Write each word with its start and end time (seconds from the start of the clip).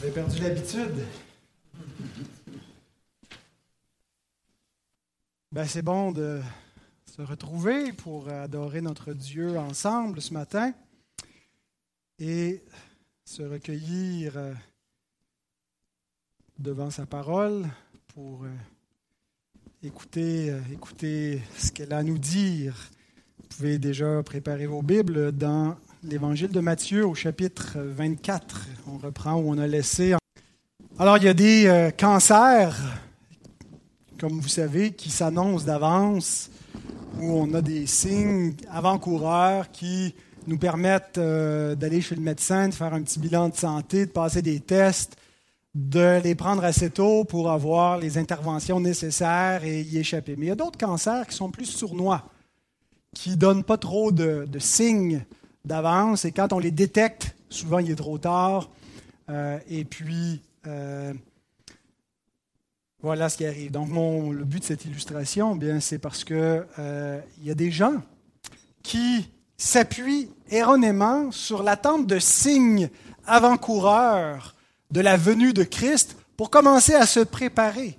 J'avais 0.00 0.12
perdu 0.12 0.40
l'habitude. 0.42 1.04
Ben, 5.50 5.64
c'est 5.66 5.82
bon 5.82 6.12
de 6.12 6.40
se 7.04 7.20
retrouver 7.22 7.92
pour 7.92 8.28
adorer 8.28 8.80
notre 8.80 9.12
Dieu 9.12 9.58
ensemble 9.58 10.22
ce 10.22 10.32
matin 10.32 10.72
et 12.20 12.62
se 13.24 13.42
recueillir 13.42 14.36
euh, 14.36 14.54
devant 16.60 16.90
sa 16.90 17.04
parole 17.04 17.66
pour 18.14 18.44
euh, 18.44 18.54
écouter, 19.82 20.50
euh, 20.50 20.60
écouter 20.72 21.42
ce 21.56 21.72
qu'elle 21.72 21.92
a 21.92 21.98
à 21.98 22.02
nous 22.04 22.18
dire. 22.18 22.88
Vous 23.38 23.48
pouvez 23.48 23.78
déjà 23.80 24.22
préparer 24.22 24.68
vos 24.68 24.82
Bibles 24.82 25.32
dans 25.32 25.76
l'évangile 26.04 26.50
de 26.50 26.60
Matthieu 26.60 27.06
au 27.06 27.14
chapitre 27.14 27.76
24. 27.76 28.66
On 28.92 28.98
reprend 28.98 29.34
où 29.34 29.50
on 29.50 29.58
a 29.58 29.66
laissé. 29.66 30.14
Alors, 30.98 31.16
il 31.18 31.24
y 31.24 31.28
a 31.28 31.34
des 31.34 31.66
euh, 31.66 31.90
cancers, 31.90 32.76
comme 34.18 34.40
vous 34.40 34.48
savez, 34.48 34.92
qui 34.92 35.10
s'annoncent 35.10 35.64
d'avance, 35.64 36.50
où 37.20 37.32
on 37.32 37.52
a 37.54 37.62
des 37.62 37.86
signes 37.86 38.54
avant-coureurs 38.70 39.70
qui 39.70 40.14
nous 40.46 40.58
permettent 40.58 41.18
euh, 41.18 41.74
d'aller 41.74 42.00
chez 42.00 42.14
le 42.14 42.22
médecin, 42.22 42.68
de 42.68 42.74
faire 42.74 42.94
un 42.94 43.02
petit 43.02 43.18
bilan 43.18 43.48
de 43.48 43.56
santé, 43.56 44.06
de 44.06 44.10
passer 44.10 44.42
des 44.42 44.60
tests, 44.60 45.16
de 45.74 46.20
les 46.22 46.34
prendre 46.34 46.64
assez 46.64 46.90
tôt 46.90 47.24
pour 47.24 47.50
avoir 47.50 47.98
les 47.98 48.18
interventions 48.18 48.80
nécessaires 48.80 49.64
et 49.64 49.82
y 49.82 49.98
échapper. 49.98 50.36
Mais 50.36 50.46
il 50.46 50.48
y 50.48 50.52
a 50.52 50.56
d'autres 50.56 50.78
cancers 50.78 51.26
qui 51.26 51.34
sont 51.34 51.50
plus 51.50 51.66
sournois, 51.66 52.24
qui 53.14 53.30
ne 53.30 53.36
donnent 53.36 53.64
pas 53.64 53.76
trop 53.76 54.10
de, 54.10 54.46
de 54.50 54.58
signes 54.58 55.24
d'avance 55.68 56.24
et 56.24 56.32
quand 56.32 56.52
on 56.52 56.58
les 56.58 56.72
détecte, 56.72 57.36
souvent 57.48 57.78
il 57.78 57.90
est 57.90 57.96
trop 57.96 58.18
tard. 58.18 58.70
Euh, 59.30 59.58
et 59.68 59.84
puis, 59.84 60.40
euh, 60.66 61.12
voilà 63.00 63.28
ce 63.28 63.36
qui 63.36 63.46
arrive. 63.46 63.70
Donc, 63.70 63.88
le 63.90 64.44
but 64.44 64.60
de 64.60 64.64
cette 64.64 64.84
illustration, 64.84 65.54
bien, 65.54 65.80
c'est 65.80 65.98
parce 65.98 66.24
que 66.24 66.66
euh, 66.78 67.20
il 67.38 67.46
y 67.46 67.50
a 67.50 67.54
des 67.54 67.70
gens 67.70 68.02
qui 68.82 69.30
s'appuient 69.56 70.30
erronément 70.50 71.30
sur 71.30 71.62
l'attente 71.62 72.06
de 72.06 72.18
signes 72.18 72.88
avant-coureurs 73.26 74.54
de 74.90 75.00
la 75.00 75.16
venue 75.16 75.52
de 75.52 75.62
Christ 75.62 76.16
pour 76.36 76.50
commencer 76.50 76.94
à 76.94 77.06
se 77.06 77.20
préparer 77.20 77.98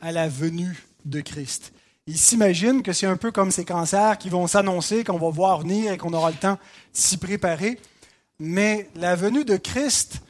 à 0.00 0.12
la 0.12 0.28
venue 0.28 0.86
de 1.04 1.20
Christ. 1.20 1.72
Ils 2.10 2.18
s'imaginent 2.18 2.82
que 2.82 2.92
c'est 2.92 3.06
un 3.06 3.16
peu 3.16 3.30
comme 3.30 3.52
ces 3.52 3.64
cancers 3.64 4.18
qui 4.18 4.30
vont 4.30 4.48
s'annoncer, 4.48 5.04
qu'on 5.04 5.16
va 5.16 5.30
voir 5.30 5.60
venir 5.60 5.92
et 5.92 5.96
qu'on 5.96 6.12
aura 6.12 6.32
le 6.32 6.36
temps 6.36 6.54
de 6.54 6.58
s'y 6.92 7.18
préparer. 7.18 7.78
Mais 8.40 8.88
la 8.96 9.14
venue 9.14 9.44
de 9.44 9.56
Christ 9.56 10.20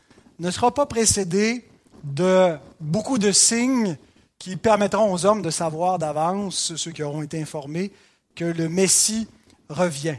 ne 0.40 0.50
sera 0.50 0.74
pas 0.74 0.84
précédée 0.84 1.66
de 2.04 2.54
beaucoup 2.80 3.16
de 3.16 3.32
signes 3.32 3.96
qui 4.38 4.56
permettront 4.56 5.10
aux 5.10 5.24
hommes 5.24 5.40
de 5.40 5.48
savoir 5.48 5.98
d'avance, 5.98 6.76
ceux 6.76 6.90
qui 6.90 7.02
auront 7.02 7.22
été 7.22 7.40
informés, 7.40 7.92
que 8.34 8.44
le 8.44 8.68
Messie 8.68 9.26
revient. 9.70 10.18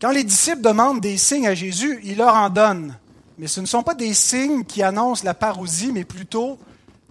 Quand 0.00 0.12
les 0.12 0.24
disciples 0.24 0.62
demandent 0.62 1.02
des 1.02 1.18
signes 1.18 1.46
à 1.46 1.54
Jésus, 1.54 2.00
il 2.04 2.16
leur 2.16 2.34
en 2.34 2.48
donne. 2.48 2.96
Mais 3.36 3.48
ce 3.48 3.60
ne 3.60 3.66
sont 3.66 3.82
pas 3.82 3.94
des 3.94 4.14
signes 4.14 4.64
qui 4.64 4.82
annoncent 4.82 5.26
la 5.26 5.34
parousie, 5.34 5.92
mais 5.92 6.04
plutôt 6.04 6.58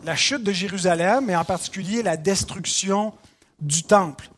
la 0.04 0.16
chute 0.16 0.44
de 0.44 0.52
Jérusalem 0.52 1.30
et 1.30 1.36
en 1.36 1.46
particulier 1.46 2.02
la 2.02 2.18
destruction 2.18 3.14
du 3.60 3.84
temple. 3.84 4.30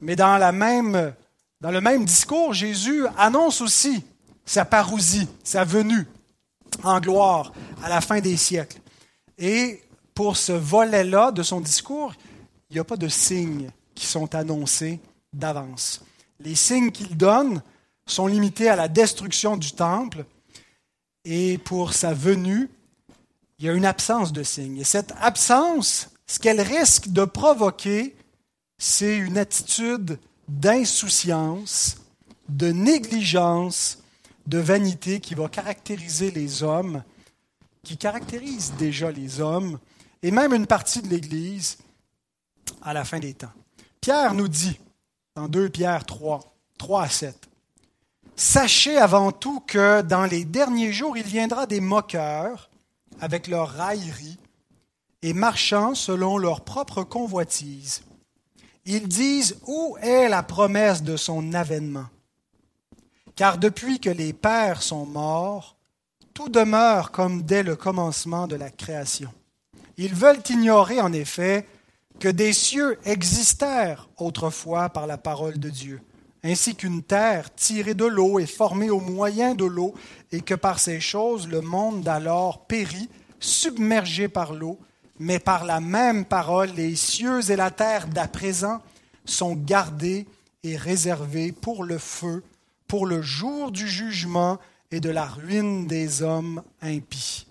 Mais 0.00 0.16
dans, 0.16 0.38
la 0.38 0.52
même, 0.52 1.14
dans 1.60 1.70
le 1.70 1.80
même 1.80 2.04
discours, 2.04 2.52
Jésus 2.52 3.06
annonce 3.16 3.60
aussi 3.60 4.04
sa 4.44 4.64
parousie, 4.64 5.28
sa 5.44 5.64
venue 5.64 6.06
en 6.82 7.00
gloire 7.00 7.52
à 7.82 7.88
la 7.88 8.00
fin 8.00 8.20
des 8.20 8.36
siècles. 8.36 8.80
Et 9.38 9.82
pour 10.14 10.36
ce 10.36 10.52
volet-là 10.52 11.30
de 11.30 11.42
son 11.42 11.60
discours, 11.60 12.14
il 12.70 12.74
n'y 12.74 12.80
a 12.80 12.84
pas 12.84 12.96
de 12.96 13.08
signes 13.08 13.70
qui 13.94 14.06
sont 14.06 14.34
annoncés 14.34 15.00
d'avance. 15.32 16.02
Les 16.40 16.54
signes 16.54 16.90
qu'il 16.90 17.16
donne 17.16 17.62
sont 18.06 18.26
limités 18.26 18.68
à 18.68 18.76
la 18.76 18.88
destruction 18.88 19.56
du 19.56 19.72
temple 19.72 20.24
et 21.24 21.58
pour 21.58 21.92
sa 21.92 22.12
venue, 22.12 22.68
il 23.58 23.66
y 23.66 23.68
a 23.68 23.72
une 23.72 23.86
absence 23.86 24.32
de 24.32 24.42
signes. 24.42 24.78
Et 24.78 24.84
cette 24.84 25.12
absence, 25.20 26.08
ce 26.26 26.38
qu'elle 26.38 26.60
risque 26.60 27.08
de 27.08 27.24
provoquer, 27.24 28.16
c'est 28.78 29.16
une 29.16 29.38
attitude 29.38 30.18
d'insouciance, 30.48 31.96
de 32.48 32.72
négligence, 32.72 33.98
de 34.46 34.58
vanité 34.58 35.20
qui 35.20 35.34
va 35.34 35.48
caractériser 35.48 36.30
les 36.30 36.62
hommes, 36.62 37.02
qui 37.82 37.96
caractérise 37.96 38.72
déjà 38.78 39.10
les 39.10 39.40
hommes, 39.40 39.78
et 40.22 40.30
même 40.30 40.52
une 40.52 40.66
partie 40.66 41.02
de 41.02 41.08
l'Église 41.08 41.78
à 42.82 42.92
la 42.92 43.04
fin 43.04 43.18
des 43.18 43.34
temps. 43.34 43.52
Pierre 44.00 44.34
nous 44.34 44.48
dit, 44.48 44.78
dans 45.36 45.48
2 45.48 45.68
Pierre 45.68 46.04
3, 46.04 46.40
3 46.78 47.02
à 47.02 47.08
7, 47.08 47.48
Sachez 48.34 48.96
avant 48.96 49.30
tout 49.30 49.60
que 49.60 50.02
dans 50.02 50.24
les 50.24 50.44
derniers 50.44 50.92
jours, 50.92 51.16
il 51.16 51.22
viendra 51.22 51.66
des 51.66 51.80
moqueurs 51.80 52.70
avec 53.20 53.46
leur 53.46 53.68
raillerie 53.68 54.38
et 55.22 55.32
marchant 55.32 55.94
selon 55.94 56.38
leur 56.38 56.62
propre 56.62 57.02
convoitise 57.04 58.02
ils 58.84 59.08
disent 59.08 59.56
Où 59.66 59.96
est 60.00 60.28
la 60.28 60.42
promesse 60.42 61.02
de 61.02 61.16
son 61.16 61.54
avènement? 61.54 62.06
Car 63.36 63.58
depuis 63.58 64.00
que 64.00 64.10
les 64.10 64.32
pères 64.32 64.82
sont 64.82 65.06
morts, 65.06 65.76
tout 66.34 66.48
demeure 66.48 67.10
comme 67.10 67.42
dès 67.42 67.62
le 67.62 67.76
commencement 67.76 68.46
de 68.46 68.56
la 68.56 68.70
création. 68.70 69.30
Ils 69.96 70.14
veulent 70.14 70.42
ignorer 70.48 71.00
en 71.00 71.12
effet 71.12 71.66
que 72.18 72.28
des 72.28 72.52
cieux 72.52 72.98
existèrent 73.04 74.08
autrefois 74.16 74.88
par 74.88 75.06
la 75.06 75.18
parole 75.18 75.58
de 75.58 75.70
Dieu, 75.70 76.00
ainsi 76.42 76.74
qu'une 76.74 77.02
terre 77.02 77.54
tirée 77.54 77.94
de 77.94 78.04
l'eau 78.04 78.38
et 78.38 78.46
formée 78.46 78.90
au 78.90 79.00
moyen 79.00 79.54
de 79.54 79.64
l'eau, 79.64 79.94
et 80.30 80.40
que 80.40 80.54
par 80.54 80.78
ces 80.78 81.00
choses 81.00 81.48
le 81.48 81.60
monde 81.60 82.02
d'alors 82.02 82.66
périt, 82.66 83.08
submergé 83.38 84.28
par 84.28 84.52
l'eau, 84.52 84.78
mais 85.22 85.38
par 85.38 85.64
la 85.64 85.80
même 85.80 86.24
parole, 86.24 86.70
les 86.70 86.96
cieux 86.96 87.48
et 87.48 87.54
la 87.54 87.70
terre 87.70 88.08
d'à 88.08 88.26
présent 88.26 88.82
sont 89.24 89.54
gardés 89.54 90.26
et 90.64 90.76
réservés 90.76 91.52
pour 91.52 91.84
le 91.84 91.96
feu, 91.96 92.42
pour 92.88 93.06
le 93.06 93.22
jour 93.22 93.70
du 93.70 93.86
jugement 93.86 94.58
et 94.90 94.98
de 94.98 95.10
la 95.10 95.24
ruine 95.24 95.86
des 95.86 96.22
hommes 96.22 96.62
impies. 96.80 97.46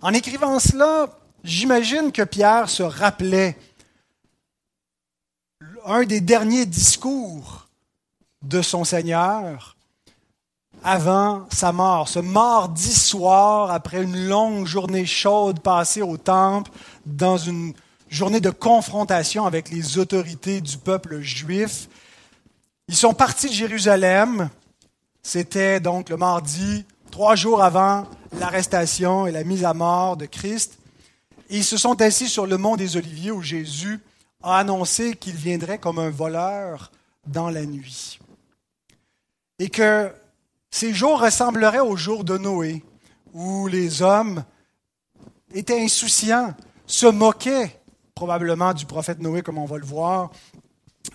En 0.00 0.14
écrivant 0.14 0.58
cela, 0.58 1.18
j'imagine 1.44 2.10
que 2.10 2.22
Pierre 2.22 2.70
se 2.70 2.82
rappelait 2.82 3.58
un 5.84 6.04
des 6.04 6.22
derniers 6.22 6.64
discours 6.64 7.68
de 8.42 8.62
son 8.62 8.84
Seigneur 8.84 9.76
avant 10.84 11.46
sa 11.50 11.72
mort, 11.72 12.08
ce 12.08 12.18
mardi 12.18 12.94
soir, 12.94 13.70
après 13.70 14.02
une 14.02 14.28
longue 14.28 14.66
journée 14.66 15.06
chaude 15.06 15.60
passée 15.60 16.02
au 16.02 16.16
temple, 16.16 16.70
dans 17.06 17.36
une 17.36 17.72
journée 18.08 18.40
de 18.40 18.50
confrontation 18.50 19.46
avec 19.46 19.70
les 19.70 19.98
autorités 19.98 20.60
du 20.60 20.78
peuple 20.78 21.20
juif. 21.20 21.88
Ils 22.88 22.96
sont 22.96 23.14
partis 23.14 23.48
de 23.48 23.54
Jérusalem, 23.54 24.48
c'était 25.22 25.80
donc 25.80 26.08
le 26.08 26.16
mardi, 26.16 26.84
trois 27.10 27.36
jours 27.36 27.62
avant 27.62 28.06
l'arrestation 28.38 29.26
et 29.26 29.32
la 29.32 29.44
mise 29.44 29.64
à 29.64 29.74
mort 29.74 30.16
de 30.16 30.26
Christ. 30.26 30.78
ils 31.50 31.64
se 31.64 31.76
sont 31.76 32.00
assis 32.00 32.28
sur 32.28 32.46
le 32.46 32.56
mont 32.56 32.76
des 32.76 32.96
Oliviers 32.96 33.30
où 33.30 33.42
Jésus 33.42 34.00
a 34.42 34.58
annoncé 34.58 35.16
qu'il 35.16 35.34
viendrait 35.34 35.78
comme 35.78 35.98
un 35.98 36.10
voleur 36.10 36.92
dans 37.26 37.50
la 37.50 37.66
nuit. 37.66 38.18
Et 39.58 39.68
que 39.68 40.12
ces 40.70 40.92
jours 40.92 41.20
ressembleraient 41.20 41.80
aux 41.80 41.96
jours 41.96 42.24
de 42.24 42.36
Noé, 42.38 42.84
où 43.32 43.66
les 43.66 44.02
hommes 44.02 44.44
étaient 45.52 45.80
insouciants, 45.80 46.54
se 46.86 47.06
moquaient 47.06 47.80
probablement 48.14 48.74
du 48.74 48.86
prophète 48.86 49.20
Noé, 49.20 49.42
comme 49.42 49.58
on 49.58 49.64
va 49.64 49.78
le 49.78 49.86
voir, 49.86 50.30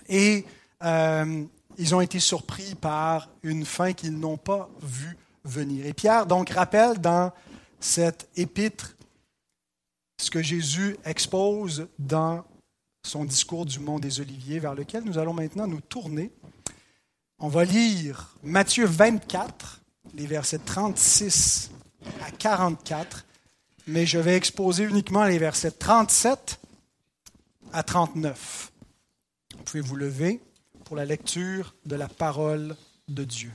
et 0.08 0.44
euh, 0.82 1.44
ils 1.78 1.94
ont 1.94 2.00
été 2.00 2.18
surpris 2.18 2.74
par 2.74 3.28
une 3.42 3.64
fin 3.64 3.92
qu'ils 3.92 4.18
n'ont 4.18 4.36
pas 4.36 4.68
vue 4.80 5.16
venir. 5.44 5.86
Et 5.86 5.92
Pierre 5.92 6.26
donc 6.26 6.50
rappelle 6.50 6.98
dans 6.98 7.32
cette 7.80 8.28
épître 8.36 8.96
ce 10.20 10.30
que 10.30 10.42
Jésus 10.42 10.96
expose 11.04 11.88
dans 11.98 12.44
son 13.04 13.24
discours 13.24 13.66
du 13.66 13.80
mont 13.80 13.98
des 13.98 14.20
Oliviers, 14.20 14.58
vers 14.58 14.74
lequel 14.74 15.04
nous 15.04 15.18
allons 15.18 15.34
maintenant 15.34 15.66
nous 15.66 15.80
tourner. 15.80 16.30
On 17.44 17.48
va 17.48 17.66
lire 17.66 18.30
Matthieu 18.42 18.86
24, 18.86 19.82
les 20.14 20.26
versets 20.26 20.60
36 20.60 21.72
à 22.26 22.30
44, 22.30 23.26
mais 23.86 24.06
je 24.06 24.18
vais 24.18 24.34
exposer 24.34 24.84
uniquement 24.84 25.24
les 25.24 25.36
versets 25.36 25.70
37 25.70 26.58
à 27.74 27.82
39. 27.82 28.72
Vous 29.58 29.62
pouvez 29.62 29.82
vous 29.82 29.96
lever 29.96 30.40
pour 30.86 30.96
la 30.96 31.04
lecture 31.04 31.74
de 31.84 31.96
la 31.96 32.08
parole 32.08 32.76
de 33.08 33.24
Dieu. 33.24 33.52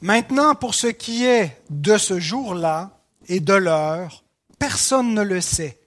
Maintenant, 0.00 0.54
pour 0.54 0.74
ce 0.74 0.86
qui 0.86 1.26
est 1.26 1.60
de 1.68 1.98
ce 1.98 2.18
jour-là 2.18 2.98
et 3.28 3.40
de 3.40 3.52
l'heure, 3.52 4.24
personne 4.58 5.12
ne 5.12 5.20
le 5.20 5.42
sait, 5.42 5.78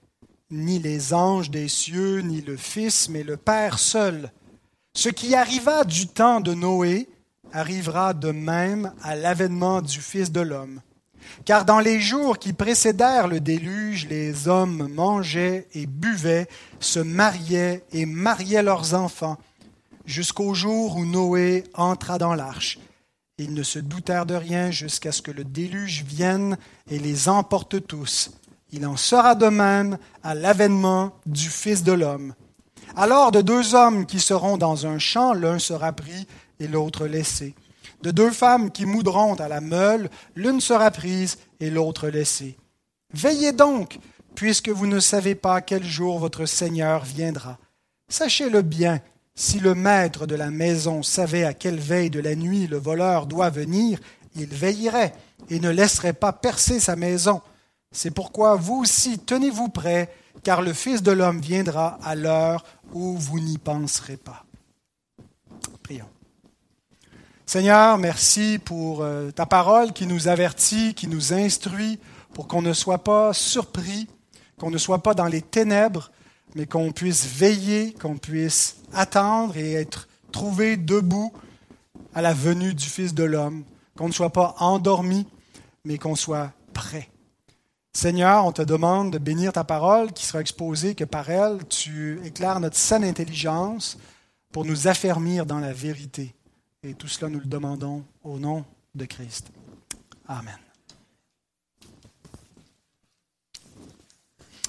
ni 0.52 0.78
les 0.78 1.14
anges 1.14 1.50
des 1.50 1.66
cieux, 1.66 2.20
ni 2.20 2.42
le 2.42 2.56
Fils, 2.56 3.08
mais 3.08 3.22
le 3.22 3.38
Père 3.38 3.78
seul. 3.78 4.30
Ce 4.94 5.08
qui 5.08 5.34
arriva 5.34 5.84
du 5.84 6.06
temps 6.06 6.40
de 6.40 6.52
Noé 6.52 7.08
arrivera 7.52 8.12
de 8.12 8.30
même 8.30 8.92
à 9.02 9.16
l'avènement 9.16 9.80
du 9.80 10.00
Fils 10.00 10.30
de 10.30 10.42
l'homme. 10.42 10.82
Car 11.46 11.64
dans 11.64 11.80
les 11.80 12.00
jours 12.00 12.38
qui 12.38 12.52
précédèrent 12.52 13.28
le 13.28 13.40
déluge, 13.40 14.06
les 14.08 14.48
hommes 14.48 14.88
mangeaient 14.88 15.66
et 15.72 15.86
buvaient, 15.86 16.48
se 16.80 16.98
mariaient 16.98 17.84
et 17.92 18.04
mariaient 18.04 18.62
leurs 18.62 18.92
enfants, 18.94 19.38
jusqu'au 20.04 20.52
jour 20.52 20.96
où 20.96 21.06
Noé 21.06 21.64
entra 21.74 22.18
dans 22.18 22.34
l'arche. 22.34 22.78
Ils 23.38 23.54
ne 23.54 23.62
se 23.62 23.78
doutèrent 23.78 24.26
de 24.26 24.34
rien 24.34 24.70
jusqu'à 24.70 25.12
ce 25.12 25.22
que 25.22 25.30
le 25.30 25.44
déluge 25.44 26.04
vienne 26.04 26.58
et 26.90 26.98
les 26.98 27.30
emporte 27.30 27.86
tous. 27.86 28.30
Il 28.72 28.86
en 28.86 28.96
sera 28.96 29.34
de 29.34 29.46
même 29.46 29.98
à 30.22 30.34
l'avènement 30.34 31.12
du 31.26 31.50
Fils 31.50 31.82
de 31.82 31.92
l'homme. 31.92 32.34
Alors 32.96 33.30
de 33.30 33.42
deux 33.42 33.74
hommes 33.74 34.06
qui 34.06 34.18
seront 34.18 34.56
dans 34.56 34.86
un 34.86 34.98
champ, 34.98 35.34
l'un 35.34 35.58
sera 35.58 35.92
pris 35.92 36.26
et 36.58 36.66
l'autre 36.66 37.06
laissé. 37.06 37.54
De 38.02 38.10
deux 38.10 38.30
femmes 38.30 38.70
qui 38.70 38.86
moudront 38.86 39.34
à 39.34 39.48
la 39.48 39.60
meule, 39.60 40.10
l'une 40.34 40.60
sera 40.60 40.90
prise 40.90 41.38
et 41.60 41.70
l'autre 41.70 42.08
laissée. 42.08 42.56
Veillez 43.12 43.52
donc, 43.52 43.98
puisque 44.34 44.70
vous 44.70 44.86
ne 44.86 45.00
savez 45.00 45.34
pas 45.34 45.60
quel 45.60 45.84
jour 45.84 46.18
votre 46.18 46.46
Seigneur 46.46 47.04
viendra. 47.04 47.58
Sachez-le 48.08 48.62
bien, 48.62 49.00
si 49.34 49.60
le 49.60 49.74
maître 49.74 50.26
de 50.26 50.34
la 50.34 50.50
maison 50.50 51.02
savait 51.02 51.44
à 51.44 51.54
quelle 51.54 51.78
veille 51.78 52.10
de 52.10 52.20
la 52.20 52.34
nuit 52.34 52.66
le 52.66 52.78
voleur 52.78 53.26
doit 53.26 53.50
venir, 53.50 53.98
il 54.34 54.46
veillerait 54.46 55.12
et 55.50 55.60
ne 55.60 55.70
laisserait 55.70 56.12
pas 56.12 56.32
percer 56.32 56.80
sa 56.80 56.96
maison. 56.96 57.42
C'est 57.92 58.10
pourquoi 58.10 58.56
vous 58.56 58.80
aussi 58.80 59.18
tenez-vous 59.18 59.68
prêts, 59.68 60.12
car 60.42 60.62
le 60.62 60.72
Fils 60.72 61.02
de 61.02 61.12
l'homme 61.12 61.40
viendra 61.40 61.98
à 62.02 62.14
l'heure 62.14 62.64
où 62.92 63.16
vous 63.16 63.38
n'y 63.38 63.58
penserez 63.58 64.16
pas. 64.16 64.44
Prions. 65.82 66.08
Seigneur, 67.44 67.98
merci 67.98 68.58
pour 68.64 69.02
euh, 69.02 69.30
ta 69.30 69.44
parole 69.44 69.92
qui 69.92 70.06
nous 70.06 70.28
avertit, 70.28 70.94
qui 70.94 71.06
nous 71.06 71.34
instruit, 71.34 71.98
pour 72.32 72.48
qu'on 72.48 72.62
ne 72.62 72.72
soit 72.72 73.04
pas 73.04 73.34
surpris, 73.34 74.08
qu'on 74.58 74.70
ne 74.70 74.78
soit 74.78 75.02
pas 75.02 75.12
dans 75.12 75.26
les 75.26 75.42
ténèbres, 75.42 76.10
mais 76.54 76.66
qu'on 76.66 76.92
puisse 76.92 77.26
veiller, 77.26 77.92
qu'on 77.92 78.16
puisse 78.16 78.76
attendre 78.94 79.56
et 79.58 79.74
être 79.74 80.08
trouvé 80.30 80.78
debout 80.78 81.32
à 82.14 82.22
la 82.22 82.32
venue 82.32 82.72
du 82.72 82.86
Fils 82.86 83.12
de 83.12 83.24
l'homme, 83.24 83.64
qu'on 83.98 84.08
ne 84.08 84.12
soit 84.12 84.32
pas 84.32 84.54
endormi, 84.58 85.26
mais 85.84 85.98
qu'on 85.98 86.16
soit 86.16 86.52
prêt. 86.72 87.11
Seigneur, 87.94 88.46
on 88.46 88.52
te 88.52 88.62
demande 88.62 89.12
de 89.12 89.18
bénir 89.18 89.52
ta 89.52 89.64
parole 89.64 90.12
qui 90.12 90.24
sera 90.24 90.40
exposée, 90.40 90.94
que 90.94 91.04
par 91.04 91.28
elle 91.28 91.58
tu 91.68 92.20
éclaires 92.24 92.58
notre 92.58 92.76
saine 92.76 93.04
intelligence 93.04 93.98
pour 94.50 94.64
nous 94.64 94.88
affermir 94.88 95.44
dans 95.44 95.58
la 95.58 95.72
vérité. 95.72 96.34
Et 96.82 96.94
tout 96.94 97.08
cela, 97.08 97.30
nous 97.30 97.38
le 97.38 97.46
demandons 97.46 98.02
au 98.24 98.38
nom 98.38 98.64
de 98.94 99.04
Christ. 99.04 99.50
Amen. 100.26 100.56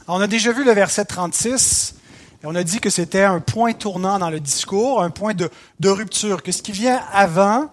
on 0.07 0.19
a 0.19 0.27
déjà 0.27 0.51
vu 0.51 0.65
le 0.65 0.73
verset 0.73 1.05
36 1.05 1.95
et 2.43 2.45
on 2.45 2.55
a 2.55 2.63
dit 2.63 2.81
que 2.81 2.89
c'était 2.89 3.23
un 3.23 3.39
point 3.39 3.71
tournant 3.73 4.19
dans 4.19 4.29
le 4.29 4.41
discours, 4.41 5.01
un 5.01 5.09
point 5.09 5.33
de, 5.33 5.49
de, 5.79 5.89
rupture, 5.89 6.43
que 6.43 6.51
ce 6.51 6.61
qui 6.61 6.73
vient 6.73 7.01
avant 7.13 7.71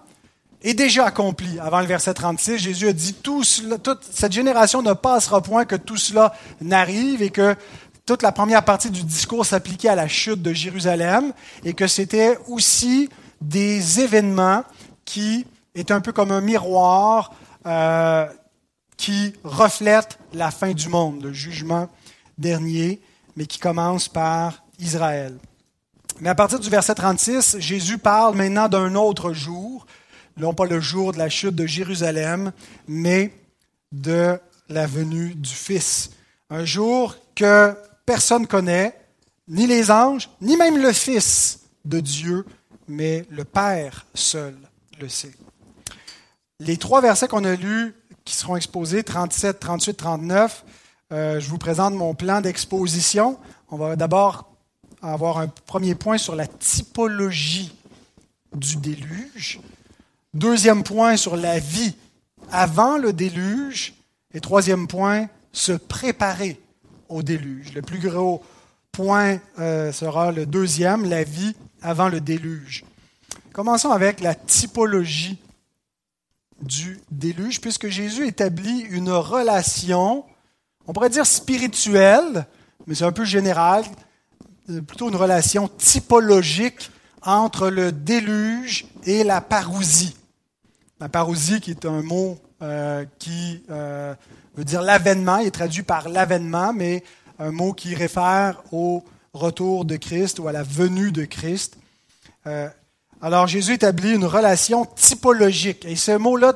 est 0.62 0.74
déjà 0.74 1.06
accompli. 1.06 1.58
Avant 1.58 1.80
le 1.80 1.86
verset 1.86 2.14
36, 2.14 2.58
Jésus 2.58 2.88
a 2.88 2.92
dit, 2.92 3.14
tout 3.14 3.42
toute 3.82 4.04
cette 4.04 4.32
génération 4.32 4.82
ne 4.82 4.92
passera 4.92 5.42
point 5.42 5.64
que 5.64 5.76
tout 5.76 5.96
cela 5.96 6.34
n'arrive 6.60 7.22
et 7.22 7.30
que 7.30 7.56
toute 8.06 8.22
la 8.22 8.32
première 8.32 8.64
partie 8.64 8.90
du 8.90 9.02
discours 9.04 9.46
s'appliquait 9.46 9.88
à 9.88 9.94
la 9.94 10.08
chute 10.08 10.42
de 10.42 10.52
Jérusalem 10.52 11.32
et 11.64 11.74
que 11.74 11.86
c'était 11.86 12.38
aussi 12.48 13.08
des 13.40 14.00
événements 14.00 14.64
qui 15.04 15.46
est 15.74 15.90
un 15.90 16.00
peu 16.00 16.12
comme 16.12 16.30
un 16.30 16.40
miroir 16.40 17.32
euh, 17.66 18.26
qui 18.96 19.32
reflète 19.44 20.18
la 20.34 20.50
fin 20.50 20.72
du 20.72 20.88
monde, 20.88 21.22
le 21.22 21.32
jugement 21.32 21.88
dernier, 22.36 23.00
mais 23.36 23.46
qui 23.46 23.58
commence 23.58 24.08
par 24.08 24.62
Israël. 24.78 25.36
Mais 26.20 26.28
à 26.28 26.34
partir 26.34 26.60
du 26.60 26.68
verset 26.68 26.94
36, 26.94 27.56
Jésus 27.60 27.96
parle 27.96 28.34
maintenant 28.36 28.68
d'un 28.68 28.94
autre 28.94 29.32
jour, 29.32 29.86
non 30.36 30.54
pas 30.54 30.66
le 30.66 30.80
jour 30.80 31.12
de 31.12 31.18
la 31.18 31.28
chute 31.28 31.54
de 31.54 31.66
Jérusalem, 31.66 32.52
mais 32.88 33.34
de 33.92 34.38
la 34.68 34.86
venue 34.86 35.34
du 35.34 35.50
Fils. 35.50 36.10
Un 36.48 36.64
jour 36.64 37.16
que 37.34 37.74
personne 38.06 38.46
connaît, 38.46 38.96
ni 39.48 39.66
les 39.66 39.90
anges, 39.90 40.30
ni 40.40 40.56
même 40.56 40.78
le 40.78 40.92
Fils 40.92 41.60
de 41.84 42.00
Dieu, 42.00 42.46
mais 42.88 43.24
le 43.30 43.44
Père 43.44 44.06
seul 44.14 44.54
le 45.00 45.08
sait. 45.08 45.34
Les 46.58 46.76
trois 46.76 47.00
versets 47.00 47.28
qu'on 47.28 47.44
a 47.44 47.54
lus, 47.54 47.94
qui 48.24 48.34
seront 48.34 48.56
exposés, 48.56 49.02
37, 49.02 49.58
38, 49.58 49.94
39, 49.94 50.64
je 51.10 51.48
vous 51.48 51.58
présente 51.58 51.94
mon 51.94 52.14
plan 52.14 52.40
d'exposition. 52.40 53.38
On 53.70 53.76
va 53.76 53.96
d'abord 53.96 54.52
avoir 55.02 55.38
un 55.38 55.48
premier 55.48 55.94
point 55.94 56.18
sur 56.18 56.36
la 56.36 56.46
typologie 56.46 57.72
du 58.54 58.76
déluge. 58.76 59.60
Deuxième 60.34 60.84
point 60.84 61.16
sur 61.16 61.36
la 61.36 61.58
vie 61.58 61.96
avant 62.52 62.98
le 62.98 63.12
déluge. 63.12 63.94
Et 64.32 64.40
troisième 64.40 64.86
point, 64.86 65.28
se 65.52 65.72
préparer 65.72 66.60
au 67.08 67.22
déluge. 67.22 67.74
Le 67.74 67.82
plus 67.82 67.98
gros 67.98 68.42
point 68.92 69.38
euh, 69.58 69.90
sera 69.92 70.30
le 70.30 70.46
deuxième, 70.46 71.08
la 71.08 71.24
vie 71.24 71.56
avant 71.82 72.08
le 72.08 72.20
déluge. 72.20 72.84
Commençons 73.52 73.90
avec 73.90 74.20
la 74.20 74.36
typologie 74.36 75.38
du 76.62 77.00
déluge, 77.10 77.60
puisque 77.60 77.88
Jésus 77.88 78.28
établit 78.28 78.80
une 78.90 79.10
relation, 79.10 80.24
on 80.86 80.92
pourrait 80.92 81.10
dire 81.10 81.26
spirituelle, 81.26 82.46
mais 82.86 82.94
c'est 82.94 83.04
un 83.04 83.12
peu 83.12 83.24
général, 83.24 83.84
euh, 84.68 84.80
plutôt 84.80 85.08
une 85.08 85.16
relation 85.16 85.66
typologique 85.66 86.90
entre 87.22 87.68
le 87.68 87.90
déluge 87.90 88.86
et 89.04 89.24
la 89.24 89.40
parousie. 89.40 90.14
La 91.00 91.08
parousie 91.08 91.62
qui 91.62 91.70
est 91.70 91.86
un 91.86 92.02
mot 92.02 92.38
euh, 92.60 93.06
qui 93.18 93.62
euh, 93.70 94.14
veut 94.54 94.64
dire 94.64 94.82
l'avènement, 94.82 95.38
il 95.38 95.46
est 95.46 95.50
traduit 95.50 95.82
par 95.82 96.10
l'avènement, 96.10 96.74
mais 96.74 97.02
un 97.38 97.52
mot 97.52 97.72
qui 97.72 97.94
réfère 97.94 98.62
au 98.70 99.02
retour 99.32 99.86
de 99.86 99.96
Christ 99.96 100.38
ou 100.40 100.48
à 100.48 100.52
la 100.52 100.62
venue 100.62 101.10
de 101.10 101.24
Christ. 101.24 101.78
Euh, 102.46 102.68
alors 103.22 103.46
Jésus 103.46 103.72
établit 103.72 104.12
une 104.12 104.26
relation 104.26 104.84
typologique. 104.84 105.86
Et 105.86 105.96
ce 105.96 106.18
mot-là, 106.18 106.52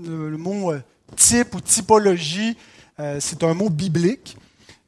le 0.00 0.36
mot 0.36 0.70
euh, 0.70 0.80
type 1.16 1.56
ou 1.56 1.60
typologie, 1.60 2.56
c'est 3.20 3.44
un 3.44 3.54
mot 3.54 3.70
biblique 3.70 4.36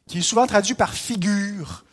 qui 0.09 0.19
est 0.19 0.23
souvent 0.23 0.45
traduit 0.49 0.75
par 0.75 0.93
figure, 0.93 1.85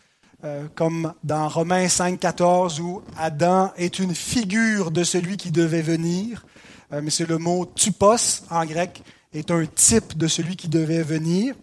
comme 0.74 1.14
dans 1.24 1.48
Romains 1.48 1.88
5, 1.88 2.20
14, 2.20 2.80
où 2.80 3.04
Adam 3.20 3.72
est 3.78 4.00
une 4.00 4.16
figure 4.16 4.90
de 4.90 5.04
celui 5.04 5.38
qui 5.38 5.52
devait 5.52 5.84
venir. 5.84 6.44
Mais 6.92 7.10
c'est 7.10 7.28
le 7.28 7.38
mot 7.38 7.66
typos 7.66 8.44
en 8.50 8.66
grec, 8.66 9.04
est 9.34 9.52
un 9.52 9.66
type 9.66 10.18
de 10.18 10.28
celui 10.28 10.56
qui 10.56 10.68
devait 10.68 11.04
venir. 11.04 11.56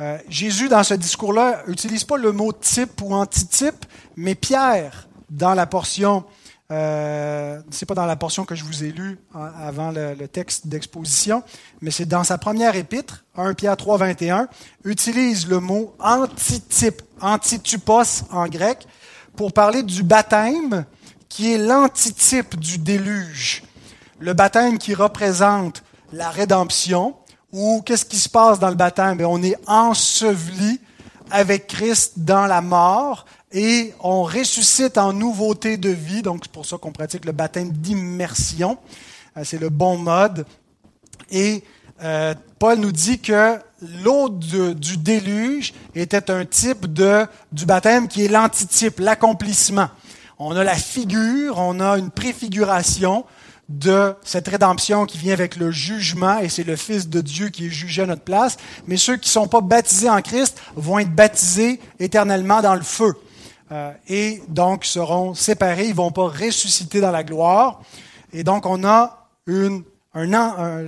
Euh, 0.00 0.18
Jésus, 0.28 0.68
dans 0.68 0.82
ce 0.82 0.94
discours-là, 0.94 1.62
n'utilise 1.68 2.04
pas 2.04 2.16
le 2.16 2.32
mot 2.32 2.52
type 2.52 3.00
ou 3.02 3.14
antitype, 3.14 3.86
mais 4.16 4.34
Pierre, 4.34 5.08
dans 5.30 5.54
la 5.54 5.66
portion, 5.66 6.24
euh, 6.72 7.60
c'est 7.70 7.86
pas 7.86 7.94
dans 7.94 8.06
la 8.06 8.16
portion 8.16 8.44
que 8.44 8.54
je 8.54 8.64
vous 8.64 8.82
ai 8.82 8.90
lue 8.90 9.18
hein, 9.34 9.52
avant 9.60 9.92
le, 9.92 10.14
le 10.14 10.26
texte 10.26 10.66
d'exposition, 10.66 11.42
mais 11.80 11.92
c'est 11.92 12.06
dans 12.06 12.24
sa 12.24 12.38
première 12.38 12.74
épître, 12.74 13.24
1 13.36 13.54
Pierre 13.54 13.76
3, 13.76 13.98
21, 13.98 14.48
utilise 14.84 15.46
le 15.46 15.60
mot 15.60 15.94
antitype, 16.00 17.02
antitupos 17.20 18.24
en 18.30 18.48
grec, 18.48 18.88
pour 19.36 19.52
parler 19.52 19.82
du 19.82 20.02
baptême 20.02 20.84
qui 21.28 21.52
est 21.52 21.58
l'antitype 21.58 22.58
du 22.58 22.78
déluge. 22.78 23.62
Le 24.24 24.32
baptême 24.32 24.78
qui 24.78 24.94
représente 24.94 25.82
la 26.10 26.30
rédemption, 26.30 27.14
ou 27.52 27.82
qu'est-ce 27.84 28.06
qui 28.06 28.16
se 28.16 28.30
passe 28.30 28.58
dans 28.58 28.70
le 28.70 28.74
baptême? 28.74 29.20
On 29.20 29.42
est 29.42 29.58
enseveli 29.66 30.80
avec 31.30 31.66
Christ 31.66 32.14
dans 32.16 32.46
la 32.46 32.62
mort 32.62 33.26
et 33.52 33.92
on 34.00 34.22
ressuscite 34.22 34.96
en 34.96 35.12
nouveauté 35.12 35.76
de 35.76 35.90
vie. 35.90 36.22
Donc 36.22 36.44
c'est 36.44 36.52
pour 36.52 36.64
ça 36.64 36.78
qu'on 36.78 36.90
pratique 36.90 37.26
le 37.26 37.32
baptême 37.32 37.70
d'immersion. 37.70 38.78
Euh, 39.36 39.42
c'est 39.44 39.60
le 39.60 39.68
bon 39.68 39.98
mode. 39.98 40.46
Et 41.30 41.62
euh, 42.02 42.32
Paul 42.58 42.78
nous 42.78 42.92
dit 42.92 43.18
que 43.18 43.58
l'eau 44.02 44.30
du 44.30 44.96
déluge 44.96 45.74
était 45.94 46.30
un 46.30 46.46
type 46.46 46.90
de, 46.90 47.26
du 47.52 47.66
baptême 47.66 48.08
qui 48.08 48.24
est 48.24 48.28
l'antitype, 48.28 49.00
l'accomplissement. 49.00 49.90
on 50.38 50.56
a 50.56 50.64
la 50.64 50.76
figure, 50.76 51.58
on 51.58 51.78
a 51.78 51.98
une 51.98 52.10
préfiguration 52.10 53.26
de 53.68 54.14
cette 54.22 54.48
rédemption 54.48 55.06
qui 55.06 55.18
vient 55.18 55.32
avec 55.32 55.56
le 55.56 55.70
jugement, 55.70 56.38
et 56.38 56.48
c'est 56.48 56.64
le 56.64 56.76
Fils 56.76 57.08
de 57.08 57.20
Dieu 57.20 57.48
qui 57.48 57.66
est 57.66 57.70
jugé 57.70 58.02
à 58.02 58.06
notre 58.06 58.22
place. 58.22 58.56
Mais 58.86 58.96
ceux 58.96 59.16
qui 59.16 59.28
ne 59.28 59.32
sont 59.32 59.48
pas 59.48 59.60
baptisés 59.60 60.10
en 60.10 60.20
Christ 60.20 60.60
vont 60.76 60.98
être 60.98 61.14
baptisés 61.14 61.80
éternellement 61.98 62.60
dans 62.60 62.74
le 62.74 62.82
feu. 62.82 63.14
Euh, 63.72 63.92
et 64.08 64.42
donc 64.48 64.84
seront 64.84 65.34
séparés, 65.34 65.84
ils 65.86 65.90
ne 65.90 65.94
vont 65.94 66.12
pas 66.12 66.28
ressusciter 66.28 67.00
dans 67.00 67.10
la 67.10 67.24
gloire. 67.24 67.80
Et 68.32 68.44
donc 68.44 68.66
on 68.66 68.84
a 68.84 69.28
une, 69.46 69.82
un, 70.12 70.32
un, 70.34 70.84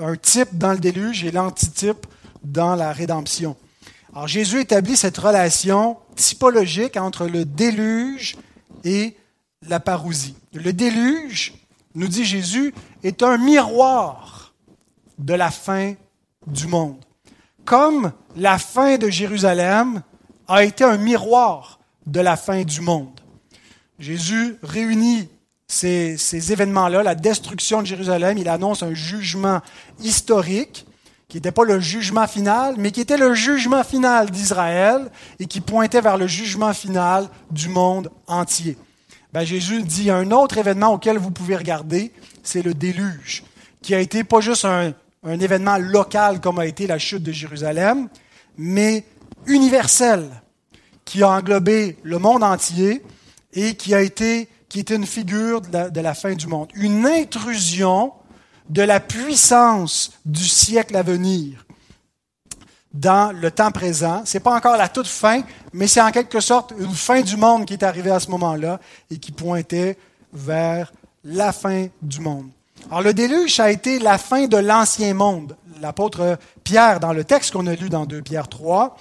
un 0.00 0.16
type 0.16 0.58
dans 0.58 0.72
le 0.72 0.78
déluge 0.78 1.24
et 1.24 1.30
l'antitype 1.30 2.06
dans 2.44 2.74
la 2.74 2.92
rédemption. 2.92 3.56
Alors 4.12 4.28
Jésus 4.28 4.60
établit 4.60 4.96
cette 4.96 5.16
relation 5.16 5.96
typologique 6.16 6.96
entre 6.96 7.26
le 7.26 7.44
déluge 7.44 8.36
et 8.84 9.16
la 9.66 9.80
parousie. 9.80 10.34
Le 10.52 10.72
déluge, 10.72 11.54
nous 11.94 12.08
dit 12.08 12.24
Jésus, 12.24 12.74
est 13.02 13.22
un 13.22 13.36
miroir 13.36 14.54
de 15.18 15.34
la 15.34 15.50
fin 15.50 15.94
du 16.46 16.66
monde. 16.66 17.04
Comme 17.64 18.12
la 18.36 18.58
fin 18.58 18.96
de 18.96 19.08
Jérusalem 19.08 20.02
a 20.48 20.64
été 20.64 20.84
un 20.84 20.96
miroir 20.96 21.78
de 22.06 22.20
la 22.20 22.36
fin 22.36 22.62
du 22.62 22.80
monde. 22.80 23.20
Jésus 23.98 24.56
réunit 24.62 25.28
ces, 25.68 26.52
événements-là, 26.52 27.02
la 27.02 27.14
destruction 27.14 27.80
de 27.80 27.86
Jérusalem, 27.86 28.38
il 28.38 28.48
annonce 28.48 28.82
un 28.82 28.94
jugement 28.94 29.60
historique 30.00 30.86
qui 31.28 31.36
n'était 31.36 31.52
pas 31.52 31.62
le 31.62 31.78
jugement 31.78 32.26
final, 32.26 32.74
mais 32.76 32.90
qui 32.90 33.00
était 33.00 33.16
le 33.16 33.34
jugement 33.34 33.84
final 33.84 34.30
d'Israël 34.30 35.10
et 35.38 35.46
qui 35.46 35.60
pointait 35.60 36.00
vers 36.00 36.18
le 36.18 36.26
jugement 36.26 36.72
final 36.72 37.28
du 37.52 37.68
monde 37.68 38.10
entier. 38.26 38.76
Ben, 39.32 39.44
Jésus 39.44 39.82
dit 39.82 40.10
un 40.10 40.32
autre 40.32 40.58
événement 40.58 40.92
auquel 40.92 41.16
vous 41.16 41.30
pouvez 41.30 41.56
regarder, 41.56 42.12
c'est 42.42 42.62
le 42.62 42.74
déluge, 42.74 43.44
qui 43.80 43.94
a 43.94 44.00
été 44.00 44.24
pas 44.24 44.40
juste 44.40 44.64
un, 44.64 44.92
événement 45.24 45.78
local 45.78 46.40
comme 46.40 46.58
a 46.58 46.66
été 46.66 46.86
la 46.86 46.98
chute 46.98 47.22
de 47.22 47.30
Jérusalem, 47.30 48.08
mais 48.56 49.04
universel, 49.46 50.28
qui 51.04 51.22
a 51.22 51.30
englobé 51.30 51.96
le 52.02 52.18
monde 52.18 52.42
entier 52.42 53.02
et 53.52 53.74
qui 53.74 53.94
a 53.94 54.02
été 54.02 54.48
qui 54.68 54.78
était 54.78 54.94
une 54.94 55.06
figure 55.06 55.60
de 55.60 56.00
la 56.00 56.14
fin 56.14 56.34
du 56.34 56.46
monde. 56.46 56.68
Une 56.74 57.04
intrusion 57.04 58.12
de 58.68 58.82
la 58.82 59.00
puissance 59.00 60.12
du 60.24 60.44
siècle 60.44 60.96
à 60.96 61.02
venir 61.02 61.66
dans 62.92 63.32
le 63.32 63.50
temps 63.50 63.70
présent. 63.70 64.22
Ce 64.24 64.36
n'est 64.36 64.42
pas 64.42 64.54
encore 64.54 64.76
la 64.76 64.88
toute 64.88 65.06
fin, 65.06 65.42
mais 65.72 65.86
c'est 65.86 66.00
en 66.00 66.10
quelque 66.10 66.40
sorte 66.40 66.74
une 66.78 66.94
fin 66.94 67.20
du 67.20 67.36
monde 67.36 67.64
qui 67.64 67.74
est 67.74 67.84
arrivée 67.84 68.10
à 68.10 68.20
ce 68.20 68.30
moment-là 68.30 68.80
et 69.10 69.18
qui 69.18 69.32
pointait 69.32 69.96
vers 70.32 70.92
la 71.24 71.52
fin 71.52 71.86
du 72.02 72.20
monde. 72.20 72.48
Alors 72.88 73.02
le 73.02 73.12
déluge 73.12 73.60
a 73.60 73.70
été 73.70 73.98
la 73.98 74.18
fin 74.18 74.46
de 74.46 74.56
l'ancien 74.56 75.14
monde. 75.14 75.56
L'apôtre 75.80 76.38
Pierre, 76.64 77.00
dans 77.00 77.12
le 77.12 77.24
texte 77.24 77.52
qu'on 77.52 77.66
a 77.66 77.74
lu 77.74 77.88
dans 77.88 78.06
2 78.06 78.22
Pierre 78.22 78.48
3, 78.48 78.96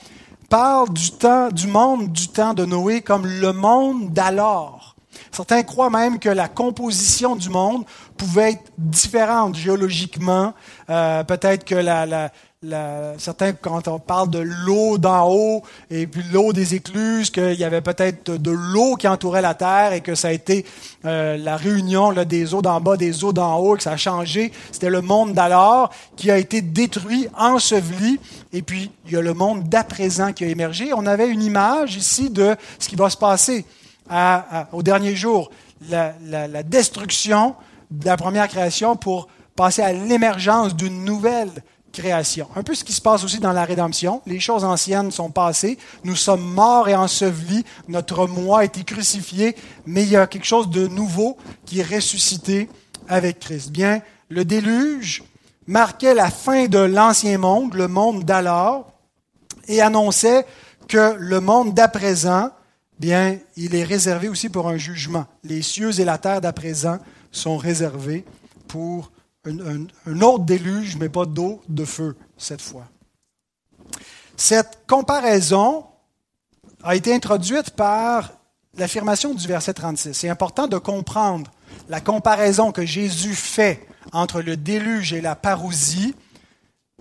parle 0.49 0.89
du 0.93 1.11
temps, 1.11 1.49
du 1.49 1.67
monde 1.67 2.11
du 2.11 2.27
temps 2.27 2.53
de 2.53 2.65
Noé 2.65 3.01
comme 3.01 3.25
le 3.25 3.53
monde 3.53 4.11
d'alors. 4.11 4.95
Certains 5.31 5.63
croient 5.63 5.89
même 5.89 6.19
que 6.19 6.29
la 6.29 6.47
composition 6.47 7.35
du 7.35 7.49
monde 7.49 7.83
pouvait 8.17 8.51
être 8.51 8.71
différente 8.77 9.55
géologiquement. 9.55 10.53
Euh, 10.89 11.23
peut-être 11.23 11.65
que 11.65 11.75
la, 11.75 12.05
la, 12.05 12.31
la, 12.61 13.13
certains, 13.17 13.53
quand 13.53 13.87
on 13.87 13.99
parle 13.99 14.29
de 14.29 14.39
l'eau 14.39 14.97
d'en 14.97 15.31
haut 15.31 15.63
et 15.89 16.07
puis 16.07 16.23
l'eau 16.33 16.51
des 16.51 16.75
écluses, 16.75 17.29
qu'il 17.29 17.53
y 17.53 17.63
avait 17.63 17.79
peut-être 17.79 18.33
de 18.33 18.51
l'eau 18.51 18.97
qui 18.97 19.07
entourait 19.07 19.41
la 19.41 19.53
terre 19.53 19.93
et 19.93 20.01
que 20.01 20.13
ça 20.13 20.27
a 20.27 20.31
été 20.33 20.65
euh, 21.05 21.37
la 21.37 21.55
réunion 21.55 22.11
là, 22.11 22.25
des 22.25 22.53
eaux 22.53 22.61
d'en 22.61 22.81
bas, 22.81 22.97
des 22.97 23.23
eaux 23.23 23.31
d'en 23.31 23.59
haut, 23.59 23.75
et 23.75 23.77
que 23.77 23.83
ça 23.83 23.93
a 23.93 23.97
changé. 23.97 24.51
C'était 24.73 24.89
le 24.89 24.99
monde 24.99 25.33
d'alors 25.33 25.89
qui 26.17 26.31
a 26.31 26.37
été 26.37 26.61
détruit, 26.61 27.29
enseveli, 27.37 28.19
et 28.51 28.61
puis 28.61 28.91
il 29.05 29.13
y 29.13 29.15
a 29.15 29.21
le 29.21 29.33
monde 29.33 29.69
d'à 29.69 29.85
présent 29.85 30.33
qui 30.33 30.43
a 30.43 30.47
émergé. 30.47 30.91
On 30.93 31.05
avait 31.05 31.29
une 31.29 31.43
image 31.43 31.95
ici 31.95 32.29
de 32.29 32.57
ce 32.77 32.89
qui 32.89 32.97
va 32.97 33.09
se 33.09 33.15
passer 33.15 33.65
au 34.73 34.83
dernier 34.83 35.15
jour, 35.15 35.49
la, 35.87 36.13
la, 36.25 36.49
la 36.49 36.63
destruction 36.63 37.55
de 37.89 38.05
la 38.05 38.17
première 38.17 38.49
création 38.49 38.97
pour 38.97 39.29
passer 39.55 39.81
à 39.81 39.93
l'émergence 39.93 40.75
d'une 40.75 41.05
nouvelle 41.05 41.51
création. 41.91 42.47
Un 42.55 42.63
peu 42.63 42.75
ce 42.75 42.83
qui 42.83 42.93
se 42.93 43.01
passe 43.01 43.23
aussi 43.23 43.39
dans 43.39 43.51
la 43.51 43.65
rédemption. 43.65 44.21
Les 44.25 44.39
choses 44.39 44.63
anciennes 44.63 45.11
sont 45.11 45.31
passées. 45.31 45.77
Nous 46.03 46.15
sommes 46.15 46.43
morts 46.43 46.89
et 46.89 46.95
ensevelis. 46.95 47.65
Notre 47.87 48.27
moi 48.27 48.59
a 48.59 48.63
été 48.65 48.83
crucifié. 48.83 49.55
Mais 49.85 50.03
il 50.03 50.09
y 50.09 50.15
a 50.15 50.27
quelque 50.27 50.45
chose 50.45 50.69
de 50.69 50.87
nouveau 50.87 51.37
qui 51.65 51.79
est 51.79 51.95
ressuscité 51.95 52.69
avec 53.07 53.39
Christ. 53.39 53.71
Bien, 53.71 54.01
le 54.29 54.45
déluge 54.45 55.23
marquait 55.67 56.13
la 56.13 56.29
fin 56.29 56.65
de 56.65 56.79
l'ancien 56.79 57.37
monde, 57.37 57.73
le 57.73 57.87
monde 57.87 58.23
d'alors, 58.23 58.91
et 59.67 59.81
annonçait 59.81 60.45
que 60.87 61.15
le 61.19 61.39
monde 61.39 61.75
d'à 61.75 61.87
présent, 61.87 62.49
bien, 62.99 63.37
il 63.55 63.75
est 63.75 63.83
réservé 63.83 64.27
aussi 64.27 64.49
pour 64.49 64.67
un 64.67 64.77
jugement. 64.77 65.25
Les 65.43 65.61
cieux 65.61 65.99
et 65.99 66.05
la 66.05 66.17
terre 66.17 66.41
d'à 66.41 66.53
présent 66.53 66.97
sont 67.31 67.57
réservés 67.57 68.25
pour 68.67 69.11
un, 69.45 70.21
autre 70.21 70.43
déluge, 70.43 70.97
mais 70.97 71.09
pas 71.09 71.25
d'eau, 71.25 71.61
de 71.69 71.85
feu 71.85 72.15
cette 72.37 72.61
fois. 72.61 72.87
Cette 74.35 74.79
comparaison 74.87 75.85
a 76.83 76.95
été 76.95 77.13
introduite 77.13 77.71
par 77.71 78.31
l'affirmation 78.77 79.33
du 79.33 79.47
verset 79.47 79.73
36. 79.73 80.13
C'est 80.13 80.29
important 80.29 80.67
de 80.67 80.77
comprendre 80.77 81.51
la 81.89 82.01
comparaison 82.01 82.71
que 82.71 82.85
Jésus 82.85 83.35
fait 83.35 83.87
entre 84.13 84.41
le 84.41 84.57
déluge 84.57 85.13
et 85.13 85.21
la 85.21 85.35
parousie 85.35 86.15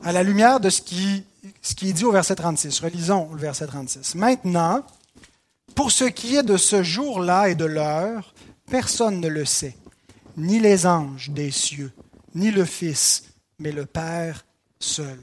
à 0.02 0.12
la 0.12 0.22
lumière 0.22 0.60
de 0.60 0.70
ce 0.70 0.80
qui, 0.80 1.24
est 1.82 1.92
dit 1.92 2.04
au 2.04 2.12
verset 2.12 2.34
36. 2.34 2.80
Relisons 2.80 3.30
le 3.32 3.40
verset 3.40 3.66
36. 3.66 4.14
Maintenant, 4.14 4.84
pour 5.74 5.90
ce 5.90 6.04
qui 6.04 6.36
est 6.36 6.42
de 6.42 6.56
ce 6.56 6.82
jour-là 6.82 7.48
et 7.48 7.54
de 7.54 7.64
l'heure, 7.64 8.34
personne 8.70 9.20
ne 9.20 9.28
le 9.28 9.44
sait, 9.44 9.76
ni 10.36 10.58
les 10.58 10.86
anges 10.86 11.30
des 11.30 11.50
cieux, 11.50 11.92
ni 12.38 12.50
le 12.50 12.64
Fils, 12.64 13.24
mais 13.58 13.72
le 13.72 13.84
Père 13.84 14.46
seul. 14.78 15.18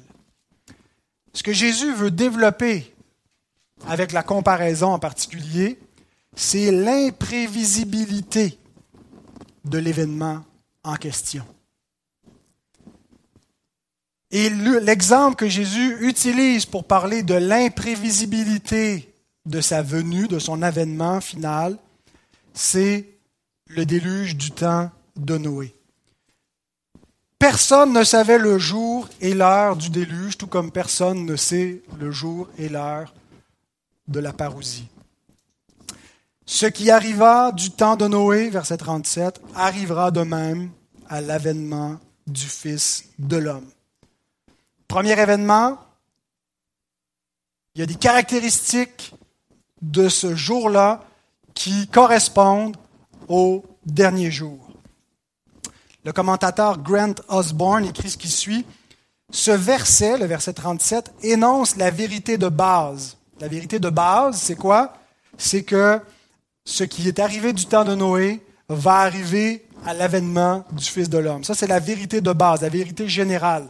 Ce 1.34 1.42
que 1.44 1.54
Jésus 1.54 1.94
veut 1.94 2.12
développer 2.12 2.94
avec 3.88 4.12
la 4.12 4.24
comparaison 4.24 4.94
en 4.94 5.00
particulier, 5.00 5.80
c'est 6.36 6.72
l'imprévisibilité 6.72 8.58
de 9.64 9.78
l'événement 9.78 10.44
en 10.84 10.96
question. 10.96 11.46
Et 14.32 14.50
l'exemple 14.50 15.36
que 15.36 15.48
Jésus 15.48 15.98
utilise 16.06 16.66
pour 16.66 16.86
parler 16.86 17.24
de 17.24 17.36
l'imprévisibilité 17.36 19.14
de 19.46 19.62
sa 19.62 19.82
venue, 19.82 20.28
de 20.28 20.40
son 20.40 20.62
avènement 20.62 21.22
final, 21.22 21.78
c'est 22.54 23.08
le 23.68 23.86
déluge 23.86 24.36
du 24.36 24.52
temps 24.52 24.90
de 25.16 25.38
Noé. 25.38 25.75
Personne 27.48 27.94
ne 27.94 28.04
savait 28.04 28.40
le 28.40 28.58
jour 28.58 29.08
et 29.22 29.36
l'heure 29.36 29.76
du 29.76 29.92
déluge, 29.92 30.36
tout 30.36 30.48
comme 30.48 30.72
personne 30.72 31.28
ne 31.28 31.36
sait 31.36 31.84
le 32.00 32.10
jour 32.10 32.50
et 32.58 32.70
l'heure 32.70 33.14
de 34.08 34.20
la 34.20 34.34
parousie. 34.34 34.88
Ce 36.48 36.66
qui 36.66 36.90
arriva 36.90 37.52
du 37.52 37.70
temps 37.70 37.98
de 37.98 38.08
Noé, 38.08 38.50
verset 38.50 38.78
37, 38.78 39.40
arrivera 39.54 40.10
de 40.10 40.22
même 40.22 40.72
à 41.08 41.22
l'avènement 41.22 42.00
du 42.26 42.48
Fils 42.48 43.10
de 43.20 43.38
l'homme. 43.38 43.70
Premier 44.88 45.12
événement, 45.12 45.78
il 47.76 47.82
y 47.82 47.84
a 47.84 47.86
des 47.86 47.94
caractéristiques 47.94 49.14
de 49.84 50.10
ce 50.10 50.36
jour-là 50.36 51.04
qui 51.54 51.88
correspondent 51.90 52.78
au 53.28 53.64
dernier 53.86 54.32
jour. 54.32 54.65
Le 56.06 56.14
commentateur 56.14 56.78
Grant 56.78 57.16
Osborne 57.30 57.86
écrit 57.86 58.12
ce 58.12 58.18
qui 58.18 58.30
suit. 58.30 58.64
Ce 59.32 59.50
verset, 59.50 60.20
le 60.20 60.26
verset 60.26 60.54
37, 60.54 61.12
énonce 61.24 61.78
la 61.78 61.90
vérité 61.90 62.38
de 62.38 62.48
base. 62.48 63.18
La 63.40 63.48
vérité 63.48 63.80
de 63.80 63.90
base, 63.90 64.38
c'est 64.38 64.56
quoi? 64.56 64.94
C'est 65.36 65.64
que 65.64 66.00
ce 66.64 66.84
qui 66.84 67.08
est 67.08 67.18
arrivé 67.18 67.54
du 67.54 67.66
temps 67.66 67.84
de 67.84 67.96
Noé 67.96 68.46
va 68.70 68.98
arriver 68.98 69.66
à 69.84 69.96
l'avènement 69.96 70.64
du 70.74 70.86
Fils 70.86 71.10
de 71.10 71.18
l'homme. 71.18 71.44
Ça, 71.44 71.56
c'est 71.56 71.66
la 71.66 71.80
vérité 71.80 72.22
de 72.22 72.32
base, 72.34 72.62
la 72.62 72.70
vérité 72.70 73.10
générale. 73.10 73.68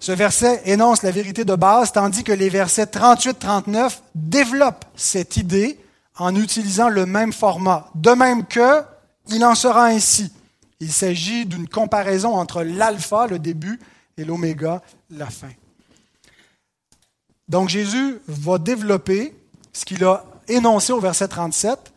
Ce 0.00 0.12
verset 0.12 0.60
énonce 0.66 1.02
la 1.02 1.12
vérité 1.12 1.46
de 1.46 1.54
base, 1.54 1.92
tandis 1.92 2.24
que 2.24 2.32
les 2.32 2.50
versets 2.50 2.84
38-39 2.84 4.00
développent 4.14 4.84
cette 4.96 5.38
idée 5.38 5.78
en 6.18 6.36
utilisant 6.36 6.90
le 6.90 7.06
même 7.06 7.32
format. 7.32 7.88
De 7.94 8.10
même 8.10 8.44
que, 8.44 8.82
il 9.28 9.42
en 9.46 9.54
sera 9.54 9.86
ainsi. 9.86 10.30
Il 10.82 10.90
s'agit 10.90 11.46
d'une 11.46 11.68
comparaison 11.68 12.34
entre 12.34 12.64
l'alpha, 12.64 13.28
le 13.28 13.38
début, 13.38 13.78
et 14.16 14.24
l'oméga, 14.24 14.82
la 15.10 15.26
fin. 15.26 15.52
Donc 17.48 17.68
Jésus 17.68 18.18
va 18.26 18.58
développer 18.58 19.32
ce 19.72 19.84
qu'il 19.84 20.04
a 20.04 20.24
énoncé 20.48 20.92
au 20.92 20.98
verset 20.98 21.28
37 21.28 21.92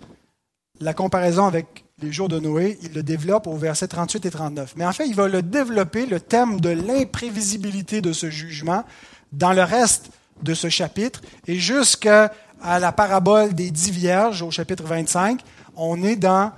la 0.82 0.94
comparaison 0.94 1.48
avec 1.48 1.84
les 2.00 2.12
jours 2.12 2.30
de 2.30 2.40
Noé, 2.40 2.78
il 2.84 2.94
le 2.94 3.02
développe 3.02 3.48
au 3.48 3.56
verset 3.56 3.88
38 3.88 4.26
et 4.28 4.30
39. 4.30 4.74
Mais 4.76 4.86
en 4.86 4.92
fait, 4.92 5.08
il 5.08 5.16
va 5.16 5.28
le 5.28 5.42
développer, 5.42 6.06
le 6.06 6.20
thème 6.20 6.60
de 6.60 6.70
l'imprévisibilité 6.70 8.02
de 8.02 8.14
ce 8.14 8.30
jugement, 8.30 8.84
dans 9.32 9.54
le 9.54 9.64
reste 9.64 10.12
de 10.44 10.54
ce 10.54 10.70
chapitre, 10.70 11.22
et 11.48 11.56
jusqu'à 11.56 12.32
la 12.64 12.92
parabole 12.92 13.56
des 13.56 13.72
dix 13.72 13.90
vierges 13.90 14.44
au 14.44 14.52
chapitre 14.52 14.84
25, 14.84 15.42
on 15.76 16.04
est 16.04 16.18
dans 16.18 16.52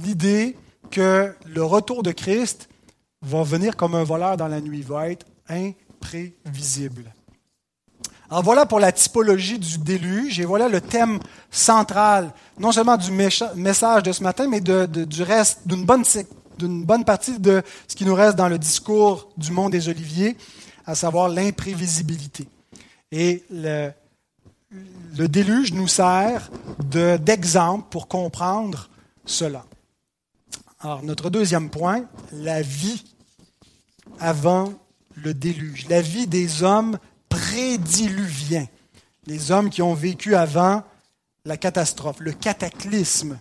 l'idée 0.00 0.56
que 0.90 1.34
le 1.46 1.62
retour 1.62 2.02
de 2.02 2.12
Christ 2.12 2.68
va 3.22 3.42
venir 3.42 3.76
comme 3.76 3.94
un 3.94 4.04
voleur 4.04 4.36
dans 4.36 4.48
la 4.48 4.60
nuit, 4.60 4.82
va 4.82 5.10
être 5.10 5.26
imprévisible. 5.48 7.12
Alors 8.30 8.44
voilà 8.44 8.64
pour 8.64 8.78
la 8.78 8.92
typologie 8.92 9.58
du 9.58 9.78
déluge 9.78 10.38
et 10.38 10.44
voilà 10.44 10.68
le 10.68 10.80
thème 10.80 11.18
central, 11.50 12.32
non 12.58 12.70
seulement 12.70 12.96
du 12.96 13.10
message 13.10 14.04
de 14.04 14.12
ce 14.12 14.22
matin, 14.22 14.46
mais 14.48 14.60
du 14.60 15.22
reste, 15.22 15.66
d'une 15.66 15.84
bonne, 15.84 16.04
bonne 16.58 17.04
partie 17.04 17.40
de 17.40 17.62
ce 17.88 17.96
qui 17.96 18.04
nous 18.04 18.14
reste 18.14 18.36
dans 18.36 18.48
le 18.48 18.58
discours 18.58 19.30
du 19.36 19.50
monde 19.50 19.72
des 19.72 19.88
Oliviers, 19.88 20.36
à 20.86 20.94
savoir 20.94 21.28
l'imprévisibilité. 21.28 22.46
Et 23.10 23.42
le 23.50 23.92
déluge 25.26 25.72
nous 25.72 25.88
sert 25.88 26.50
d'exemple 26.78 27.86
pour 27.90 28.06
comprendre 28.06 28.88
cela. 29.24 29.64
Alors, 30.82 31.02
notre 31.02 31.28
deuxième 31.28 31.68
point, 31.68 32.06
la 32.32 32.62
vie 32.62 33.04
avant 34.18 34.72
le 35.14 35.34
déluge, 35.34 35.86
la 35.90 36.00
vie 36.00 36.26
des 36.26 36.62
hommes 36.62 36.98
prédiluviens, 37.28 38.66
les 39.26 39.50
hommes 39.50 39.68
qui 39.68 39.82
ont 39.82 39.92
vécu 39.92 40.34
avant 40.34 40.82
la 41.44 41.58
catastrophe, 41.58 42.16
le 42.20 42.32
cataclysme. 42.32 43.38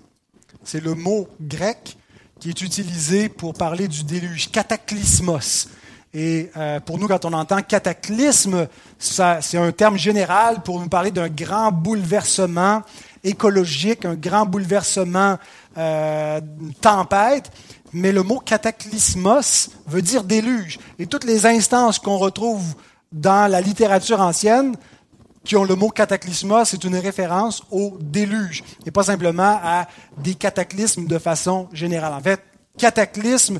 C'est 0.65 0.83
le 0.83 0.95
mot 0.95 1.29
grec 1.39 1.97
qui 2.41 2.49
est 2.49 2.61
utilisé 2.61 3.29
pour 3.29 3.53
parler 3.53 3.87
du 3.87 4.03
déluge, 4.03 4.51
cataclysmos. 4.51 5.69
Et 6.13 6.51
euh, 6.57 6.81
pour 6.81 6.97
nous, 6.97 7.07
quand 7.07 7.23
on 7.23 7.31
entend 7.31 7.61
cataclysme, 7.61 8.67
c'est 8.97 9.57
un 9.57 9.71
terme 9.71 9.97
général 9.97 10.61
pour 10.61 10.81
nous 10.81 10.89
parler 10.89 11.11
d'un 11.11 11.29
grand 11.29 11.71
bouleversement 11.71 12.81
écologique, 13.23 14.05
un 14.05 14.15
grand 14.15 14.45
bouleversement, 14.45 15.37
euh, 15.77 16.41
tempête. 16.81 17.51
Mais 17.91 18.11
le 18.11 18.23
mot 18.23 18.39
cataclysmos 18.39 19.71
veut 19.87 20.01
dire 20.01 20.23
déluge. 20.23 20.79
Et 20.99 21.07
toutes 21.07 21.23
les 21.23 21.45
instances 21.45 21.99
qu'on 21.99 22.17
retrouve 22.17 22.75
dans 23.11 23.49
la 23.49 23.61
littérature 23.61 24.21
ancienne 24.21 24.75
qui 25.43 25.55
ont 25.55 25.63
le 25.63 25.75
mot 25.75 25.89
cataclysma, 25.89 26.65
c'est 26.65 26.83
une 26.83 26.97
référence 26.97 27.63
au 27.71 27.97
déluge 27.99 28.63
et 28.85 28.91
pas 28.91 29.03
simplement 29.03 29.59
à 29.63 29.87
des 30.17 30.35
cataclysmes 30.35 31.07
de 31.07 31.17
façon 31.17 31.67
générale. 31.73 32.13
En 32.13 32.21
fait, 32.21 32.41
cataclysme 32.77 33.59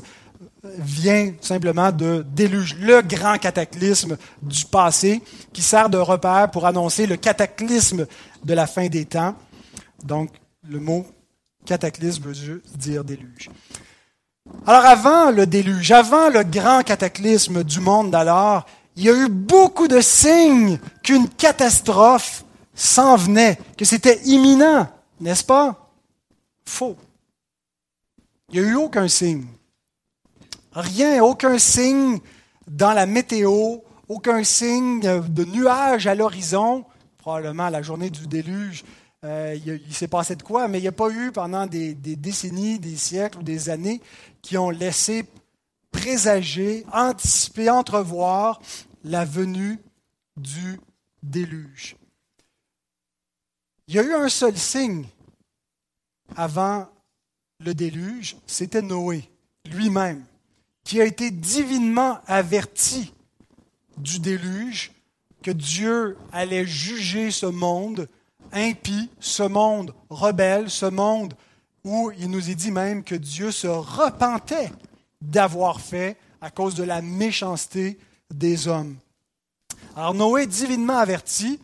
vient 0.62 1.32
simplement 1.40 1.90
de 1.90 2.24
déluge, 2.34 2.76
le 2.78 3.02
grand 3.02 3.38
cataclysme 3.38 4.16
du 4.42 4.64
passé 4.66 5.22
qui 5.52 5.62
sert 5.62 5.88
de 5.88 5.98
repère 5.98 6.50
pour 6.50 6.66
annoncer 6.66 7.06
le 7.06 7.16
cataclysme 7.16 8.06
de 8.44 8.54
la 8.54 8.66
fin 8.66 8.86
des 8.88 9.06
temps. 9.06 9.34
Donc, 10.04 10.30
le 10.68 10.80
mot 10.80 11.06
cataclysme 11.64 12.24
veut 12.30 12.62
dire 12.76 13.04
déluge. 13.04 13.50
Alors 14.66 14.84
avant 14.84 15.30
le 15.30 15.46
déluge, 15.46 15.92
avant 15.92 16.28
le 16.28 16.42
grand 16.42 16.82
cataclysme 16.82 17.62
du 17.62 17.80
monde 17.80 18.10
d'alors, 18.10 18.66
il 18.96 19.04
y 19.04 19.10
a 19.10 19.14
eu 19.14 19.28
beaucoup 19.28 19.88
de 19.88 20.00
signes 20.00 20.78
qu'une 21.02 21.28
catastrophe 21.28 22.44
s'en 22.74 23.16
venait, 23.16 23.58
que 23.76 23.84
c'était 23.84 24.20
imminent, 24.24 24.88
n'est-ce 25.20 25.44
pas? 25.44 25.90
Faux. 26.64 26.96
Il 28.50 28.60
n'y 28.60 28.66
a 28.66 28.70
eu 28.70 28.74
aucun 28.76 29.06
signe. 29.06 29.46
Rien, 30.72 31.22
aucun 31.22 31.58
signe 31.58 32.18
dans 32.66 32.92
la 32.92 33.06
météo, 33.06 33.78
aucun 34.08 34.42
signe 34.44 35.00
de 35.00 35.44
nuages 35.44 36.06
à 36.06 36.14
l'horizon. 36.14 36.84
Probablement 37.18 37.68
la 37.68 37.82
journée 37.82 38.10
du 38.10 38.26
déluge, 38.26 38.84
euh, 39.24 39.56
il, 39.66 39.94
s'est 39.94 40.08
passé 40.08 40.34
de 40.34 40.42
quoi, 40.42 40.66
mais 40.66 40.78
il 40.78 40.82
n'y 40.82 40.88
a 40.88 40.92
pas 40.92 41.10
eu 41.10 41.30
pendant 41.30 41.66
des, 41.66 41.94
des, 41.94 42.16
décennies, 42.16 42.78
des 42.78 42.96
siècles 42.96 43.38
ou 43.38 43.42
des 43.42 43.68
années 43.68 44.00
qui 44.40 44.56
ont 44.56 44.70
laissé 44.70 45.26
présager, 45.90 46.86
anticiper, 46.92 47.68
entrevoir 47.68 48.60
la 49.04 49.24
venue 49.24 49.78
du 50.36 50.80
déluge. 51.22 51.96
Il 53.88 53.94
y 53.94 53.98
a 53.98 54.02
eu 54.02 54.14
un 54.14 54.28
seul 54.28 54.56
signe 54.56 55.06
avant 56.36 56.88
le 57.58 57.74
déluge, 57.74 58.36
c'était 58.46 58.82
Noé 58.82 59.28
lui-même, 59.70 60.24
qui 60.84 61.00
a 61.00 61.04
été 61.04 61.30
divinement 61.30 62.20
averti 62.26 63.12
du 63.98 64.18
déluge, 64.18 64.92
que 65.42 65.50
Dieu 65.50 66.16
allait 66.32 66.66
juger 66.66 67.30
ce 67.30 67.46
monde 67.46 68.08
impie, 68.52 69.10
ce 69.20 69.42
monde 69.42 69.94
rebelle, 70.08 70.70
ce 70.70 70.86
monde 70.86 71.34
où 71.84 72.10
il 72.18 72.30
nous 72.30 72.50
est 72.50 72.54
dit 72.54 72.70
même 72.70 73.04
que 73.04 73.14
Dieu 73.14 73.50
se 73.50 73.66
repentait 73.66 74.70
d'avoir 75.20 75.80
fait 75.80 76.16
à 76.40 76.50
cause 76.50 76.74
de 76.74 76.84
la 76.84 77.02
méchanceté 77.02 77.98
des 78.32 78.68
hommes. 78.68 78.96
Alors 79.96 80.14
Noé, 80.14 80.46
divinement 80.46 80.98
averti, 80.98 81.58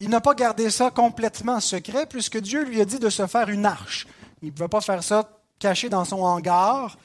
il 0.00 0.10
n'a 0.10 0.20
pas 0.20 0.34
gardé 0.34 0.70
ça 0.70 0.90
complètement 0.90 1.60
secret 1.60 2.06
puisque 2.06 2.38
Dieu 2.38 2.64
lui 2.64 2.80
a 2.80 2.84
dit 2.84 2.98
de 2.98 3.10
se 3.10 3.26
faire 3.26 3.48
une 3.48 3.66
arche. 3.66 4.06
Il 4.42 4.48
ne 4.48 4.52
pouvait 4.52 4.68
pas 4.68 4.80
faire 4.80 5.02
ça 5.02 5.28
caché 5.58 5.88
dans 5.88 6.04
son 6.04 6.22
hangar. 6.22 6.96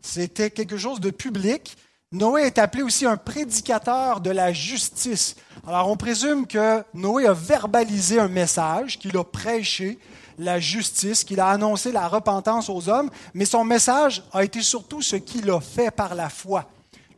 C'était 0.00 0.50
quelque 0.50 0.76
chose 0.76 1.00
de 1.00 1.10
public. 1.10 1.76
Noé 2.12 2.42
est 2.42 2.58
appelé 2.58 2.82
aussi 2.82 3.06
un 3.06 3.16
prédicateur 3.16 4.20
de 4.20 4.30
la 4.30 4.52
justice. 4.52 5.34
Alors 5.66 5.88
on 5.88 5.96
présume 5.96 6.46
que 6.46 6.84
Noé 6.92 7.26
a 7.26 7.32
verbalisé 7.32 8.20
un 8.20 8.28
message, 8.28 8.98
qu'il 8.98 9.16
a 9.16 9.24
prêché 9.24 9.98
la 10.38 10.60
justice, 10.60 11.24
qu'il 11.24 11.40
a 11.40 11.48
annoncé 11.48 11.90
la 11.90 12.08
repentance 12.08 12.68
aux 12.68 12.88
hommes, 12.88 13.10
mais 13.32 13.44
son 13.44 13.64
message 13.64 14.22
a 14.32 14.44
été 14.44 14.60
surtout 14.60 15.00
ce 15.02 15.16
qu'il 15.16 15.50
a 15.50 15.60
fait 15.60 15.90
par 15.90 16.14
la 16.14 16.28
foi 16.28 16.68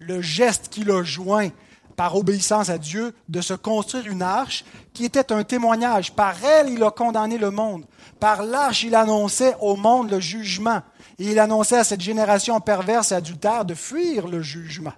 le 0.07 0.21
geste 0.21 0.69
qu'il 0.69 0.91
a 0.91 1.03
joint 1.03 1.49
par 1.97 2.17
obéissance 2.17 2.71
à 2.71 2.79
Dieu 2.79 3.15
de 3.29 3.41
se 3.41 3.55
construire 3.55 4.07
une 4.07 4.23
arche 4.23 4.65
qui 4.93 5.05
était 5.05 5.33
un 5.33 5.45
témoignage. 5.45 6.13
Par 6.13 6.35
elle, 6.45 6.69
il 6.71 6.83
a 6.83 6.91
condamné 6.91 7.39
le 7.39 7.51
monde. 7.51 7.85
Par 8.19 8.43
l'arche, 8.43 8.83
il 8.83 8.95
annonçait 8.95 9.55
au 9.61 9.77
monde 9.77 10.11
le 10.11 10.21
jugement. 10.21 10.83
Et 11.19 11.31
il 11.31 11.39
annonçait 11.39 11.79
à 11.79 11.85
cette 11.85 12.01
génération 12.01 12.61
perverse 12.61 13.13
et 13.13 13.15
adultère 13.15 13.65
de 13.65 13.75
fuir 13.75 14.27
le 14.27 14.43
jugement. 14.43 14.95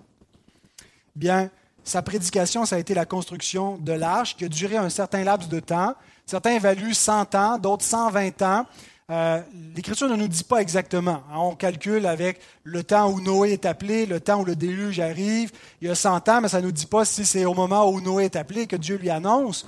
Bien, 1.15 1.51
sa 1.85 2.03
prédication, 2.03 2.65
ça 2.65 2.77
a 2.77 2.79
été 2.79 2.95
la 2.95 3.05
construction 3.05 3.79
de 3.79 3.93
l'arche 3.93 4.37
qui 4.37 4.45
a 4.45 4.49
duré 4.49 4.77
un 4.77 4.91
certain 4.91 5.25
laps 5.25 5.49
de 5.49 5.61
temps. 5.61 5.95
Certains 6.27 6.53
évaluent 6.53 6.95
100 6.95 7.35
ans, 7.35 7.59
d'autres 7.59 7.85
120 7.85 8.43
ans. 8.43 8.67
Euh, 9.09 9.41
L'Écriture 9.77 10.09
ne 10.09 10.17
nous 10.17 10.27
dit 10.27 10.43
pas 10.43 10.59
exactement. 10.59 11.23
Hein. 11.31 11.37
On 11.37 11.55
calcule 11.55 12.07
avec 12.07 12.41
le 12.65 12.83
temps 12.83 13.09
où 13.09 13.21
Noé 13.21 13.53
est 13.53 13.65
appelé, 13.65 14.05
le 14.05 14.19
temps 14.19 14.41
où 14.41 14.45
le 14.45 14.57
déluge 14.57 14.99
arrive. 14.99 15.53
Il 15.81 15.87
y 15.87 15.91
a 15.91 15.95
100 15.95 16.29
ans, 16.29 16.41
mais 16.41 16.49
ça 16.49 16.61
ne 16.61 16.67
nous 16.67 16.73
dit 16.73 16.87
pas 16.87 17.05
si 17.05 17.25
c'est 17.25 17.45
au 17.45 17.55
moment 17.55 17.89
où 17.89 18.01
Noé 18.01 18.25
est 18.25 18.37
appelé 18.37 18.67
que 18.67 18.75
Dieu 18.75 18.97
lui 18.97 19.11
annonce 19.11 19.65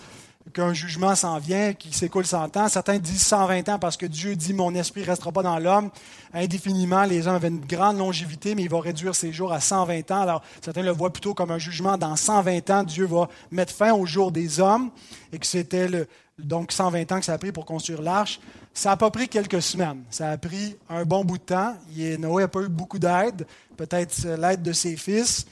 qu'un 0.52 0.72
jugement 0.72 1.14
s'en 1.14 1.38
vient, 1.38 1.72
qu'il 1.72 1.94
s'écoule 1.94 2.26
100 2.26 2.56
ans. 2.56 2.68
Certains 2.68 2.98
disent 2.98 3.22
120 3.22 3.68
ans 3.68 3.78
parce 3.78 3.96
que 3.96 4.06
Dieu 4.06 4.36
dit 4.36 4.52
Mon 4.52 4.74
esprit 4.74 5.02
ne 5.02 5.06
restera 5.06 5.32
pas 5.32 5.42
dans 5.42 5.58
l'homme 5.58 5.90
indéfiniment. 6.32 7.04
Les 7.04 7.26
hommes 7.26 7.36
avaient 7.36 7.48
une 7.48 7.64
grande 7.64 7.98
longévité, 7.98 8.54
mais 8.54 8.62
il 8.62 8.70
va 8.70 8.80
réduire 8.80 9.14
ses 9.14 9.32
jours 9.32 9.52
à 9.52 9.60
120 9.60 10.10
ans. 10.10 10.20
Alors, 10.20 10.42
certains 10.62 10.82
le 10.82 10.90
voient 10.90 11.12
plutôt 11.12 11.34
comme 11.34 11.50
un 11.50 11.58
jugement. 11.58 11.96
Dans 11.96 12.16
120 12.16 12.70
ans, 12.70 12.82
Dieu 12.82 13.06
va 13.06 13.28
mettre 13.50 13.72
fin 13.72 13.92
au 13.92 14.06
jour 14.06 14.32
des 14.32 14.60
hommes 14.60 14.90
et 15.32 15.38
que 15.38 15.46
c'était 15.46 16.06
donc 16.38 16.72
120 16.72 17.12
ans 17.12 17.18
que 17.18 17.24
ça 17.24 17.34
a 17.34 17.38
pris 17.38 17.52
pour 17.52 17.64
construire 17.64 18.02
l'arche. 18.02 18.40
Ça 18.72 18.90
n'a 18.90 18.96
pas 18.96 19.10
pris 19.10 19.28
quelques 19.28 19.62
semaines. 19.62 20.04
Ça 20.10 20.30
a 20.30 20.38
pris 20.38 20.76
un 20.88 21.04
bon 21.04 21.24
bout 21.24 21.38
de 21.38 21.42
temps. 21.42 21.74
Noé 21.96 22.42
n'a 22.42 22.48
pas 22.48 22.60
eu 22.60 22.68
beaucoup 22.68 22.98
d'aide, 22.98 23.46
peut-être 23.76 24.26
l'aide 24.38 24.62
de 24.62 24.72
ses 24.72 24.96
fils, 24.96 25.46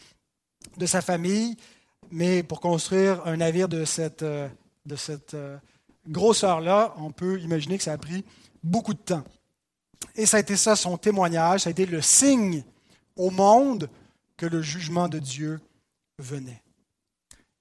de 0.77 0.87
sa 0.87 1.01
famille, 1.01 1.57
mais 2.11 2.43
pour 2.43 2.61
construire 2.61 3.27
un 3.27 3.39
navire 3.39 3.69
de 3.69 3.85
cette, 3.85 4.23
euh, 4.23 4.49
de 4.87 4.96
cette 4.96 5.35
euh, 5.35 5.59
grosseur-là, 6.09 6.94
on 6.99 7.11
peut 7.11 7.40
imaginer 7.40 7.77
que 7.77 7.85
ça 7.85 7.92
a 7.92 7.99
pris 7.99 8.25
beaucoup 8.62 8.94
de 8.94 8.99
temps. 8.99 9.25
Et 10.14 10.27
ça 10.27 10.38
a 10.38 10.40
été 10.40 10.57
ça 10.57 10.77
son 10.77 10.96
témoignage, 10.96 11.62
ça 11.62 11.68
a 11.68 11.72
été 11.72 11.87
le 11.87 12.01
signe 12.01 12.64
au 13.16 13.31
monde 13.31 13.90
que 14.37 14.46
le 14.46 14.62
jugement 14.62 15.09
de 15.09 15.18
Dieu 15.18 15.61
venait. 16.18 16.62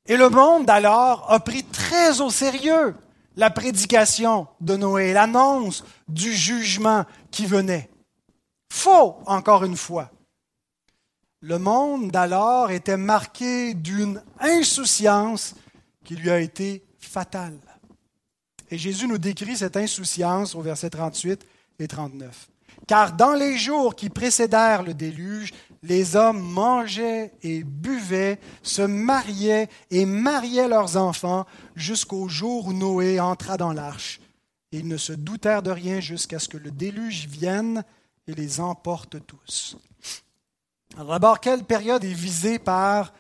Et 0.07 0.17
le 0.17 0.29
monde 0.29 0.69
alors 0.69 1.31
a 1.31 1.39
pris 1.39 1.63
très 1.63 2.21
au 2.21 2.29
sérieux 2.29 2.95
la 3.35 3.49
prédication 3.49 4.47
de 4.61 4.75
Noé, 4.77 5.13
l'annonce 5.13 5.83
du 6.07 6.33
jugement 6.33 7.05
qui 7.31 7.45
venait. 7.45 7.89
Faux, 8.71 9.17
encore 9.25 9.63
une 9.63 9.77
fois. 9.77 10.11
Le 11.41 11.59
monde 11.59 12.11
d'alors 12.11 12.71
était 12.71 12.97
marqué 12.97 13.73
d'une 13.73 14.21
insouciance 14.39 15.55
qui 16.03 16.15
lui 16.15 16.29
a 16.29 16.39
été 16.39 16.83
fatale. 17.05 17.59
Et 18.69 18.77
Jésus 18.77 19.07
nous 19.07 19.17
décrit 19.17 19.57
cette 19.57 19.77
insouciance 19.77 20.55
au 20.55 20.61
verset 20.61 20.89
38 20.89 21.45
et 21.79 21.87
39. 21.87 22.47
Car 22.87 23.13
dans 23.13 23.33
les 23.33 23.57
jours 23.57 23.95
qui 23.95 24.09
précédèrent 24.09 24.83
le 24.83 24.93
déluge, 24.93 25.53
les 25.81 26.15
hommes 26.15 26.41
mangeaient 26.41 27.31
et 27.41 27.63
buvaient, 27.63 28.39
se 28.63 28.81
mariaient 28.81 29.69
et 29.91 30.05
mariaient 30.05 30.67
leurs 30.67 30.97
enfants 30.97 31.45
jusqu'au 31.75 32.27
jour 32.27 32.67
où 32.67 32.73
Noé 32.73 33.19
entra 33.19 33.57
dans 33.57 33.73
l'arche. 33.73 34.19
Ils 34.71 34.87
ne 34.87 34.97
se 34.97 35.13
doutèrent 35.13 35.63
de 35.63 35.71
rien 35.71 35.99
jusqu'à 35.99 36.39
ce 36.39 36.49
que 36.49 36.57
le 36.57 36.71
déluge 36.71 37.27
vienne 37.27 37.83
et 38.27 38.33
les 38.33 38.59
emporte 38.59 39.25
tous. 39.25 39.77
Alors 40.97 41.11
d'abord, 41.11 41.39
quelle 41.39 41.63
période 41.63 42.03
est 42.03 42.13
visée 42.13 42.59
par 42.59 43.13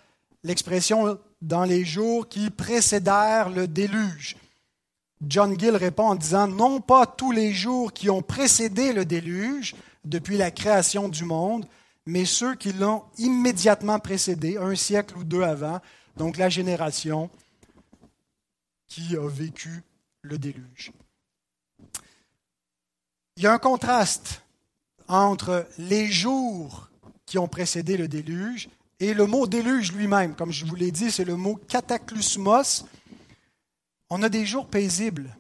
l'expression 0.43 1.17
dans 1.41 1.63
les 1.63 1.85
jours 1.85 2.27
qui 2.27 2.49
précédèrent 2.49 3.49
le 3.49 3.67
déluge 3.67 4.35
John 5.27 5.57
Gill 5.59 5.75
répond 5.75 6.09
en 6.09 6.15
disant 6.15 6.47
non 6.47 6.81
pas 6.81 7.05
tous 7.05 7.31
les 7.31 7.53
jours 7.53 7.93
qui 7.93 8.09
ont 8.09 8.21
précédé 8.21 8.93
le 8.93 9.05
déluge 9.05 9.75
depuis 10.03 10.37
la 10.37 10.51
création 10.51 11.09
du 11.09 11.23
monde, 11.23 11.65
mais 12.05 12.25
ceux 12.25 12.55
qui 12.55 12.73
l'ont 12.73 13.03
immédiatement 13.17 13.99
précédé, 13.99 14.57
un 14.57 14.75
siècle 14.75 15.17
ou 15.17 15.23
deux 15.23 15.41
avant, 15.41 15.79
donc 16.17 16.37
la 16.37 16.49
génération 16.49 17.29
qui 18.87 19.15
a 19.15 19.27
vécu 19.27 19.83
le 20.21 20.37
déluge. 20.37 20.91
Il 23.37 23.43
y 23.43 23.47
a 23.47 23.53
un 23.53 23.59
contraste 23.59 24.43
entre 25.07 25.67
les 25.77 26.11
jours 26.11 26.89
qui 27.25 27.37
ont 27.37 27.47
précédé 27.47 27.97
le 27.97 28.07
déluge 28.07 28.69
et 28.99 29.13
le 29.13 29.25
mot 29.25 29.47
déluge 29.47 29.91
lui-même. 29.91 30.35
Comme 30.35 30.51
je 30.51 30.65
vous 30.65 30.75
l'ai 30.75 30.91
dit, 30.91 31.11
c'est 31.11 31.25
le 31.25 31.35
mot 31.35 31.59
cataclysmos. 31.67 32.85
On 34.09 34.23
a 34.23 34.29
des 34.29 34.45
jours 34.45 34.67
paisibles, 34.67 35.35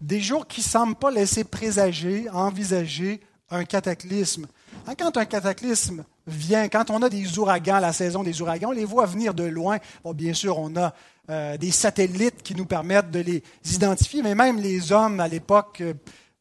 des 0.00 0.20
jours 0.20 0.46
qui 0.46 0.60
ne 0.60 0.66
semblent 0.66 0.94
pas 0.94 1.10
laisser 1.10 1.44
présager, 1.44 2.28
envisager 2.30 3.20
un 3.50 3.64
cataclysme. 3.64 4.46
Hein, 4.86 4.94
quand 4.98 5.16
un 5.16 5.24
cataclysme 5.24 6.04
vient, 6.26 6.68
quand 6.68 6.90
on 6.90 7.02
a 7.02 7.08
des 7.08 7.38
ouragans, 7.38 7.78
la 7.78 7.92
saison 7.92 8.22
des 8.22 8.42
ouragans, 8.42 8.68
on 8.68 8.72
les 8.72 8.84
voit 8.84 9.06
venir 9.06 9.34
de 9.34 9.44
loin. 9.44 9.78
Bien 10.14 10.34
sûr, 10.34 10.58
on 10.58 10.76
a 10.76 10.92
euh, 11.30 11.56
des 11.56 11.70
satellites 11.70 12.42
qui 12.42 12.54
nous 12.54 12.66
permettent 12.66 13.10
de 13.10 13.20
les 13.20 13.42
identifier, 13.72 14.22
mais 14.22 14.34
même 14.34 14.60
les 14.60 14.92
hommes 14.92 15.20
à 15.20 15.28
l'époque 15.28 15.82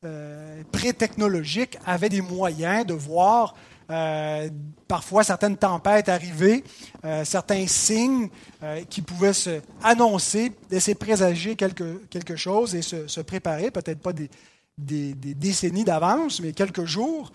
euh, 0.04 0.62
pré-technologique 0.72 1.78
avaient 1.86 2.10
des 2.10 2.22
moyens 2.22 2.86
de 2.86 2.94
voir 2.94 3.56
euh, 3.90 4.50
parfois 4.88 5.24
certaines 5.24 5.58
tempêtes 5.58 6.10
arriver, 6.10 6.64
certains 7.24 7.68
signes 7.68 8.30
qui 8.90 9.02
pouvaient 9.02 9.34
se 9.34 9.62
annoncer, 9.84 10.52
laisser 10.72 10.96
présager 10.96 11.56
quelque, 11.56 12.36
chose 12.36 12.76
et 12.76 12.82
se, 12.82 13.08
se 13.08 13.22
préparer, 13.22 13.72
peut-être 13.72 14.00
pas 14.00 14.14
des, 14.14 14.30
des, 14.78 15.14
décennies 15.14 15.84
d'avance, 15.84 16.42
mais 16.42 16.54
quelques 16.54 16.86
jours, 16.86 17.32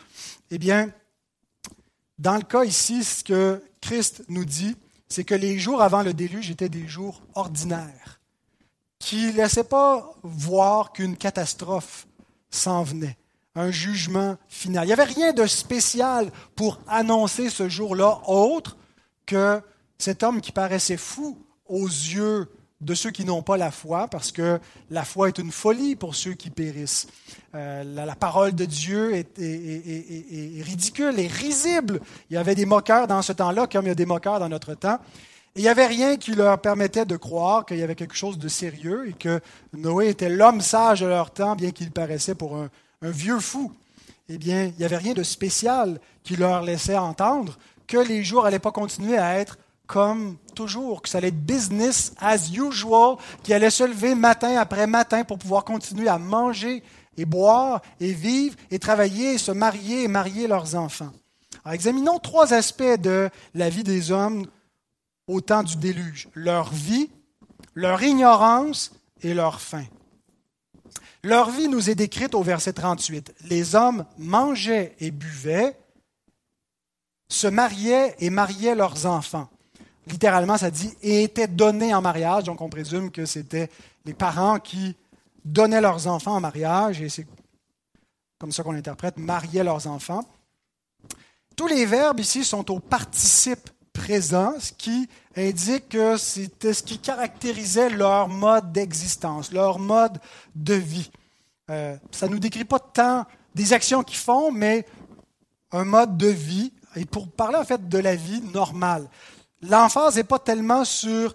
eh 0.50 0.58
bien, 0.58 0.90
dans 2.18 2.36
le 2.36 2.42
cas 2.42 2.64
ici, 2.64 3.02
ce 3.04 3.24
que 3.24 3.62
Christ 3.80 4.24
nous 4.28 4.44
dit, 4.44 4.76
c'est 5.08 5.24
que 5.24 5.34
les 5.34 5.58
jours 5.58 5.82
avant 5.82 6.02
le 6.02 6.12
déluge 6.12 6.50
étaient 6.50 6.68
des 6.68 6.86
jours 6.86 7.22
ordinaires, 7.34 8.20
qui 8.98 9.26
ne 9.26 9.32
laissaient 9.32 9.64
pas 9.64 10.14
voir 10.22 10.92
qu'une 10.92 11.16
catastrophe 11.16 12.06
s'en 12.50 12.82
venait, 12.82 13.16
un 13.54 13.70
jugement 13.70 14.36
final. 14.48 14.84
Il 14.84 14.86
n'y 14.88 14.92
avait 14.92 15.04
rien 15.04 15.32
de 15.32 15.46
spécial 15.46 16.30
pour 16.54 16.80
annoncer 16.86 17.50
ce 17.50 17.68
jour-là 17.68 18.20
autre 18.26 18.76
que 19.26 19.60
cet 19.98 20.22
homme 20.22 20.40
qui 20.40 20.52
paraissait 20.52 20.96
fou 20.96 21.38
aux 21.66 21.86
yeux 21.86 22.48
de 22.80 22.94
ceux 22.94 23.10
qui 23.10 23.24
n'ont 23.24 23.42
pas 23.42 23.58
la 23.58 23.70
foi, 23.70 24.08
parce 24.08 24.32
que 24.32 24.58
la 24.88 25.04
foi 25.04 25.28
est 25.28 25.38
une 25.38 25.52
folie 25.52 25.96
pour 25.96 26.14
ceux 26.14 26.32
qui 26.32 26.48
périssent. 26.48 27.08
Euh, 27.54 27.84
la, 27.84 28.14
parole 28.14 28.54
de 28.54 28.64
Dieu 28.64 29.14
est, 29.14 29.36
ridicule, 30.64 31.20
est 31.20 31.26
risible. 31.26 32.00
Il 32.30 32.34
y 32.34 32.36
avait 32.38 32.54
des 32.54 32.64
moqueurs 32.64 33.06
dans 33.06 33.20
ce 33.20 33.32
temps-là, 33.32 33.66
comme 33.66 33.84
il 33.84 33.88
y 33.88 33.92
a 33.92 33.94
des 33.94 34.06
moqueurs 34.06 34.40
dans 34.40 34.48
notre 34.48 34.74
temps. 34.74 34.98
Et 35.54 35.60
il 35.60 35.62
n'y 35.62 35.68
avait 35.68 35.86
rien 35.86 36.16
qui 36.16 36.32
leur 36.32 36.58
permettait 36.60 37.04
de 37.04 37.16
croire 37.16 37.66
qu'il 37.66 37.76
y 37.76 37.82
avait 37.82 37.96
quelque 37.96 38.14
chose 38.14 38.38
de 38.38 38.48
sérieux 38.48 39.08
et 39.08 39.12
que 39.12 39.40
Noé 39.74 40.08
était 40.08 40.30
l'homme 40.30 40.62
sage 40.62 41.00
de 41.00 41.06
leur 41.06 41.32
temps, 41.32 41.56
bien 41.56 41.72
qu'il 41.72 41.90
paraissait 41.90 42.36
pour 42.36 42.56
un, 42.56 42.70
un 43.02 43.10
vieux 43.10 43.40
fou. 43.40 43.72
Eh 44.28 44.38
bien, 44.38 44.66
il 44.66 44.74
n'y 44.78 44.84
avait 44.84 44.96
rien 44.96 45.14
de 45.14 45.22
spécial 45.22 46.00
qui 46.22 46.36
leur 46.36 46.62
laissait 46.62 46.96
entendre 46.96 47.58
que 47.86 47.98
les 47.98 48.22
jours 48.22 48.44
n'allaient 48.44 48.58
pas 48.58 48.72
continuer 48.72 49.18
à 49.18 49.38
être 49.38 49.58
comme 49.86 50.36
toujours, 50.54 51.02
que 51.02 51.08
ça 51.08 51.18
allait 51.18 51.28
être 51.28 51.44
business 51.44 52.12
as 52.20 52.52
usual, 52.52 53.16
qui 53.42 53.52
allait 53.52 53.70
se 53.70 53.82
lever 53.82 54.14
matin 54.14 54.56
après 54.56 54.86
matin 54.86 55.24
pour 55.24 55.38
pouvoir 55.38 55.64
continuer 55.64 56.06
à 56.06 56.16
manger 56.16 56.84
et 57.16 57.24
boire 57.24 57.82
et 57.98 58.12
vivre 58.12 58.54
et 58.70 58.78
travailler 58.78 59.34
et 59.34 59.38
se 59.38 59.50
marier 59.50 60.04
et 60.04 60.08
marier 60.08 60.46
leurs 60.46 60.76
enfants. 60.76 61.10
Alors, 61.64 61.74
examinons 61.74 62.20
trois 62.20 62.54
aspects 62.54 63.00
de 63.00 63.28
la 63.54 63.68
vie 63.68 63.82
des 63.82 64.12
hommes 64.12 64.46
au 65.26 65.40
temps 65.40 65.64
du 65.64 65.76
déluge. 65.76 66.28
Leur 66.34 66.72
vie, 66.72 67.10
leur 67.74 68.00
ignorance 68.02 68.92
et 69.22 69.34
leur 69.34 69.60
faim. 69.60 69.84
Leur 71.22 71.50
vie 71.50 71.68
nous 71.68 71.90
est 71.90 71.94
décrite 71.94 72.34
au 72.34 72.42
verset 72.42 72.72
38. 72.72 73.34
Les 73.48 73.74
hommes 73.74 74.04
mangeaient 74.18 74.94
et 75.00 75.10
buvaient, 75.10 75.76
se 77.28 77.46
mariaient 77.46 78.16
et 78.18 78.30
mariaient 78.30 78.74
leurs 78.74 79.06
enfants 79.06 79.48
littéralement, 80.10 80.56
ça 80.58 80.70
dit 80.70 80.92
et 81.02 81.22
étaient 81.22 81.48
donnés 81.48 81.94
en 81.94 82.02
mariage. 82.02 82.44
Donc, 82.44 82.60
on 82.60 82.68
présume 82.68 83.10
que 83.10 83.26
c'était 83.26 83.70
les 84.04 84.14
parents 84.14 84.58
qui 84.58 84.96
donnaient 85.44 85.80
leurs 85.80 86.06
enfants 86.06 86.34
en 86.34 86.40
mariage, 86.40 87.00
et 87.00 87.08
c'est 87.08 87.26
comme 88.38 88.52
ça 88.52 88.62
qu'on 88.62 88.74
interprète, 88.74 89.16
mariaient 89.18 89.64
leurs 89.64 89.86
enfants. 89.86 90.24
Tous 91.56 91.66
les 91.66 91.86
verbes 91.86 92.20
ici 92.20 92.44
sont 92.44 92.70
au 92.70 92.80
participe 92.80 93.70
présent, 93.92 94.54
ce 94.58 94.72
qui 94.72 95.08
indique 95.36 95.90
que 95.90 96.16
c'était 96.16 96.74
ce 96.74 96.82
qui 96.82 96.98
caractérisait 96.98 97.90
leur 97.90 98.28
mode 98.28 98.72
d'existence, 98.72 99.52
leur 99.52 99.78
mode 99.78 100.18
de 100.54 100.74
vie. 100.74 101.10
Euh, 101.70 101.96
ça 102.10 102.26
ne 102.26 102.32
nous 102.32 102.40
décrit 102.40 102.64
pas 102.64 102.80
tant 102.80 103.24
des 103.54 103.72
actions 103.72 104.02
qu'ils 104.02 104.18
font, 104.18 104.50
mais 104.50 104.86
un 105.72 105.84
mode 105.84 106.16
de 106.16 106.26
vie, 106.26 106.72
et 106.96 107.04
pour 107.04 107.28
parler 107.28 107.56
en 107.56 107.64
fait 107.64 107.88
de 107.88 107.98
la 107.98 108.16
vie 108.16 108.40
normale 108.52 109.08
l'emphase 109.62 110.16
n'est 110.16 110.24
pas 110.24 110.38
tellement 110.38 110.84
sur 110.84 111.34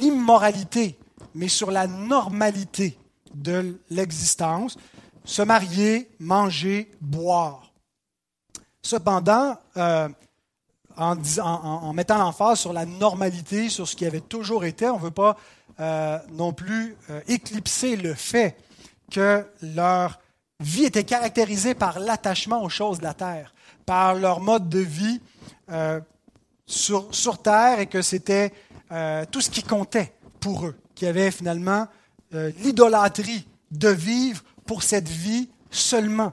l'immoralité, 0.00 0.98
mais 1.34 1.48
sur 1.48 1.70
la 1.70 1.86
normalité 1.86 2.98
de 3.34 3.78
l'existence, 3.90 4.76
se 5.24 5.42
marier, 5.42 6.10
manger, 6.18 6.90
boire. 7.00 7.72
Cependant, 8.82 9.56
euh, 9.76 10.08
en, 10.96 11.92
mettant 11.92 12.18
l'emphase 12.18 12.60
sur 12.60 12.72
la 12.72 12.86
normalité, 12.86 13.68
sur 13.68 13.88
ce 13.88 13.96
qui 13.96 14.06
avait 14.06 14.20
toujours 14.20 14.64
été, 14.64 14.88
on 14.88 14.98
ne 14.98 15.02
veut 15.02 15.10
pas 15.10 15.36
euh, 15.80 16.18
non 16.32 16.52
plus 16.52 16.96
euh, 17.10 17.20
éclipser 17.28 17.96
le 17.96 18.14
fait 18.14 18.56
que 19.10 19.44
leur 19.62 20.20
vie 20.60 20.84
était 20.84 21.04
caractérisée 21.04 21.74
par 21.74 21.98
l'attachement 22.00 22.62
aux 22.62 22.68
choses 22.68 22.98
de 22.98 23.04
la 23.04 23.14
terre, 23.14 23.54
par 23.86 24.14
leur 24.14 24.40
mode 24.40 24.68
de 24.68 24.80
vie 24.80 25.20
sur, 26.70 27.38
terre 27.42 27.80
et 27.80 27.86
que 27.86 28.02
c'était 28.02 28.52
euh, 28.92 29.24
tout 29.30 29.40
ce 29.40 29.50
qui 29.50 29.62
comptait 29.62 30.12
pour 30.38 30.66
eux, 30.66 30.76
qui 30.94 31.06
avait 31.06 31.30
finalement 31.30 31.86
euh, 32.34 32.50
l'idolâtrie 32.58 33.46
de 33.70 33.88
vivre 33.88 34.42
pour 34.66 34.82
cette 34.82 35.08
vie 35.08 35.48
seulement, 35.70 36.32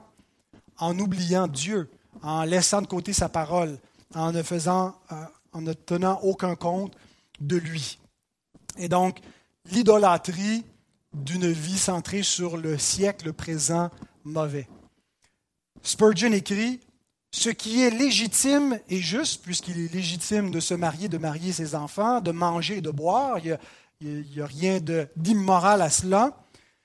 en 0.78 0.98
oubliant 0.98 1.48
Dieu, 1.48 1.90
en 2.22 2.42
laissant 2.44 2.82
de 2.82 2.86
côté 2.86 3.12
sa 3.12 3.28
parole, 3.28 3.78
en 4.14 4.32
ne 4.32 4.42
faisant, 4.42 4.96
euh, 5.12 5.16
en 5.52 5.60
ne 5.60 5.72
tenant 5.72 6.20
aucun 6.22 6.54
compte 6.54 6.94
de 7.40 7.56
lui. 7.56 7.98
Et 8.78 8.88
donc, 8.88 9.20
l'idolâtrie 9.70 10.64
d'une 11.12 11.50
vie 11.50 11.78
centrée 11.78 12.22
sur 12.22 12.56
le 12.56 12.78
siècle 12.78 13.32
présent 13.32 13.90
mauvais. 14.24 14.68
Spurgeon 15.82 16.32
écrit 16.32 16.80
ce 17.30 17.50
qui 17.50 17.82
est 17.82 17.90
légitime 17.90 18.78
et 18.88 18.98
juste, 18.98 19.42
puisqu'il 19.42 19.78
est 19.78 19.92
légitime 19.92 20.50
de 20.50 20.60
se 20.60 20.74
marier, 20.74 21.08
de 21.08 21.18
marier 21.18 21.52
ses 21.52 21.74
enfants, 21.74 22.20
de 22.20 22.32
manger 22.32 22.78
et 22.78 22.80
de 22.80 22.90
boire, 22.90 23.38
il 23.38 23.56
n'y 24.00 24.40
a, 24.40 24.44
a, 24.44 24.46
rien 24.46 24.80
d'immoral 25.16 25.82
à 25.82 25.90
cela. 25.90 26.36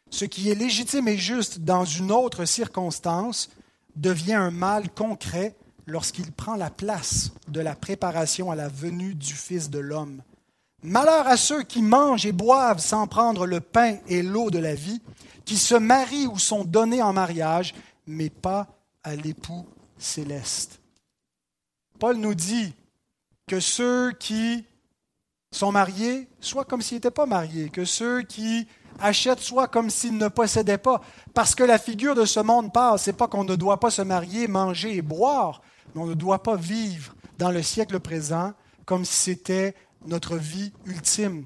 Ce 0.10 0.26
qui 0.26 0.50
est 0.50 0.56
légitime 0.56 1.08
et 1.08 1.18
juste 1.18 1.60
dans 1.60 1.86
une 1.86 2.12
autre 2.12 2.46
circonstance 2.46 3.50
devient 3.96 4.34
un 4.34 4.52
mal 4.52 4.90
concret 4.90 5.56
lorsqu'il 5.86 6.32
prend 6.32 6.56
la 6.56 6.70
place 6.70 7.32
de 7.48 7.62
la 7.62 7.76
préparation 7.76 8.52
à 8.52 8.56
la 8.56 8.68
venue 8.68 9.16
du 9.16 9.34
Fils 9.34 9.70
de 9.70 9.80
l'homme. 9.80 10.22
Malheur 10.82 11.28
à 11.28 11.38
ceux 11.38 11.64
qui 11.64 11.82
mangent 11.82 12.26
et 12.26 12.32
boivent 12.32 12.80
sans 12.80 13.08
prendre 13.08 13.46
le 13.46 13.62
pain 13.62 13.98
et 14.08 14.22
l'eau 14.22 14.50
de 14.52 14.60
la 14.60 14.76
vie, 14.76 15.02
qui 15.46 15.58
se 15.58 15.76
marient 15.76 16.28
ou 16.28 16.38
sont 16.40 16.64
donnés 16.64 17.02
en 17.02 17.14
mariage, 17.14 17.74
mais 18.08 18.30
pas 18.30 18.68
à 19.04 19.16
l'époux 19.16 19.66
céleste. 19.98 20.80
Paul 22.00 22.18
nous 22.18 22.36
dit 22.36 22.74
que 23.48 23.60
ceux 23.60 24.12
qui 24.14 24.66
sont 25.52 25.72
mariés 25.72 26.28
soient 26.40 26.66
comme 26.66 26.82
s'ils 26.82 26.98
n'étaient 26.98 27.12
pas 27.12 27.26
mariés, 27.26 27.70
que 27.70 27.86
ceux 27.86 28.24
qui 28.24 28.68
achète 29.00 29.40
soit 29.40 29.68
comme 29.68 29.90
s'il 29.90 30.18
ne 30.18 30.28
possédait 30.28 30.78
pas. 30.78 31.02
Parce 31.34 31.56
que 31.56 31.64
la 31.64 31.78
figure 31.78 32.16
de 32.16 32.26
ce 32.26 32.40
monde 32.40 32.74
passe. 32.74 33.04
C'est 33.04 33.14
pas 33.14 33.28
qu'on 33.28 33.44
ne 33.44 33.56
doit 33.56 33.80
pas 33.80 33.90
se 33.90 34.02
marier, 34.02 34.48
manger 34.48 34.96
et 34.96 35.02
boire, 35.02 35.62
on 35.96 36.06
ne 36.06 36.14
doit 36.14 36.44
pas 36.44 36.56
vivre 36.56 37.14
dans 37.38 37.52
le 37.52 37.62
siècle 37.62 38.00
présent 38.00 38.54
comme 38.86 39.06
si 39.06 39.14
c'était 39.14 39.76
notre 40.06 40.38
vie 40.38 40.72
ultime. 40.86 41.46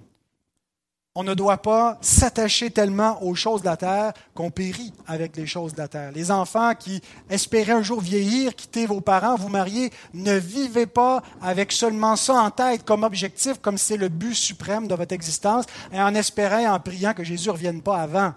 On 1.19 1.23
ne 1.23 1.33
doit 1.33 1.57
pas 1.57 1.97
s'attacher 2.01 2.69
tellement 2.69 3.23
aux 3.23 3.33
choses 3.33 3.61
de 3.61 3.65
la 3.65 3.75
terre 3.75 4.13
qu'on 4.35 4.51
périt 4.51 4.93
avec 5.07 5.35
les 5.35 5.47
choses 5.47 5.73
de 5.73 5.79
la 5.79 5.87
terre. 5.87 6.11
Les 6.11 6.29
enfants 6.29 6.75
qui 6.75 7.01
espéraient 7.27 7.71
un 7.71 7.81
jour 7.81 8.01
vieillir, 8.01 8.55
quitter 8.55 8.85
vos 8.85 9.01
parents, 9.01 9.35
vous 9.35 9.49
marier, 9.49 9.91
ne 10.13 10.37
vivez 10.37 10.85
pas 10.85 11.23
avec 11.41 11.71
seulement 11.71 12.15
ça 12.15 12.35
en 12.35 12.51
tête 12.51 12.85
comme 12.85 13.03
objectif, 13.03 13.57
comme 13.59 13.79
c'est 13.79 13.97
le 13.97 14.09
but 14.09 14.35
suprême 14.35 14.87
de 14.87 14.93
votre 14.93 15.15
existence, 15.15 15.65
et 15.91 15.99
en 15.99 16.13
espérant, 16.13 16.75
en 16.75 16.79
priant 16.79 17.15
que 17.15 17.23
Jésus 17.23 17.47
ne 17.47 17.53
revienne 17.53 17.81
pas 17.81 17.99
avant. 17.99 18.35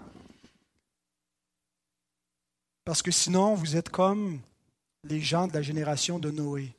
Parce 2.83 3.03
que 3.03 3.11
sinon, 3.11 3.53
vous 3.53 3.77
êtes 3.77 3.89
comme 3.89 4.39
les 5.03 5.21
gens 5.21 5.47
de 5.47 5.53
la 5.53 5.61
génération 5.61 6.19
de 6.19 6.31
Noé 6.31 6.75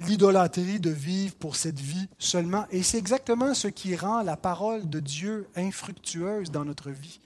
l'idolâtrie 0.00 0.80
de 0.80 0.90
vivre 0.90 1.34
pour 1.36 1.56
cette 1.56 1.78
vie 1.78 2.08
seulement. 2.18 2.66
Et 2.70 2.82
c'est 2.82 2.98
exactement 2.98 3.54
ce 3.54 3.68
qui 3.68 3.96
rend 3.96 4.22
la 4.22 4.36
parole 4.36 4.88
de 4.88 5.00
Dieu 5.00 5.48
infructueuse 5.56 6.50
dans 6.50 6.64
notre 6.64 6.90
vie. 6.90 7.20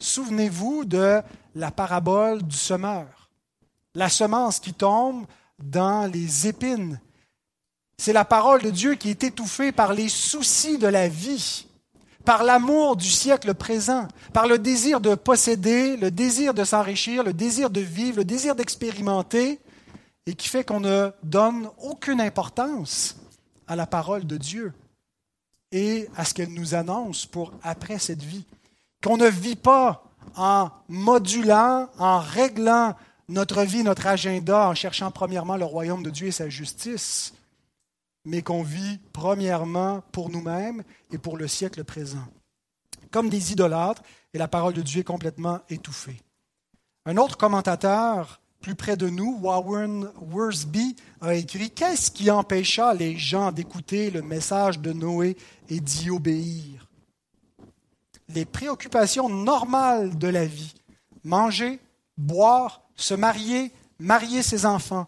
Souvenez-vous 0.00 0.84
de 0.84 1.20
la 1.54 1.70
parabole 1.70 2.42
du 2.42 2.56
semeur. 2.56 3.30
La 3.94 4.08
semence 4.08 4.58
qui 4.58 4.74
tombe 4.74 5.26
dans 5.62 6.10
les 6.10 6.48
épines. 6.48 7.00
C'est 7.98 8.12
la 8.12 8.24
parole 8.24 8.62
de 8.62 8.70
Dieu 8.70 8.94
qui 8.94 9.10
est 9.10 9.22
étouffée 9.22 9.70
par 9.70 9.92
les 9.92 10.08
soucis 10.08 10.78
de 10.78 10.88
la 10.88 11.08
vie, 11.08 11.66
par 12.24 12.44
l'amour 12.44 12.96
du 12.96 13.10
siècle 13.10 13.54
présent, 13.54 14.06
par 14.32 14.46
le 14.46 14.58
désir 14.58 15.00
de 15.00 15.14
posséder, 15.14 15.96
le 15.96 16.10
désir 16.10 16.54
de 16.54 16.64
s'enrichir, 16.64 17.22
le 17.22 17.32
désir 17.32 17.70
de 17.70 17.80
vivre, 17.80 18.18
le 18.18 18.24
désir 18.24 18.54
d'expérimenter, 18.54 19.60
et 20.26 20.34
qui 20.34 20.48
fait 20.48 20.64
qu'on 20.64 20.80
ne 20.80 21.10
donne 21.22 21.68
aucune 21.82 22.20
importance 22.20 23.16
à 23.66 23.76
la 23.76 23.86
parole 23.86 24.26
de 24.26 24.36
Dieu 24.36 24.72
et 25.72 26.08
à 26.16 26.24
ce 26.24 26.34
qu'elle 26.34 26.52
nous 26.52 26.74
annonce 26.74 27.26
pour 27.26 27.52
après 27.62 27.98
cette 27.98 28.22
vie. 28.22 28.44
Qu'on 29.02 29.16
ne 29.16 29.26
vit 29.26 29.56
pas 29.56 30.04
en 30.36 30.70
modulant, 30.88 31.88
en 31.98 32.20
réglant 32.20 32.94
notre 33.28 33.62
vie, 33.62 33.82
notre 33.82 34.06
agenda, 34.06 34.68
en 34.68 34.74
cherchant 34.74 35.10
premièrement 35.10 35.56
le 35.56 35.64
royaume 35.64 36.02
de 36.02 36.10
Dieu 36.10 36.28
et 36.28 36.32
sa 36.32 36.48
justice, 36.48 37.34
mais 38.24 38.42
qu'on 38.42 38.62
vit 38.62 38.98
premièrement 39.12 40.02
pour 40.12 40.30
nous-mêmes 40.30 40.82
et 41.10 41.18
pour 41.18 41.36
le 41.36 41.48
siècle 41.48 41.84
présent. 41.84 42.26
Comme 43.10 43.28
des 43.28 43.52
idolâtres, 43.52 44.02
et 44.34 44.38
la 44.38 44.48
parole 44.48 44.72
de 44.72 44.82
Dieu 44.82 45.00
est 45.00 45.04
complètement 45.04 45.60
étouffée. 45.68 46.20
Un 47.04 47.16
autre 47.16 47.36
commentateur 47.36 48.40
plus 48.60 48.74
près 48.76 48.96
de 48.96 49.08
nous, 49.08 49.38
Warren 49.42 50.08
Worsby 50.30 50.94
a 51.20 51.34
écrit 51.34 51.70
Qu'est-ce 51.70 52.10
qui 52.10 52.30
empêcha 52.30 52.94
les 52.94 53.18
gens 53.18 53.50
d'écouter 53.50 54.10
le 54.10 54.22
message 54.22 54.78
de 54.78 54.92
Noé 54.92 55.36
et 55.68 55.80
d'y 55.80 56.10
obéir? 56.10 56.88
Les 58.28 58.44
préoccupations 58.44 59.28
normales 59.28 60.16
de 60.16 60.28
la 60.28 60.46
vie 60.46 60.74
manger, 61.24 61.80
boire, 62.16 62.82
se 62.96 63.14
marier, 63.14 63.72
marier 63.98 64.42
ses 64.42 64.66
enfants. 64.66 65.06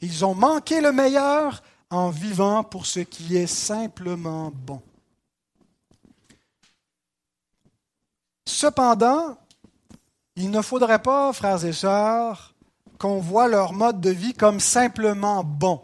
Ils 0.00 0.24
ont 0.24 0.34
manqué 0.34 0.80
le 0.80 0.92
meilleur 0.92 1.62
en 1.90 2.10
vivant 2.10 2.64
pour 2.64 2.86
ce 2.86 3.00
qui 3.00 3.36
est 3.36 3.46
simplement 3.46 4.52
bon. 4.54 4.80
Cependant, 8.46 9.36
il 10.36 10.50
ne 10.50 10.62
faudrait 10.62 11.02
pas, 11.02 11.32
frères 11.32 11.64
et 11.64 11.72
sœurs, 11.72 12.54
qu'on 12.98 13.18
voit 13.18 13.48
leur 13.48 13.72
mode 13.72 14.00
de 14.00 14.10
vie 14.10 14.34
comme 14.34 14.60
simplement 14.60 15.44
bon. 15.44 15.80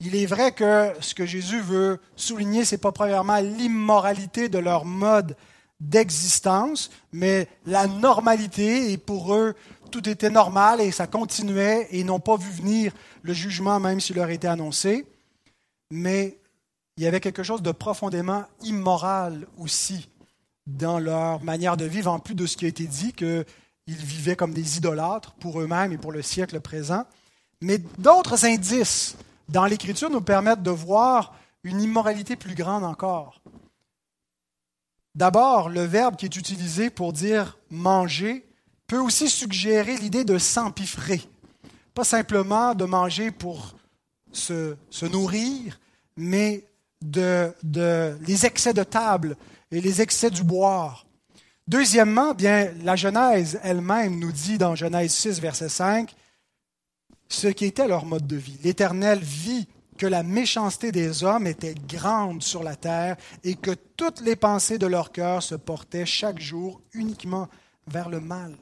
Il 0.00 0.16
est 0.16 0.26
vrai 0.26 0.52
que 0.52 0.92
ce 1.00 1.14
que 1.14 1.26
Jésus 1.26 1.60
veut 1.60 2.00
souligner, 2.16 2.64
ce 2.64 2.74
n'est 2.74 2.80
pas 2.80 2.92
premièrement 2.92 3.38
l'immoralité 3.40 4.48
de 4.48 4.58
leur 4.58 4.84
mode 4.84 5.36
d'existence, 5.78 6.90
mais 7.12 7.48
la 7.66 7.86
normalité, 7.86 8.92
et 8.92 8.98
pour 8.98 9.34
eux, 9.34 9.54
tout 9.90 10.08
était 10.08 10.30
normal 10.30 10.80
et 10.80 10.90
ça 10.90 11.06
continuait, 11.06 11.88
et 11.90 12.00
ils 12.00 12.06
n'ont 12.06 12.20
pas 12.20 12.36
vu 12.36 12.50
venir 12.50 12.92
le 13.22 13.32
jugement 13.32 13.80
même 13.80 14.00
s'il 14.00 14.16
leur 14.16 14.30
était 14.30 14.48
annoncé. 14.48 15.06
Mais 15.90 16.38
il 16.96 17.04
y 17.04 17.06
avait 17.06 17.20
quelque 17.20 17.42
chose 17.42 17.62
de 17.62 17.72
profondément 17.72 18.44
immoral 18.62 19.46
aussi 19.58 20.08
dans 20.66 20.98
leur 20.98 21.42
manière 21.42 21.76
de 21.76 21.84
vivre, 21.84 22.10
en 22.10 22.18
plus 22.18 22.34
de 22.34 22.46
ce 22.46 22.56
qui 22.56 22.64
a 22.66 22.68
été 22.68 22.86
dit, 22.86 23.12
que 23.12 23.44
ils 23.86 23.96
vivaient 23.96 24.36
comme 24.36 24.54
des 24.54 24.76
idolâtres 24.76 25.32
pour 25.34 25.60
eux-mêmes 25.60 25.92
et 25.92 25.98
pour 25.98 26.12
le 26.12 26.22
siècle 26.22 26.60
présent. 26.60 27.04
Mais 27.60 27.78
d'autres 27.98 28.44
indices 28.44 29.16
dans 29.48 29.66
l'Écriture 29.66 30.10
nous 30.10 30.20
permettent 30.20 30.62
de 30.62 30.70
voir 30.70 31.34
une 31.64 31.82
immoralité 31.82 32.36
plus 32.36 32.54
grande 32.54 32.84
encore. 32.84 33.40
D'abord, 35.14 35.68
le 35.68 35.82
verbe 35.82 36.16
qui 36.16 36.26
est 36.26 36.36
utilisé 36.36 36.88
pour 36.88 37.12
dire 37.12 37.58
manger 37.70 38.46
peut 38.86 39.00
aussi 39.00 39.28
suggérer 39.28 39.96
l'idée 39.96 40.24
de 40.24 40.38
s'empiffrer. 40.38 41.20
Pas 41.94 42.04
simplement 42.04 42.74
de 42.74 42.84
manger 42.84 43.30
pour 43.30 43.74
se, 44.32 44.76
nourrir, 45.06 45.80
mais 46.16 46.64
de, 47.02 47.52
de, 47.62 48.16
les 48.26 48.46
excès 48.46 48.74
de 48.74 48.82
table 48.82 49.36
et 49.70 49.80
les 49.80 50.02
excès 50.02 50.30
du 50.30 50.42
boire. 50.42 51.06
Deuxièmement, 51.66 52.34
bien, 52.34 52.72
la 52.82 52.96
Genèse 52.96 53.60
elle-même 53.62 54.18
nous 54.18 54.32
dit 54.32 54.58
dans 54.58 54.74
Genèse 54.74 55.12
6, 55.12 55.40
verset 55.40 55.68
5, 55.68 56.14
ce 57.28 57.46
qui 57.46 57.64
était 57.64 57.86
leur 57.86 58.04
mode 58.04 58.26
de 58.26 58.36
vie. 58.36 58.58
L'Éternel 58.64 59.20
vit 59.20 59.68
que 59.96 60.06
la 60.06 60.22
méchanceté 60.22 60.92
des 60.92 61.24
hommes 61.24 61.46
était 61.46 61.74
grande 61.74 62.42
sur 62.42 62.62
la 62.62 62.74
terre 62.74 63.16
et 63.44 63.54
que 63.54 63.72
toutes 63.96 64.20
les 64.22 64.34
pensées 64.34 64.78
de 64.78 64.86
leur 64.86 65.12
cœur 65.12 65.42
se 65.42 65.54
portaient 65.54 66.06
chaque 66.06 66.40
jour 66.40 66.80
uniquement 66.92 67.48
vers 67.86 68.08
le 68.08 68.18
mal. 68.18 68.56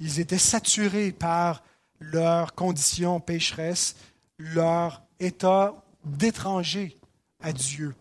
Ils 0.00 0.20
étaient 0.20 0.38
saturés 0.38 1.12
par 1.12 1.62
leur 2.00 2.54
condition 2.54 3.20
pécheresse, 3.20 3.96
leur 4.38 5.02
état 5.20 5.74
d'étranger 6.04 6.96
à 7.40 7.52
Dieu. 7.52 7.94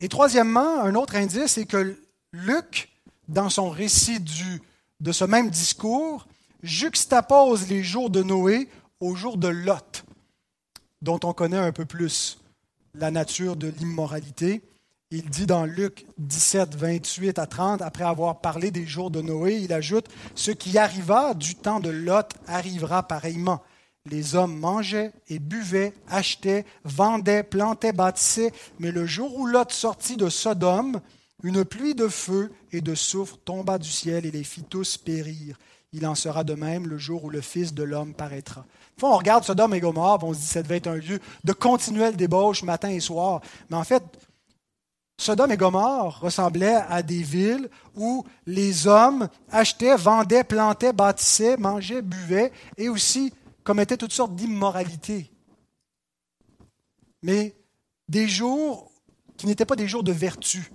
Et 0.00 0.08
troisièmement, 0.08 0.80
un 0.80 0.94
autre 0.94 1.16
indice, 1.16 1.52
c'est 1.52 1.66
que 1.66 1.96
Luc, 2.32 2.90
dans 3.28 3.50
son 3.50 3.70
récit 3.70 4.20
du, 4.20 4.60
de 5.00 5.12
ce 5.12 5.24
même 5.24 5.50
discours, 5.50 6.26
juxtapose 6.62 7.68
les 7.68 7.82
jours 7.82 8.10
de 8.10 8.22
Noé 8.22 8.68
aux 9.00 9.14
jours 9.14 9.36
de 9.36 9.48
Lot, 9.48 10.04
dont 11.02 11.20
on 11.24 11.32
connaît 11.32 11.56
un 11.56 11.72
peu 11.72 11.84
plus 11.84 12.38
la 12.94 13.10
nature 13.10 13.56
de 13.56 13.68
l'immoralité. 13.68 14.62
Il 15.14 15.28
dit 15.28 15.46
dans 15.46 15.66
Luc 15.66 16.06
17, 16.18 16.74
28 16.74 17.38
à 17.38 17.46
30, 17.46 17.82
après 17.82 18.02
avoir 18.02 18.40
parlé 18.40 18.70
des 18.70 18.86
jours 18.86 19.10
de 19.10 19.20
Noé, 19.20 19.56
il 19.56 19.72
ajoute, 19.72 20.06
Ce 20.34 20.50
qui 20.50 20.78
arriva 20.78 21.34
du 21.34 21.54
temps 21.54 21.80
de 21.80 21.90
Lot 21.90 22.32
arrivera 22.48 23.06
pareillement 23.06 23.62
les 24.06 24.34
hommes 24.34 24.58
mangeaient 24.58 25.12
et 25.28 25.38
buvaient, 25.38 25.94
achetaient, 26.08 26.64
vendaient, 26.84 27.42
plantaient, 27.42 27.92
bâtissaient, 27.92 28.52
mais 28.78 28.90
le 28.90 29.06
jour 29.06 29.36
où 29.36 29.46
Lot 29.46 29.70
sortit 29.70 30.16
de 30.16 30.28
Sodome, 30.28 31.00
une 31.42 31.64
pluie 31.64 31.94
de 31.94 32.08
feu 32.08 32.52
et 32.72 32.80
de 32.80 32.94
soufre 32.94 33.38
tomba 33.44 33.78
du 33.78 33.88
ciel 33.88 34.26
et 34.26 34.30
les 34.30 34.44
fit 34.44 34.64
tous 34.64 34.96
périr. 34.96 35.56
Il 35.92 36.06
en 36.06 36.14
sera 36.14 36.42
de 36.42 36.54
même 36.54 36.88
le 36.88 36.98
jour 36.98 37.24
où 37.24 37.30
le 37.30 37.40
Fils 37.40 37.74
de 37.74 37.82
l'homme 37.82 38.14
paraîtra. 38.14 38.64
Fois, 38.98 39.14
on 39.14 39.18
regarde 39.18 39.44
Sodome 39.44 39.74
et 39.74 39.80
Gomorre, 39.80 40.24
on 40.24 40.32
se 40.32 40.38
dit 40.38 40.46
que 40.46 40.52
ça 40.52 40.62
devait 40.62 40.78
être 40.78 40.86
un 40.86 40.96
lieu 40.96 41.20
de 41.44 41.52
continuelle 41.52 42.16
débauche 42.16 42.62
matin 42.62 42.88
et 42.88 43.00
soir. 43.00 43.40
Mais 43.70 43.76
en 43.76 43.84
fait, 43.84 44.02
Sodome 45.22 45.52
et 45.52 45.56
Gomorre 45.56 46.18
ressemblaient 46.20 46.82
à 46.88 47.02
des 47.02 47.22
villes 47.22 47.70
où 47.94 48.24
les 48.44 48.88
hommes 48.88 49.28
achetaient, 49.50 49.96
vendaient, 49.96 50.42
plantaient, 50.42 50.92
bâtissaient, 50.92 51.56
mangeaient, 51.56 52.02
buvaient 52.02 52.50
et 52.76 52.88
aussi 52.88 53.32
commettaient 53.62 53.96
toutes 53.96 54.12
sortes 54.12 54.34
d'immoralités. 54.34 55.30
Mais 57.22 57.54
des 58.08 58.26
jours 58.26 58.90
qui 59.36 59.46
n'étaient 59.46 59.64
pas 59.64 59.76
des 59.76 59.86
jours 59.86 60.02
de 60.02 60.10
vertu, 60.10 60.72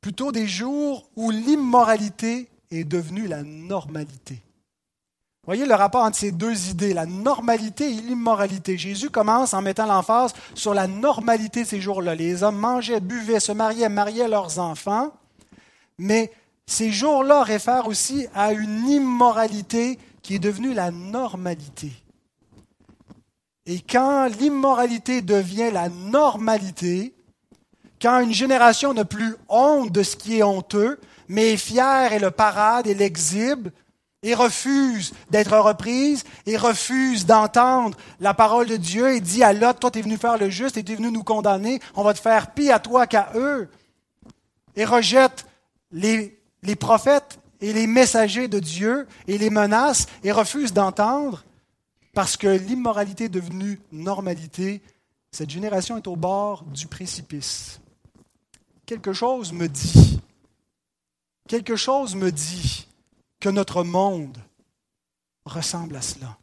plutôt 0.00 0.30
des 0.30 0.46
jours 0.46 1.10
où 1.16 1.32
l'immoralité 1.32 2.48
est 2.70 2.84
devenue 2.84 3.26
la 3.26 3.42
normalité. 3.42 4.40
Voyez 5.48 5.64
le 5.64 5.74
rapport 5.76 6.04
entre 6.04 6.18
ces 6.18 6.30
deux 6.30 6.68
idées, 6.68 6.92
la 6.92 7.06
normalité 7.06 7.90
et 7.90 8.02
l'immoralité. 8.02 8.76
Jésus 8.76 9.08
commence 9.08 9.54
en 9.54 9.62
mettant 9.62 9.86
l'emphase 9.86 10.34
sur 10.54 10.74
la 10.74 10.86
normalité 10.86 11.62
de 11.62 11.66
ces 11.66 11.80
jours-là. 11.80 12.14
Les 12.14 12.42
hommes 12.42 12.58
mangeaient, 12.58 13.00
buvaient, 13.00 13.40
se 13.40 13.52
mariaient, 13.52 13.88
mariaient 13.88 14.28
leurs 14.28 14.58
enfants, 14.58 15.10
mais 15.96 16.30
ces 16.66 16.90
jours-là 16.90 17.44
réfèrent 17.44 17.88
aussi 17.88 18.26
à 18.34 18.52
une 18.52 18.90
immoralité 18.90 19.98
qui 20.20 20.34
est 20.34 20.38
devenue 20.38 20.74
la 20.74 20.90
normalité. 20.90 21.92
Et 23.64 23.80
quand 23.80 24.26
l'immoralité 24.26 25.22
devient 25.22 25.70
la 25.72 25.88
normalité, 25.88 27.14
quand 28.02 28.20
une 28.20 28.34
génération 28.34 28.92
n'a 28.92 29.06
plus 29.06 29.34
honte 29.48 29.92
de 29.92 30.02
ce 30.02 30.14
qui 30.14 30.40
est 30.40 30.42
honteux, 30.42 31.00
mais 31.26 31.54
est 31.54 31.56
fière 31.56 32.12
et 32.12 32.18
le 32.18 32.30
parade 32.30 32.86
et 32.86 32.92
l'exhibe, 32.92 33.68
et 34.22 34.34
refuse 34.34 35.12
d'être 35.30 35.56
reprise, 35.56 36.24
et 36.46 36.56
refuse 36.56 37.24
d'entendre 37.24 37.96
la 38.20 38.34
parole 38.34 38.66
de 38.66 38.76
Dieu, 38.76 39.14
et 39.14 39.20
dit 39.20 39.44
à 39.44 39.54
toi 39.74 39.90
tu 39.90 39.98
es 39.98 40.02
venu 40.02 40.16
faire 40.16 40.38
le 40.38 40.50
juste, 40.50 40.76
et 40.76 40.82
tu 40.82 40.92
es 40.92 40.96
venu 40.96 41.10
nous 41.10 41.22
condamner, 41.22 41.80
on 41.94 42.02
va 42.02 42.14
te 42.14 42.18
faire 42.18 42.52
pire 42.52 42.74
à 42.74 42.80
toi 42.80 43.06
qu'à 43.06 43.30
eux, 43.36 43.68
et 44.74 44.84
rejette 44.84 45.46
les, 45.92 46.38
les 46.62 46.76
prophètes 46.76 47.38
et 47.60 47.72
les 47.72 47.86
messagers 47.86 48.48
de 48.48 48.58
Dieu, 48.58 49.06
et 49.28 49.38
les 49.38 49.50
menace, 49.50 50.06
et 50.24 50.32
refuse 50.32 50.72
d'entendre, 50.72 51.44
parce 52.12 52.36
que 52.36 52.48
l'immoralité 52.48 53.24
est 53.24 53.28
devenue 53.28 53.80
normalité, 53.92 54.82
cette 55.30 55.50
génération 55.50 55.96
est 55.96 56.08
au 56.08 56.16
bord 56.16 56.64
du 56.64 56.86
précipice. 56.88 57.80
Quelque 58.86 59.12
chose 59.12 59.52
me 59.52 59.68
dit, 59.68 60.20
quelque 61.46 61.76
chose 61.76 62.16
me 62.16 62.32
dit 62.32 62.87
que 63.40 63.48
notre 63.48 63.84
monde 63.84 64.38
ressemble 65.44 65.96
à 65.96 66.02
cela. 66.02 66.36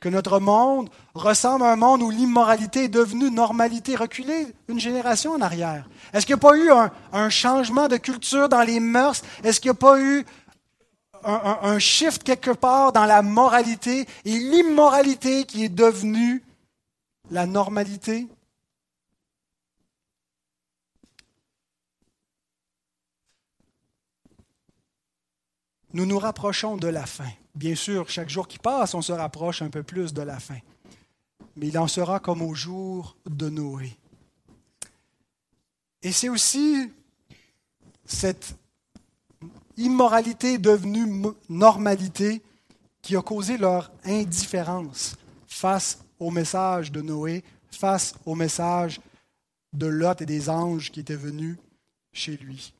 Que 0.00 0.08
notre 0.08 0.38
monde 0.38 0.90
ressemble 1.14 1.64
à 1.64 1.72
un 1.72 1.76
monde 1.76 2.02
où 2.02 2.10
l'immoralité 2.10 2.84
est 2.84 2.88
devenue 2.88 3.30
normalité, 3.30 3.96
reculée 3.96 4.48
une 4.68 4.80
génération 4.80 5.32
en 5.32 5.40
arrière. 5.40 5.88
Est-ce 6.12 6.26
qu'il 6.26 6.34
n'y 6.34 6.40
a 6.40 6.48
pas 6.48 6.56
eu 6.56 6.70
un, 7.12 7.30
changement 7.30 7.88
de 7.88 7.96
culture 7.96 8.48
dans 8.48 8.62
les 8.62 8.80
mœurs? 8.80 9.22
Est-ce 9.42 9.60
qu'il 9.60 9.70
n'y 9.70 9.76
a 9.76 9.80
pas 9.80 9.98
eu 9.98 10.26
un, 11.24 11.58
un, 11.62 11.78
shift 11.78 12.22
quelque 12.22 12.50
part 12.50 12.92
dans 12.92 13.06
la 13.06 13.22
moralité 13.22 14.06
et 14.26 14.38
l'immoralité 14.38 15.44
qui 15.44 15.64
est 15.64 15.70
devenue 15.70 16.44
la 17.30 17.46
normalité? 17.46 18.28
Nous 25.94 26.06
nous 26.06 26.18
rapprochons 26.18 26.76
de 26.76 26.88
la 26.88 27.06
fin. 27.06 27.30
Bien 27.54 27.76
sûr, 27.76 28.10
chaque 28.10 28.28
jour 28.28 28.48
qui 28.48 28.58
passe, 28.58 28.94
on 28.94 29.00
se 29.00 29.12
rapproche 29.12 29.62
un 29.62 29.70
peu 29.70 29.84
plus 29.84 30.12
de 30.12 30.22
la 30.22 30.40
fin. 30.40 30.58
Mais 31.54 31.68
il 31.68 31.78
en 31.78 31.86
sera 31.86 32.18
comme 32.18 32.42
au 32.42 32.52
jour 32.52 33.16
de 33.26 33.48
Noé. 33.48 33.96
Et 36.02 36.10
c'est 36.10 36.28
aussi 36.28 36.90
cette 38.04 38.56
immoralité 39.76 40.58
devenue 40.58 41.32
normalité 41.48 42.42
qui 43.00 43.16
a 43.16 43.22
causé 43.22 43.56
leur 43.56 43.92
indifférence 44.04 45.14
face 45.46 46.00
au 46.18 46.32
message 46.32 46.90
de 46.90 47.02
Noé, 47.02 47.44
face 47.70 48.14
au 48.26 48.34
message 48.34 49.00
de 49.72 49.86
Lot 49.86 50.20
et 50.20 50.26
des 50.26 50.50
anges 50.50 50.90
qui 50.90 50.98
étaient 50.98 51.14
venus 51.14 51.56
chez 52.12 52.36
lui. 52.36 52.74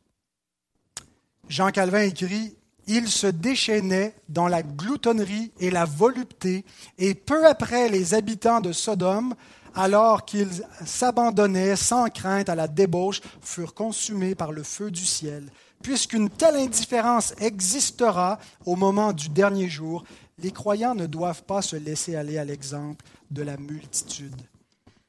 Jean 1.49 1.71
Calvin 1.71 2.03
écrit 2.03 2.57
Il 2.87 3.09
se 3.09 3.27
déchaînait 3.27 4.15
dans 4.29 4.49
la 4.49 4.63
gloutonnerie 4.63 5.53
et 5.59 5.71
la 5.71 5.85
volupté, 5.85 6.65
et 6.99 7.15
peu 7.15 7.47
après 7.47 7.89
les 7.89 8.15
habitants 8.15 8.61
de 8.61 8.73
Sodome, 8.73 9.35
alors 9.75 10.25
qu'ils 10.25 10.63
s'abandonnaient 10.85 11.77
sans 11.77 12.09
crainte 12.09 12.49
à 12.49 12.55
la 12.55 12.69
débauche, 12.69 13.21
furent 13.41 13.75
consumés 13.75 14.35
par 14.35 14.53
le 14.53 14.63
feu 14.63 14.91
du 14.91 15.05
ciel. 15.05 15.49
Puisqu'une 15.83 16.31
telle 16.31 16.57
indifférence 16.57 17.35
existera 17.39 18.39
au 18.65 18.77
moment 18.77 19.13
du 19.13 19.29
dernier 19.29 19.69
jour, 19.69 20.05
les 20.39 20.51
croyants 20.51 20.95
ne 20.95 21.07
doivent 21.07 21.43
pas 21.45 21.63
se 21.63 21.77
laisser 21.77 22.17
aller 22.17 22.39
à 22.39 22.45
l'exemple 22.45 23.05
de 23.31 23.43
la 23.43 23.57
multitude. 23.57 24.41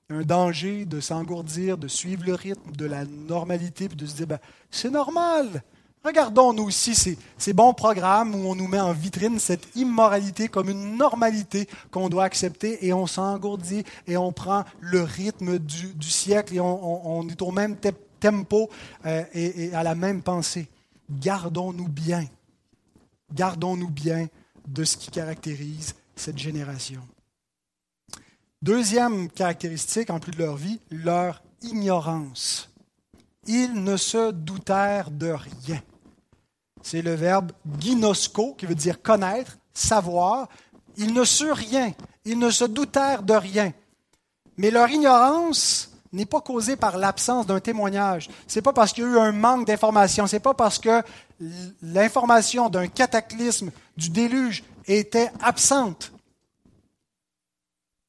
Un 0.09 0.21
danger 0.21 0.85
de 0.85 0.99
s'engourdir, 0.99 1.77
de 1.77 1.87
suivre 1.87 2.25
le 2.25 2.35
rythme 2.35 2.71
de 2.73 2.85
la 2.85 3.05
normalité, 3.05 3.87
puis 3.87 3.97
de 3.97 4.05
se 4.05 4.15
dire, 4.15 4.27
ben, 4.27 4.39
c'est 4.69 4.91
normal. 4.91 5.63
Regardons 6.05 6.53
nous 6.53 6.65
aussi 6.65 6.93
ces, 6.93 7.53
bons 7.53 7.73
programmes 7.73 8.35
où 8.35 8.47
on 8.47 8.53
nous 8.53 8.67
met 8.67 8.79
en 8.79 8.93
vitrine 8.93 9.39
cette 9.39 9.75
immoralité 9.75 10.49
comme 10.49 10.69
une 10.69 10.97
normalité 10.97 11.67
qu'on 11.89 12.09
doit 12.09 12.25
accepter 12.25 12.85
et 12.85 12.93
on 12.93 13.07
s'engourdit 13.07 13.83
et 14.05 14.15
on 14.15 14.31
prend 14.31 14.65
le 14.81 15.01
rythme 15.01 15.57
du, 15.57 16.07
siècle 16.07 16.53
et 16.53 16.59
on, 16.59 17.27
est 17.27 17.41
au 17.41 17.49
même 17.49 17.75
tempo 18.19 18.69
euh, 19.07 19.23
et 19.33 19.73
à 19.73 19.81
la 19.81 19.95
même 19.95 20.21
pensée. 20.21 20.67
Gardons-nous 21.09 21.87
bien. 21.87 22.25
Gardons-nous 23.33 23.89
bien 23.89 24.27
de 24.67 24.83
ce 24.83 24.97
qui 24.97 25.09
caractérise 25.09 25.95
cette 26.15 26.37
génération. 26.37 27.01
Deuxième 28.61 29.27
caractéristique, 29.27 30.11
en 30.11 30.19
plus 30.19 30.33
de 30.33 30.37
leur 30.37 30.55
vie, 30.55 30.79
leur 30.91 31.41
ignorance. 31.63 32.69
Ils 33.47 33.73
ne 33.73 33.97
se 33.97 34.29
doutèrent 34.29 35.09
de 35.09 35.31
rien. 35.31 35.81
C'est 36.85 37.01
le 37.01 37.15
verbe 37.15 37.51
ginosco, 37.79 38.53
qui 38.53 38.67
veut 38.67 38.75
dire 38.75 39.01
connaître, 39.01 39.57
savoir. 39.73 40.47
Ils 40.97 41.13
ne 41.13 41.23
surent 41.23 41.55
rien. 41.55 41.93
Ils 42.25 42.37
ne 42.37 42.51
se 42.51 42.63
doutèrent 42.63 43.23
de 43.23 43.33
rien. 43.33 43.73
Mais 44.57 44.69
leur 44.69 44.89
ignorance 44.89 45.91
n'est 46.13 46.27
pas 46.27 46.41
causée 46.41 46.75
par 46.75 46.97
l'absence 46.97 47.47
d'un 47.47 47.59
témoignage. 47.59 48.29
Ce 48.47 48.59
n'est 48.59 48.61
pas 48.61 48.71
parce 48.71 48.93
qu'il 48.93 49.03
y 49.03 49.07
a 49.07 49.09
eu 49.09 49.17
un 49.17 49.31
manque 49.31 49.65
d'information. 49.65 50.27
Ce 50.27 50.35
n'est 50.35 50.39
pas 50.39 50.53
parce 50.53 50.77
que 50.77 51.01
l'information 51.81 52.69
d'un 52.69 52.87
cataclysme, 52.87 53.71
du 53.97 54.09
déluge, 54.09 54.63
était 54.85 55.31
absente 55.41 56.11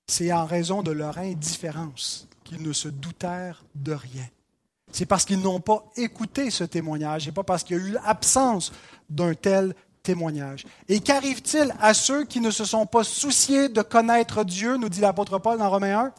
c'est 0.07 0.33
en 0.33 0.47
raison 0.47 0.83
de 0.83 0.93
leur 0.93 1.19
indifférence 1.19 2.29
qu'ils 2.45 2.63
ne 2.63 2.73
se 2.73 2.89
doutèrent 2.89 3.65
de 3.75 3.93
rien. 3.93 4.27
C'est 4.97 5.05
parce 5.05 5.27
qu'ils 5.27 5.41
n'ont 5.41 5.61
pas 5.61 5.85
écouté 5.97 6.51
ce 6.51 6.65
témoignage, 6.65 7.29
et 7.29 7.33
pas 7.33 7.43
parce 7.43 7.63
qu'il 7.63 7.77
y 7.77 7.81
a 7.81 7.83
eu 7.83 7.97
absence 8.03 8.73
d'un 9.11 9.35
tel 9.35 9.75
témoignage. 10.03 10.65
Et 10.89 11.01
qu'arrive-t-il 11.01 11.75
à 11.83 11.93
ceux 11.93 12.25
qui 12.25 12.41
ne 12.41 12.51
se 12.51 12.65
sont 12.65 12.87
pas 12.87 13.05
souciés 13.05 13.69
de 13.69 13.83
connaître 13.83 14.43
Dieu, 14.43 14.79
nous 14.79 14.89
dit 14.89 15.03
l'apôtre 15.03 15.39
Paul 15.39 15.59
dans 15.59 15.69
Romains 15.69 15.99
1 15.99 16.13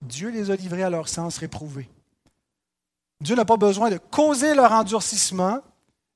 Dieu 0.00 0.30
les 0.30 0.50
a 0.50 0.56
livrés 0.56 0.82
à 0.82 0.88
leur 0.88 1.06
sens 1.06 1.36
réprouvé. 1.36 1.90
Dieu 3.20 3.36
n'a 3.36 3.44
pas 3.44 3.58
besoin 3.58 3.90
de 3.90 3.98
causer 3.98 4.54
leur 4.54 4.72
endurcissement, 4.72 5.60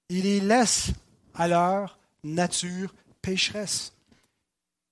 il 0.08 0.22
les 0.22 0.40
laisse 0.40 0.92
à 1.34 1.46
leur 1.46 1.98
nature 2.24 2.94
pécheresse. 3.20 3.92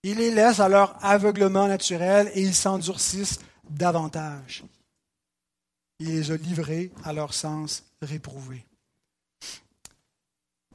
Il 0.02 0.18
les 0.18 0.30
laisse 0.30 0.60
à 0.60 0.68
leur 0.68 1.02
aveuglement 1.02 1.66
naturel 1.66 2.30
et 2.34 2.42
ils 2.42 2.54
s'endurcissent 2.54 3.38
davantage. 3.70 4.64
Il 6.00 6.08
les 6.08 6.32
a 6.32 6.36
livrés 6.36 6.90
à 7.04 7.12
leur 7.12 7.34
sens 7.34 7.84
réprouvé. 8.00 8.64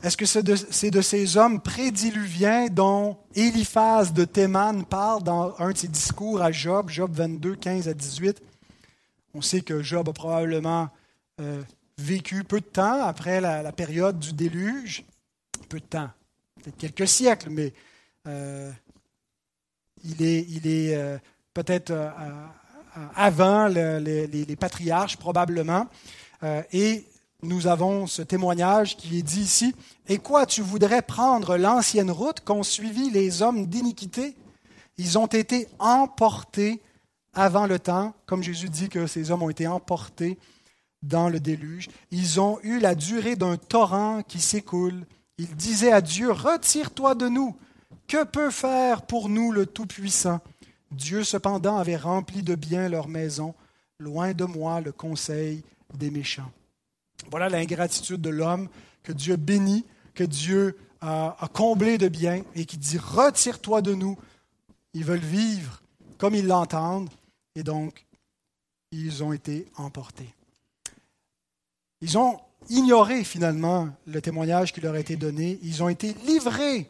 Est-ce 0.03 0.17
que 0.17 0.25
c'est 0.25 0.43
de, 0.43 1.01
ces 1.01 1.38
hommes 1.38 1.61
prédiluviens 1.61 2.67
dont 2.67 3.17
Eliphaz 3.33 4.13
de 4.13 4.23
Théman 4.23 4.85
parle 4.85 5.23
dans 5.23 5.55
un 5.59 5.71
de 5.71 5.77
ses 5.77 5.88
discours 5.88 6.41
à 6.43 6.51
Job, 6.51 6.89
Job 6.89 7.11
22, 7.11 7.55
15 7.55 7.88
à 7.88 7.93
18? 7.95 8.39
On 9.33 9.41
sait 9.41 9.61
que 9.61 9.81
Job 9.81 10.07
a 10.07 10.13
probablement 10.13 10.89
euh, 11.41 11.63
vécu 11.97 12.43
peu 12.43 12.59
de 12.59 12.65
temps 12.65 13.03
après 13.03 13.41
la, 13.41 13.71
période 13.71 14.19
du 14.19 14.33
déluge. 14.33 15.03
Peu 15.69 15.79
de 15.79 15.85
temps, 15.85 16.11
peut-être 16.61 16.77
quelques 16.77 17.07
siècles, 17.07 17.49
mais 17.49 17.73
euh, 18.27 18.71
il 20.03 20.21
est, 20.21 20.45
il 20.49 20.67
est 20.67 20.95
euh, 20.95 21.17
peut-être 21.53 21.91
euh, 22.95 22.99
euh, 22.99 23.08
avant 23.15 23.67
les, 23.67 24.55
patriarches, 24.60 25.17
probablement. 25.17 25.88
et 26.71 27.05
nous 27.43 27.67
avons 27.67 28.08
ce 28.08 28.21
témoignage 28.21 28.97
qui 28.97 29.19
est 29.19 29.23
dit 29.23 29.41
ici. 29.41 29.75
Et 30.08 30.17
quoi, 30.17 30.45
tu 30.45 30.62
voudrais 30.62 31.01
prendre 31.01 31.58
l'ancienne 31.58 32.12
route 32.12 32.41
qu'ont 32.41 32.63
suivi 32.63 33.10
les 33.10 33.41
hommes 33.41 33.67
d'iniquité? 33.67 34.36
Ils 34.97 35.17
ont 35.17 35.27
été 35.27 35.67
emportés 35.79 36.81
avant 37.34 37.67
le 37.67 37.79
temps, 37.79 38.13
comme 38.25 38.41
Jésus 38.41 38.69
dit 38.69 38.89
que 38.89 39.08
ces 39.08 39.29
hommes 39.29 39.43
ont 39.43 39.49
été 39.49 39.67
emportés 39.67 40.39
dans 41.03 41.30
le 41.30 41.39
déluge. 41.39 41.89
Ils 42.11 42.39
ont 42.39 42.59
eu 42.63 42.80
la 42.80 42.95
durée 42.95 43.36
d'un 43.36 43.57
torrent 43.57 44.22
qui 44.24 44.39
s'écoule. 44.39 45.05
Ils 45.38 45.55
disaient 45.55 45.91
à 45.91 46.01
Dieu, 46.01 46.32
retire-toi 46.32 47.13
de 47.15 47.28
nous. 47.28 47.55
Que 48.07 48.24
peut 48.24 48.51
faire 48.51 49.01
pour 49.03 49.30
nous 49.30 49.51
le 49.51 49.65
Tout-Puissant? 49.65 50.39
Dieu 50.95 51.23
cependant 51.23 51.77
avait 51.77 51.97
rempli 51.97 52.41
de 52.41 52.55
bien 52.55 52.89
leur 52.89 53.07
maison, 53.07 53.53
loin 53.99 54.33
de 54.33 54.45
moi 54.45 54.81
le 54.81 54.91
conseil 54.91 55.63
des 55.93 56.09
méchants. 56.09 56.51
Voilà 57.29 57.49
l'ingratitude 57.49 58.21
de 58.21 58.29
l'homme 58.29 58.69
que 59.03 59.11
Dieu 59.11 59.35
bénit, 59.35 59.85
que 60.13 60.23
Dieu 60.23 60.77
a, 61.01 61.49
comblé 61.53 61.97
de 61.97 62.07
bien 62.07 62.43
et 62.55 62.65
qui 62.65 62.77
dit 62.77 62.97
Retire-toi 62.97 63.81
de 63.81 63.93
nous. 63.93 64.17
Ils 64.93 65.03
veulent 65.03 65.19
vivre 65.19 65.81
comme 66.17 66.35
ils 66.35 66.47
l'entendent 66.47 67.09
et 67.55 67.63
donc 67.63 68.05
ils 68.91 69.23
ont 69.23 69.33
été 69.33 69.67
emportés. 69.75 70.33
Ils 72.01 72.17
ont 72.17 72.39
ignoré 72.69 73.23
finalement 73.23 73.89
le 74.07 74.21
témoignage 74.21 74.73
qui 74.73 74.81
leur 74.81 74.95
a 74.95 74.99
été 74.99 75.15
donné. 75.15 75.59
Ils 75.61 75.83
ont 75.83 75.89
été 75.89 76.13
livrés 76.25 76.89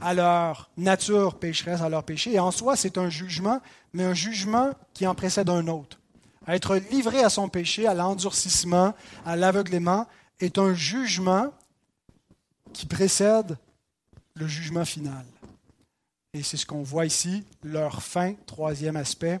à 0.00 0.14
leur 0.14 0.70
nature 0.76 1.38
pécheresse, 1.38 1.80
à 1.80 1.88
leur 1.88 2.04
péché. 2.04 2.32
Et 2.34 2.38
en 2.38 2.50
soi, 2.50 2.76
c'est 2.76 2.98
un 2.98 3.10
jugement, 3.10 3.60
mais 3.92 4.04
un 4.04 4.14
jugement 4.14 4.72
qui 4.92 5.06
en 5.06 5.14
précède 5.14 5.48
un 5.48 5.66
autre. 5.68 5.98
être 6.46 6.76
livré 6.90 7.20
à 7.20 7.30
son 7.30 7.48
péché, 7.48 7.86
à 7.86 7.94
l'endurcissement, 7.94 8.94
à 9.24 9.36
l'aveuglement, 9.36 10.06
est 10.40 10.58
un 10.58 10.74
jugement 10.74 11.52
qui 12.72 12.86
précède 12.86 13.56
le 14.34 14.46
jugement 14.46 14.84
final. 14.84 15.24
Et 16.34 16.42
c'est 16.42 16.56
ce 16.56 16.66
qu'on 16.66 16.82
voit 16.82 17.06
ici, 17.06 17.44
leur 17.62 18.02
fin, 18.02 18.34
troisième 18.46 18.96
aspect. 18.96 19.40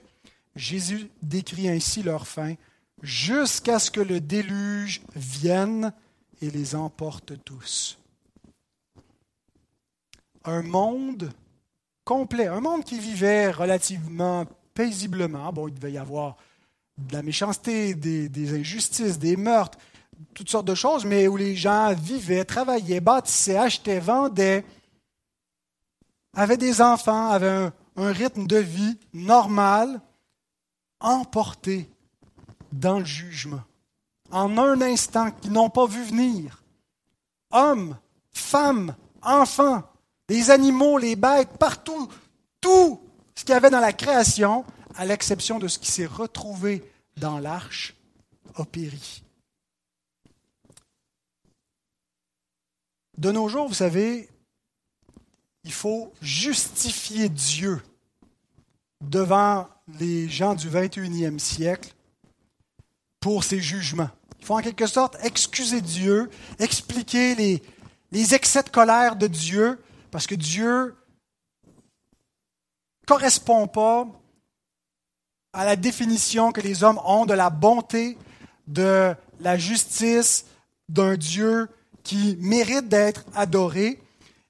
Jésus 0.54 1.10
décrit 1.22 1.68
ainsi 1.68 2.02
leur 2.02 2.26
fin, 2.26 2.54
jusqu'à 3.02 3.78
ce 3.78 3.90
que 3.90 4.00
le 4.00 4.20
déluge 4.20 5.02
vienne 5.16 5.92
et 6.40 6.50
les 6.50 6.74
emporte 6.76 7.32
tous. 7.44 7.98
Un 10.44 10.62
monde 10.62 11.32
complet, 12.04 12.46
un 12.46 12.60
monde 12.60 12.84
qui 12.84 12.98
vivait 12.98 13.50
relativement 13.50 14.44
paisiblement. 14.74 15.52
Bon, 15.52 15.68
il 15.68 15.74
devait 15.74 15.92
y 15.92 15.98
avoir 15.98 16.36
de 16.98 17.12
la 17.14 17.22
méchanceté, 17.22 17.94
des, 17.94 18.58
injustices, 18.58 19.18
des 19.18 19.36
meurtres, 19.36 19.78
toutes 20.34 20.50
sortes 20.50 20.66
de 20.66 20.74
choses, 20.74 21.04
mais 21.04 21.26
où 21.26 21.36
les 21.36 21.56
gens 21.56 21.92
vivaient, 21.94 22.44
travaillaient, 22.44 23.00
bâtissaient, 23.00 23.56
achetaient, 23.56 24.00
vendaient, 24.00 24.64
avaient 26.34 26.56
des 26.56 26.80
enfants, 26.80 27.30
avaient 27.30 27.48
un, 27.48 27.72
un 27.96 28.12
rythme 28.12 28.46
de 28.46 28.56
vie 28.56 28.98
normal, 29.12 30.00
emportés 31.00 31.88
dans 32.72 32.98
le 32.98 33.04
jugement, 33.04 33.62
en 34.30 34.56
un 34.58 34.80
instant 34.80 35.30
qu'ils 35.30 35.52
n'ont 35.52 35.70
pas 35.70 35.86
vu 35.86 36.02
venir. 36.02 36.62
Hommes, 37.50 37.96
femmes, 38.32 38.94
enfants, 39.22 39.82
les 40.28 40.50
animaux, 40.50 40.98
les 40.98 41.16
bêtes, 41.16 41.56
partout, 41.58 42.10
tout 42.60 43.00
ce 43.34 43.44
qu'il 43.44 43.52
y 43.52 43.56
avait 43.56 43.70
dans 43.70 43.80
la 43.80 43.92
création, 43.92 44.64
à 44.96 45.04
l'exception 45.04 45.58
de 45.58 45.68
ce 45.68 45.78
qui 45.78 45.90
s'est 45.90 46.06
retrouvé 46.06 46.82
dans 47.16 47.38
l'arche, 47.38 47.94
a 48.56 48.64
péri. 48.64 49.22
De 53.18 53.30
nos 53.30 53.48
jours, 53.48 53.68
vous 53.68 53.74
savez, 53.74 54.28
il 55.64 55.72
faut 55.72 56.12
justifier 56.20 57.28
Dieu 57.28 57.80
devant 59.00 59.68
les 59.98 60.28
gens 60.28 60.54
du 60.54 60.68
21e 60.68 61.38
siècle 61.38 61.94
pour 63.20 63.44
ses 63.44 63.60
jugements. 63.60 64.10
Il 64.40 64.46
faut 64.46 64.54
en 64.54 64.62
quelque 64.62 64.86
sorte 64.86 65.16
excuser 65.22 65.80
Dieu, 65.80 66.30
expliquer 66.58 67.34
les, 67.34 67.62
les 68.12 68.34
excès 68.34 68.62
de 68.62 68.68
colère 68.68 69.16
de 69.16 69.26
Dieu, 69.26 69.78
parce 70.14 70.28
que 70.28 70.36
Dieu 70.36 70.94
ne 71.66 71.72
correspond 73.04 73.66
pas 73.66 74.06
à 75.52 75.64
la 75.64 75.74
définition 75.74 76.52
que 76.52 76.60
les 76.60 76.84
hommes 76.84 77.00
ont 77.04 77.26
de 77.26 77.34
la 77.34 77.50
bonté, 77.50 78.16
de 78.68 79.12
la 79.40 79.58
justice 79.58 80.46
d'un 80.88 81.16
Dieu 81.16 81.68
qui 82.04 82.38
mérite 82.40 82.88
d'être 82.88 83.24
adoré. 83.34 84.00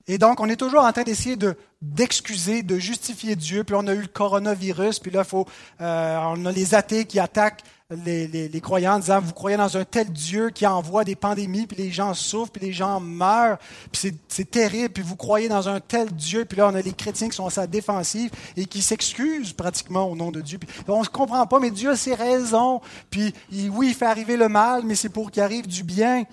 Et 0.07 0.19
donc, 0.19 0.41
on 0.41 0.51
est 0.51 0.57
toujours 0.57 0.85
en 0.85 0.93
train 0.93 1.03
d'essayer 1.03 1.37
de, 1.37 1.57
d'excuser, 1.81 2.63
de 2.63 2.79
justifier 2.79 3.35
Dieu. 3.35 3.65
Puis 3.65 3.75
on 3.75 3.87
a 3.87 3.95
eu 3.95 4.03
le 4.03 4.07
coronavirus, 4.07 4.99
puis 4.99 5.13
là, 5.13 5.25
faut, 5.25 5.49
euh, 5.81 6.19
on 6.27 6.45
a 6.45 6.53
les 6.53 6.75
athées 6.75 7.07
qui 7.07 7.19
attaquent 7.19 7.63
les, 7.91 8.27
les, 8.49 8.61
croyants 8.63 8.99
disant, 8.99 9.21
vous 9.21 9.35
croyez 9.35 9.59
dans 9.59 9.77
un 9.77 9.85
tel 9.85 10.11
Dieu 10.11 10.49
qui 10.49 10.67
envoie 10.67 11.05
des 11.05 11.17
pandémies, 11.17 11.67
puis 11.67 11.77
les 11.77 11.91
gens 11.91 12.15
souffrent, 12.15 12.53
puis 12.53 12.67
les 12.67 12.73
gens 12.73 12.99
meurent, 12.99 13.59
puis 13.93 14.13
c'est 14.29 14.51
terrible, 14.51 14.89
puis 14.89 15.03
vous 15.03 15.17
croyez 15.17 15.49
dans 15.49 15.69
un 15.69 15.81
tel 15.81 16.11
Dieu, 16.11 16.47
puis 16.47 16.59
là, 16.59 16.69
on 16.69 16.75
a 16.75 16.81
les 16.81 16.95
chrétiens 16.95 17.29
qui 17.29 17.37
sont 17.37 17.47
à 17.47 17.51
sa 17.51 17.67
défensive 17.67 18.31
et 18.57 18.65
qui 18.65 18.81
s'excusent 18.81 19.53
pratiquement 19.53 20.11
au 20.11 20.17
nom 20.17 20.31
de 20.31 20.41
Dieu. 20.41 20.57
Puis 20.59 20.69
on 20.89 21.01
ne 21.01 21.05
se 21.05 21.11
comprend 21.11 21.47
pas, 21.47 21.61
mais 21.61 21.71
Dieu 21.71 21.91
a 21.91 21.97
ses 21.97 22.15
raisons, 22.15 22.81
puis 23.11 23.35
oui, 23.53 23.89
il 23.89 23.95
fait 23.95 24.07
arriver 24.07 24.39
le 24.39 24.49
mal, 24.49 24.83
mais 24.85 24.95
c'est 24.95 25.11
pour 25.11 25.31
qu'il 25.31 25.43
arrive 25.43 25.67
du 25.67 25.83
bien. 25.83 26.25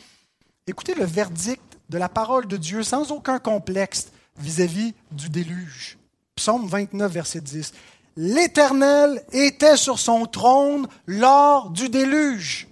Écoutez 0.67 0.93
le 0.93 1.05
verdict 1.05 1.61
de 1.89 1.97
la 1.97 2.07
parole 2.07 2.47
de 2.47 2.55
Dieu 2.55 2.81
sans 2.83 3.11
aucun 3.11 3.39
complexe 3.39 4.07
vis-à-vis 4.37 4.93
du 5.11 5.29
déluge. 5.29 5.97
Psaume 6.35 6.65
29, 6.65 7.11
verset 7.11 7.41
10. 7.41 7.73
L'Éternel 8.17 9.23
était 9.31 9.77
sur 9.77 9.99
son 9.99 10.25
trône 10.25 10.87
lors 11.07 11.69
du 11.69 11.89
déluge. 11.89 12.67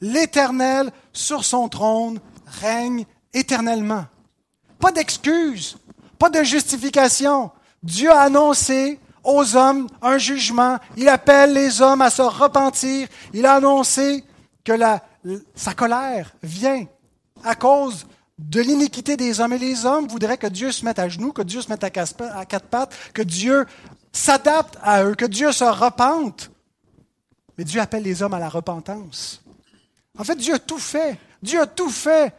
L'Éternel 0.00 0.90
sur 1.12 1.44
son 1.44 1.68
trône 1.68 2.20
règne 2.46 3.04
éternellement. 3.32 4.04
Pas 4.78 4.92
d'excuse, 4.92 5.76
pas 6.18 6.30
de 6.30 6.42
justification. 6.42 7.50
Dieu 7.82 8.10
a 8.10 8.22
annoncé 8.22 8.98
aux 9.24 9.56
hommes 9.56 9.86
un 10.02 10.18
jugement. 10.18 10.78
Il 10.96 11.08
appelle 11.08 11.52
les 11.52 11.80
hommes 11.80 12.02
à 12.02 12.10
se 12.10 12.22
repentir. 12.22 13.08
Il 13.32 13.46
a 13.46 13.54
annoncé 13.54 14.24
que 14.64 14.72
la, 14.72 15.02
sa 15.54 15.74
colère 15.74 16.34
vient 16.42 16.86
à 17.44 17.54
cause 17.54 18.06
de 18.38 18.60
l'iniquité 18.60 19.16
des 19.16 19.40
hommes. 19.40 19.52
Et 19.52 19.58
les 19.58 19.84
hommes 19.84 20.08
voudraient 20.08 20.38
que 20.38 20.46
Dieu 20.46 20.72
se 20.72 20.84
mette 20.84 20.98
à 20.98 21.08
genoux, 21.08 21.32
que 21.32 21.42
Dieu 21.42 21.60
se 21.60 21.68
mette 21.68 21.84
à 21.84 21.90
quatre 21.90 22.66
pattes, 22.66 22.94
que 23.12 23.22
Dieu 23.22 23.66
s'adapte 24.12 24.76
à 24.82 25.04
eux, 25.04 25.14
que 25.14 25.24
Dieu 25.24 25.52
se 25.52 25.64
repente. 25.64 26.50
Mais 27.56 27.64
Dieu 27.64 27.80
appelle 27.80 28.02
les 28.02 28.22
hommes 28.22 28.34
à 28.34 28.38
la 28.38 28.48
repentance. 28.48 29.42
En 30.18 30.24
fait, 30.24 30.36
Dieu 30.36 30.54
a 30.54 30.58
tout 30.58 30.78
fait. 30.78 31.18
Dieu 31.42 31.60
a 31.60 31.66
tout 31.66 31.90
fait 31.90 32.32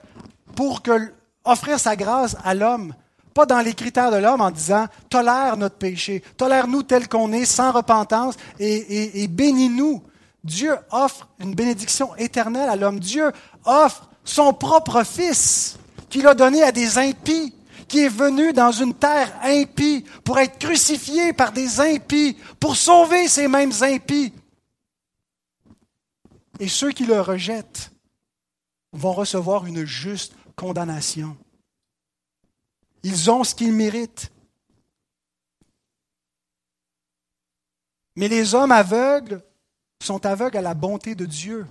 pour 0.56 0.82
que, 0.82 1.14
offrir 1.44 1.80
sa 1.80 1.96
grâce 1.96 2.36
à 2.44 2.54
l'homme. 2.54 2.94
Pas 3.34 3.46
dans 3.46 3.62
les 3.62 3.74
critères 3.74 4.12
de 4.12 4.18
l'homme 4.18 4.42
en 4.42 4.52
disant 4.52 4.88
tolère 5.10 5.56
notre 5.56 5.78
péché, 5.78 6.22
tolère-nous 6.38 6.84
tel 6.84 7.08
qu'on 7.08 7.32
est, 7.32 7.46
sans 7.46 7.72
repentance, 7.72 8.36
et, 8.60 9.24
et 9.24 9.28
bénis-nous. 9.28 10.04
Dieu 10.44 10.76
offre 10.92 11.30
une 11.40 11.56
bénédiction 11.56 12.16
éternelle 12.16 12.70
à 12.70 12.76
l'homme. 12.76 13.00
Dieu 13.00 13.32
offre 13.64 14.10
son 14.24 14.54
propre 14.54 15.04
Fils 15.04 15.78
qu'il 16.10 16.28
a 16.28 16.34
donné 16.34 16.62
à 16.62 16.72
des 16.72 16.98
impies, 16.98 17.54
qui 17.92 18.06
est 18.06 18.08
venu 18.08 18.54
dans 18.54 18.72
une 18.72 18.94
terre 18.94 19.38
impie 19.44 20.06
pour 20.24 20.40
être 20.40 20.58
crucifié 20.58 21.34
par 21.34 21.52
des 21.52 21.82
impies, 21.82 22.38
pour 22.58 22.78
sauver 22.78 23.28
ces 23.28 23.50
mêmes 23.50 23.74
impies. 23.82 24.34
Et 26.58 26.70
ceux 26.70 26.94
qui 26.94 27.06
le 27.06 27.20
rejettent 27.20 27.92
vont 28.94 29.12
recevoir 29.12 29.66
une 29.66 29.84
juste 29.84 30.34
condamnation. 30.56 31.36
Ils 33.04 33.30
ont 33.30 33.44
ce 33.44 33.54
qu'ils 33.54 33.74
méritent. 33.74 34.32
Mais 38.16 38.30
les 38.30 38.56
hommes 38.56 38.72
aveugles 38.72 39.44
sont 40.02 40.26
aveugles 40.26 40.58
à 40.58 40.62
la 40.62 40.76
bonté 40.76 41.14
de 41.14 41.26
Dieu. 41.26 41.68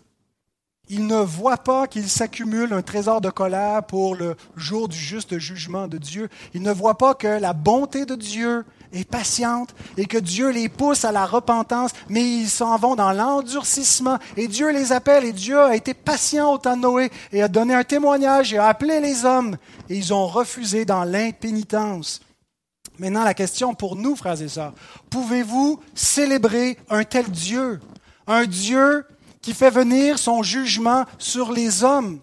Il 0.93 1.07
ne 1.07 1.19
voit 1.19 1.59
pas 1.59 1.87
qu'il 1.87 2.09
s'accumule 2.09 2.73
un 2.73 2.83
trésor 2.83 3.21
de 3.21 3.31
colère 3.31 3.85
pour 3.85 4.17
le 4.17 4.35
jour 4.57 4.89
du 4.89 4.99
juste 4.99 5.39
jugement 5.39 5.87
de 5.87 5.99
Dieu. 5.99 6.29
Il 6.53 6.63
ne 6.63 6.73
voit 6.73 6.99
pas 6.99 7.15
que 7.15 7.29
la 7.29 7.53
bonté 7.53 8.07
de 8.07 8.17
Dieu 8.17 8.65
est 8.93 9.09
patiente 9.09 9.73
et 9.97 10.07
que 10.07 10.19
Dieu 10.19 10.51
les 10.51 10.69
pousse 10.69 11.05
à 11.05 11.13
la 11.13 11.27
repentance, 11.27 11.93
mais 12.09 12.25
ils 12.25 12.49
s'en 12.49 12.77
vont 12.77 12.97
dans 12.97 13.13
l'endurcissement 13.13 14.19
et 14.37 14.49
Dieu 14.49 14.73
les 14.73 14.91
appelle 14.91 15.25
et 15.25 15.33
Dieu 15.33 15.61
a 15.61 15.77
été 15.77 15.95
patient 15.95 16.53
au 16.53 16.59
temps 16.59 16.77
de 16.77 16.83
Noé 16.83 17.13
et 17.31 17.41
a 17.41 17.47
donné 17.47 17.73
un 17.73 17.85
témoignage 17.85 18.53
et 18.53 18.59
a 18.59 18.67
appelé 18.67 18.99
les 18.99 19.25
hommes 19.25 19.57
et 19.89 19.97
ils 19.97 20.13
ont 20.13 20.27
refusé 20.27 20.85
dans 20.85 21.05
l'impénitence. 21.05 22.21
Maintenant, 22.99 23.23
la 23.23 23.35
question 23.35 23.75
pour 23.75 23.95
nous, 23.95 24.17
frères 24.17 24.43
et 24.43 24.49
sœurs, 24.49 24.75
pouvez-vous 25.09 25.81
célébrer 25.95 26.79
un 26.89 27.05
tel 27.05 27.31
Dieu? 27.31 27.79
Un 28.27 28.45
Dieu 28.45 29.05
qui 29.43 29.55
fait 29.55 29.71
venir 29.71 30.19
son 30.19 30.43
jugement 30.43 31.05
sur 31.19 31.53
les 31.53 31.83
hommes. 31.85 32.21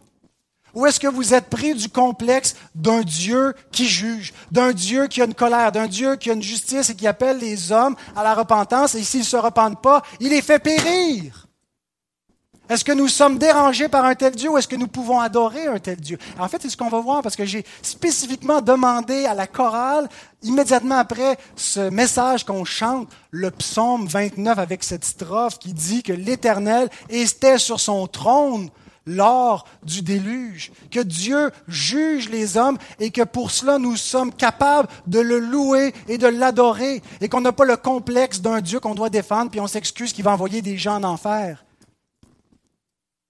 Ou 0.74 0.86
est-ce 0.86 1.00
que 1.00 1.08
vous 1.08 1.34
êtes 1.34 1.50
pris 1.50 1.74
du 1.74 1.90
complexe 1.90 2.56
d'un 2.76 3.02
Dieu 3.02 3.56
qui 3.72 3.88
juge, 3.88 4.34
d'un 4.52 4.74
Dieu 4.74 5.08
qui 5.08 5.22
a 5.22 5.26
une 5.26 5.34
colère, 5.34 5.72
d'un 5.72 5.88
Dieu 5.88 6.18
qui 6.18 6.30
a 6.30 6.34
une 6.34 6.44
justice 6.44 6.90
et 6.90 6.96
qui 6.96 7.08
appelle 7.08 7.40
les 7.40 7.72
hommes 7.72 7.96
à 8.16 8.24
la 8.24 8.36
repentance 8.36 8.94
et 8.94 9.04
s'ils 9.04 9.22
ne 9.22 9.26
se 9.26 9.38
repentent 9.38 9.82
pas, 9.82 10.04
il 10.20 10.30
les 10.30 10.42
fait 10.42 10.60
périr 10.60 11.47
est-ce 12.70 12.84
que 12.84 12.92
nous 12.92 13.08
sommes 13.08 13.38
dérangés 13.38 13.88
par 13.88 14.06
un 14.06 14.16
tel 14.16 14.36
Dieu 14.36 14.50
ou 14.50 14.58
est-ce 14.58 14.68
que 14.68 14.76
nous 14.76 14.88
pouvons 14.88 15.20
adorer 15.20 15.68
un 15.68 15.80
tel 15.80 15.98
Dieu? 15.98 16.18
En 16.38 16.48
fait, 16.48 16.62
c'est 16.62 16.70
ce 16.70 16.78
qu'on 16.78 16.90
va 16.90 17.00
voir 17.00 17.22
parce 17.22 17.36
que 17.36 17.46
j'ai 17.46 17.66
spécifiquement 17.82 18.62
demandé 18.62 19.26
à 19.26 19.34
la 19.34 19.48
chorale, 19.48 20.10
immédiatement 20.44 20.98
après 20.98 21.38
ce 21.56 21.90
message 21.90 22.44
qu'on 22.44 22.66
chante, 22.66 23.10
le 23.32 23.52
psaume 23.52 24.08
29 24.08 24.60
avec 24.60 24.84
cette 24.84 25.06
strophe 25.06 25.60
qui 25.60 25.74
dit 25.74 26.04
que 26.04 26.14
l'Éternel 26.14 26.90
était 27.10 27.58
sur 27.58 27.80
son 27.80 28.08
trône 28.08 28.70
lors 29.08 29.66
du 29.84 30.02
déluge, 30.02 30.72
que 30.92 31.00
Dieu 31.00 31.50
juge 31.68 32.30
les 32.30 32.58
hommes 32.58 32.78
et 33.00 33.10
que 33.10 33.24
pour 33.24 33.52
cela 33.52 33.80
nous 33.80 33.96
sommes 33.96 34.34
capables 34.34 34.90
de 35.08 35.20
le 35.20 35.40
louer 35.40 35.94
et 36.10 36.18
de 36.18 36.28
l'adorer 36.28 37.02
et 37.22 37.30
qu'on 37.30 37.42
n'a 37.42 37.54
pas 37.54 37.66
le 37.66 37.78
complexe 37.78 38.42
d'un 38.42 38.60
Dieu 38.60 38.82
qu'on 38.82 38.96
doit 38.96 39.10
défendre 39.10 39.50
puis 39.50 39.62
on 39.62 39.68
s'excuse 39.68 40.12
qu'il 40.12 40.26
va 40.26 40.32
envoyer 40.32 40.62
des 40.62 40.78
gens 40.78 40.98
en 40.98 41.06
enfer. 41.06 41.64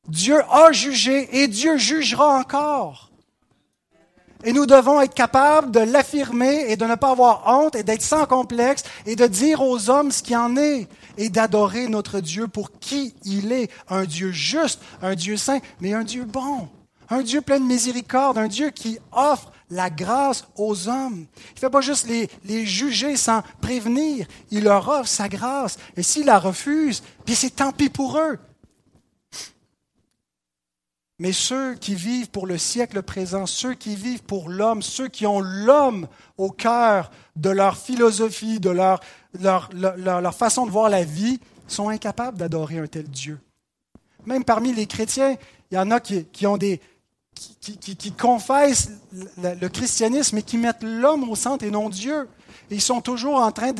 Dieu 0.07 0.41
a 0.49 0.71
jugé 0.71 1.41
et 1.41 1.47
Dieu 1.47 1.77
jugera 1.77 2.39
encore. 2.39 3.11
Et 4.43 4.53
nous 4.53 4.65
devons 4.65 5.01
être 5.01 5.15
capables 5.15 5.71
de 5.71 5.79
l'affirmer 5.79 6.65
et 6.69 6.77
de 6.77 6.85
ne 6.85 6.95
pas 6.95 7.11
avoir 7.11 7.43
honte 7.47 7.75
et 7.75 7.83
d'être 7.83 8.03
sans 8.03 8.25
complexe 8.25 8.83
et 9.05 9.15
de 9.15 9.25
dire 9.25 9.61
aux 9.61 9.89
hommes 9.89 10.11
ce 10.11 10.21
qu'il 10.21 10.37
en 10.37 10.55
est 10.55 10.87
et 11.17 11.29
d'adorer 11.29 11.87
notre 11.87 12.19
Dieu 12.19 12.47
pour 12.47 12.71
qui 12.79 13.15
il 13.25 13.51
est. 13.51 13.69
Un 13.89 14.05
Dieu 14.05 14.31
juste, 14.31 14.79
un 15.01 15.15
Dieu 15.15 15.37
saint, 15.37 15.59
mais 15.81 15.93
un 15.93 16.03
Dieu 16.03 16.23
bon. 16.23 16.69
Un 17.09 17.21
Dieu 17.21 17.41
plein 17.41 17.59
de 17.59 17.65
miséricorde, 17.65 18.37
un 18.37 18.47
Dieu 18.47 18.69
qui 18.69 18.99
offre 19.11 19.51
la 19.69 19.89
grâce 19.89 20.47
aux 20.55 20.87
hommes. 20.87 21.25
Il 21.35 21.55
ne 21.55 21.59
fait 21.59 21.69
pas 21.69 21.81
juste 21.81 22.07
les, 22.07 22.29
les, 22.45 22.65
juger 22.65 23.17
sans 23.17 23.41
prévenir, 23.59 24.27
il 24.51 24.63
leur 24.65 24.87
offre 24.87 25.07
sa 25.07 25.27
grâce. 25.27 25.77
Et 25.95 26.03
s'ils 26.03 26.25
la 26.25 26.39
refusent, 26.39 27.01
puis 27.25 27.35
c'est 27.35 27.55
tant 27.55 27.71
pis 27.71 27.89
pour 27.89 28.17
eux. 28.17 28.37
Mais 31.19 31.31
ceux 31.31 31.73
qui 31.73 31.95
vivent 31.95 32.29
pour 32.29 32.45
le 32.45 32.59
siècle 32.59 33.01
présent, 33.01 33.47
ceux 33.47 33.73
qui 33.73 33.95
vivent 33.95 34.23
pour 34.23 34.49
l'homme, 34.49 34.83
ceux 34.83 35.07
qui 35.07 35.25
ont 35.25 35.39
l'homme 35.39 36.07
au 36.37 36.51
cœur 36.51 37.09
de 37.35 37.49
leur 37.49 37.75
philosophie, 37.75 38.59
de 38.59 38.69
leur, 38.69 38.99
façon 40.35 40.67
de 40.67 40.71
voir 40.71 40.89
la 40.89 41.03
vie, 41.03 41.39
sont 41.67 41.89
incapables 41.89 42.37
d'adorer 42.37 42.77
un 42.77 42.87
tel 42.87 43.05
Dieu. 43.05 43.39
Même 44.27 44.43
parmi 44.43 44.73
les 44.73 44.85
chrétiens, 44.85 45.35
il 45.71 45.75
y 45.75 45.77
en 45.79 45.89
a 45.89 45.99
qui, 45.99 46.45
ont 46.45 46.57
des, 46.57 46.79
qui, 47.33 47.77
qui, 47.77 48.11
confessent 48.11 48.91
le, 49.11 49.67
christianisme 49.69 50.37
et 50.37 50.43
qui 50.43 50.57
mettent 50.57 50.83
l'homme 50.83 51.27
au 51.27 51.35
centre 51.35 51.65
et 51.65 51.71
non 51.71 51.89
Dieu. 51.89 52.29
Ils 52.69 52.81
sont 52.81 53.01
toujours 53.01 53.41
en 53.41 53.51
train 53.51 53.71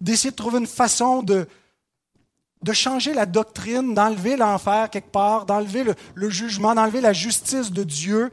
d'essayer 0.00 0.30
de 0.30 0.36
trouver 0.36 0.60
une 0.60 0.66
façon 0.66 1.24
de, 1.24 1.48
de 2.64 2.72
changer 2.72 3.12
la 3.12 3.26
doctrine, 3.26 3.92
d'enlever 3.92 4.36
l'enfer 4.36 4.88
quelque 4.88 5.10
part, 5.10 5.44
d'enlever 5.44 5.84
le, 6.14 6.30
jugement, 6.30 6.74
d'enlever 6.74 7.02
la 7.02 7.12
justice 7.12 7.70
de 7.70 7.84
Dieu, 7.84 8.30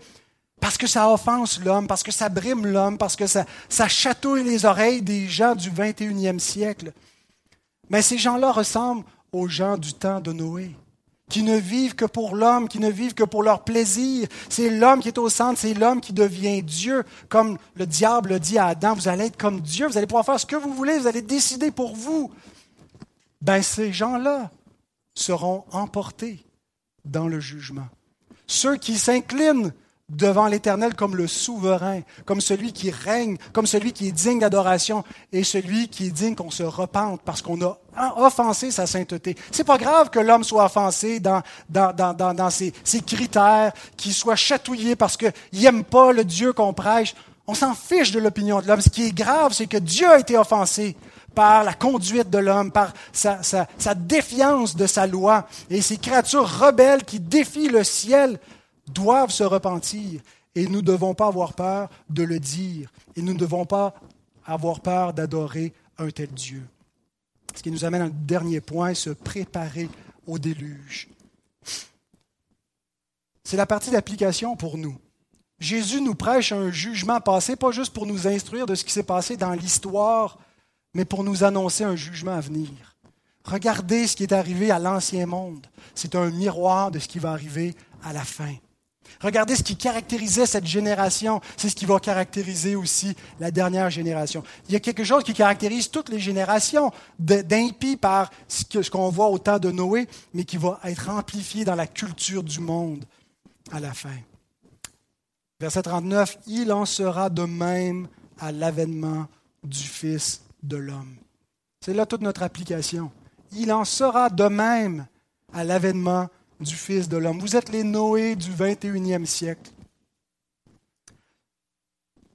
parce 0.61 0.77
que 0.77 0.87
ça 0.87 1.11
offense 1.11 1.59
l'homme, 1.59 1.85
parce 1.85 2.01
que 2.01 2.13
ça 2.13 2.29
brime 2.29 2.65
l'homme, 2.65 2.97
parce 2.97 3.17
que 3.17 3.27
ça, 3.27 3.45
chatouille 3.89 4.45
les 4.45 4.63
oreilles 4.63 5.01
des 5.01 5.27
gens 5.27 5.53
du 5.53 5.69
21e 5.69 6.39
siècle. 6.39 6.93
Mais 7.89 8.01
ces 8.01 8.17
gens-là 8.17 8.53
ressemblent 8.53 9.03
aux 9.33 9.49
gens 9.49 9.77
du 9.77 9.93
temps 9.93 10.21
de 10.21 10.31
Noé, 10.31 10.71
qui 11.27 11.43
ne 11.43 11.57
vivent 11.57 11.95
que 11.95 12.05
pour 12.05 12.33
l'homme, 12.33 12.69
qui 12.69 12.79
ne 12.79 12.89
vivent 12.89 13.13
que 13.13 13.25
pour 13.25 13.43
leur 13.43 13.65
plaisir. 13.65 14.29
C'est 14.47 14.69
l'homme 14.69 15.01
qui 15.01 15.09
est 15.09 15.17
au 15.17 15.27
centre, 15.27 15.59
c'est 15.59 15.73
l'homme 15.73 15.99
qui 15.99 16.13
devient 16.13 16.63
Dieu, 16.63 17.03
comme 17.27 17.57
le 17.75 17.85
diable 17.85 18.39
dit 18.39 18.57
à 18.57 18.67
Adam, 18.67 18.93
vous 18.93 19.09
allez 19.09 19.25
être 19.25 19.37
comme 19.37 19.59
Dieu, 19.59 19.87
vous 19.87 19.97
allez 19.97 20.07
pouvoir 20.07 20.25
faire 20.25 20.39
ce 20.39 20.45
que 20.45 20.55
vous 20.55 20.73
voulez, 20.73 20.99
vous 20.99 21.07
allez 21.07 21.21
décider 21.21 21.69
pour 21.69 21.97
vous 21.97 22.31
ben 23.41 23.61
ces 23.61 23.91
gens-là 23.91 24.49
seront 25.15 25.65
emportés 25.71 26.45
dans 27.05 27.27
le 27.27 27.39
jugement. 27.39 27.87
Ceux 28.47 28.77
qui 28.77 28.97
s'inclinent 28.97 29.73
devant 30.11 30.47
l'Éternel 30.47 30.93
comme 30.93 31.15
le 31.15 31.27
souverain, 31.27 32.01
comme 32.25 32.41
celui 32.41 32.73
qui 32.73 32.91
règne, 32.91 33.37
comme 33.53 33.65
celui 33.65 33.93
qui 33.93 34.09
est 34.09 34.11
digne 34.11 34.39
d'adoration 34.39 35.03
et 35.31 35.43
celui 35.43 35.87
qui 35.87 36.07
est 36.07 36.11
digne 36.11 36.35
qu'on 36.35 36.51
se 36.51 36.63
repente 36.63 37.21
parce 37.23 37.41
qu'on 37.41 37.61
a 37.61 37.77
offensé 38.17 38.71
sa 38.71 38.85
sainteté. 38.85 39.35
C'est 39.51 39.63
pas 39.63 39.77
grave 39.77 40.09
que 40.09 40.19
l'homme 40.19 40.43
soit 40.43 40.65
offensé 40.65 41.19
dans, 41.19 41.41
dans, 41.69 41.95
dans, 41.95 42.33
dans 42.33 42.49
ses, 42.49 42.73
ses, 42.83 43.01
critères, 43.01 43.71
qu'il 43.95 44.13
soit 44.13 44.35
chatouillé 44.35 44.95
parce 44.95 45.17
qu'il 45.17 45.31
n'aime 45.53 45.83
pas 45.83 46.11
le 46.11 46.25
Dieu 46.25 46.51
qu'on 46.51 46.73
prêche. 46.73 47.15
On 47.47 47.53
s'en 47.53 47.73
fiche 47.73 48.11
de 48.11 48.19
l'opinion 48.19 48.61
de 48.61 48.67
l'homme. 48.67 48.81
Ce 48.81 48.89
qui 48.89 49.07
est 49.07 49.15
grave, 49.15 49.53
c'est 49.53 49.67
que 49.67 49.77
Dieu 49.77 50.09
a 50.09 50.19
été 50.19 50.37
offensé 50.37 50.95
par 51.33 51.63
la 51.63 51.73
conduite 51.73 52.29
de 52.29 52.37
l'homme, 52.37 52.71
par 52.71 52.93
sa, 53.13 53.35
défiance 53.95 54.75
de 54.75 54.87
sa 54.87 55.07
loi. 55.07 55.47
Et 55.69 55.81
ces 55.81 55.97
créatures 55.97 56.47
rebelles 56.47 57.03
qui 57.03 57.19
défient 57.19 57.69
le 57.69 57.83
ciel 57.83 58.39
doivent 58.87 59.31
se 59.31 59.43
repentir. 59.43 60.21
Et 60.55 60.67
nous 60.67 60.81
ne 60.81 60.85
devons 60.85 61.13
pas 61.13 61.27
avoir 61.27 61.53
peur 61.53 61.89
de 62.09 62.23
le 62.23 62.39
dire. 62.39 62.91
Et 63.15 63.21
nous 63.21 63.33
ne 63.33 63.39
devons 63.39 63.65
pas 63.65 63.93
avoir 64.45 64.81
peur 64.81 65.13
d'adorer 65.13 65.73
un 65.97 66.09
tel 66.09 66.29
Dieu. 66.29 66.63
Ce 67.55 67.61
qui 67.61 67.71
nous 67.71 67.85
amène 67.85 68.01
à 68.01 68.05
un 68.05 68.11
dernier 68.13 68.61
point, 68.61 68.93
se 68.93 69.09
préparer 69.09 69.89
au 70.27 70.39
déluge. 70.39 71.09
C'est 73.43 73.57
la 73.57 73.65
partie 73.65 73.91
d'application 73.91 74.55
pour 74.55 74.77
nous. 74.77 74.97
Jésus 75.59 76.01
nous 76.01 76.15
prêche 76.15 76.51
un 76.51 76.71
jugement 76.71 77.21
passé, 77.21 77.55
pas 77.55 77.71
juste 77.71 77.93
pour 77.93 78.07
nous 78.07 78.27
instruire 78.27 78.65
de 78.65 78.75
ce 78.75 78.83
qui 78.83 78.91
s'est 78.91 79.03
passé 79.03 79.37
dans 79.37 79.51
l'histoire 79.51 80.39
mais 80.93 81.05
pour 81.05 81.23
nous 81.23 81.43
annoncer 81.43 81.83
un 81.83 81.95
jugement 81.95 82.33
à 82.33 82.41
venir. 82.41 82.69
Regardez 83.43 84.07
ce 84.07 84.15
qui 84.15 84.23
est 84.23 84.33
arrivé 84.33 84.71
à 84.71 84.79
l'ancien 84.79 85.25
monde. 85.25 85.65
C'est 85.95 86.15
un 86.15 86.29
miroir 86.29 86.91
de 86.91 86.99
ce 86.99 87.07
qui 87.07 87.19
va 87.19 87.31
arriver 87.31 87.75
à 88.03 88.13
la 88.13 88.23
fin. 88.23 88.53
Regardez 89.19 89.55
ce 89.55 89.63
qui 89.63 89.75
caractérisait 89.75 90.45
cette 90.45 90.65
génération. 90.65 91.41
C'est 91.57 91.69
ce 91.69 91.75
qui 91.75 91.85
va 91.85 91.99
caractériser 91.99 92.75
aussi 92.75 93.15
la 93.39 93.51
dernière 93.51 93.89
génération. 93.89 94.43
Il 94.67 94.73
y 94.73 94.75
a 94.75 94.79
quelque 94.79 95.03
chose 95.03 95.23
qui 95.23 95.33
caractérise 95.33 95.89
toutes 95.89 96.09
les 96.09 96.19
générations 96.19 96.91
d'impies 97.19 97.97
par 97.97 98.29
ce 98.47 98.89
qu'on 98.89 99.09
voit 99.09 99.29
au 99.29 99.37
temps 99.37 99.59
de 99.59 99.71
Noé, 99.71 100.07
mais 100.33 100.43
qui 100.43 100.57
va 100.57 100.79
être 100.83 101.09
amplifié 101.09 101.65
dans 101.65 101.75
la 101.75 101.87
culture 101.87 102.43
du 102.43 102.59
monde 102.59 103.05
à 103.71 103.79
la 103.79 103.93
fin. 103.93 104.09
Verset 105.59 105.83
39, 105.83 106.39
Il 106.47 106.71
en 106.71 106.85
sera 106.85 107.29
de 107.29 107.43
même 107.43 108.07
à 108.39 108.51
l'avènement 108.51 109.27
du 109.63 109.83
Fils 109.83 110.41
de 110.63 110.77
l'homme. 110.77 111.15
C'est 111.81 111.93
là 111.93 112.05
toute 112.05 112.21
notre 112.21 112.43
application. 112.43 113.11
Il 113.53 113.71
en 113.71 113.85
sera 113.85 114.29
de 114.29 114.45
même 114.45 115.07
à 115.53 115.63
l'avènement 115.63 116.29
du 116.59 116.75
Fils 116.75 117.09
de 117.09 117.17
l'homme. 117.17 117.39
Vous 117.39 117.55
êtes 117.55 117.69
les 117.69 117.83
Noé 117.83 118.35
du 118.35 118.51
21e 118.51 119.25
siècle. 119.25 119.71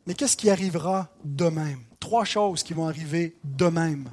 Mais 0.07 0.15
qu'est-ce 0.15 0.37
qui 0.37 0.51
arrivera 0.51 1.09
de 1.25 1.49
même? 1.49 1.81
Trois 2.01 2.25
choses 2.25 2.63
qui 2.63 2.75
vont 2.75 2.89
arriver 2.89 3.37
de 3.45 3.67
même, 3.67 4.09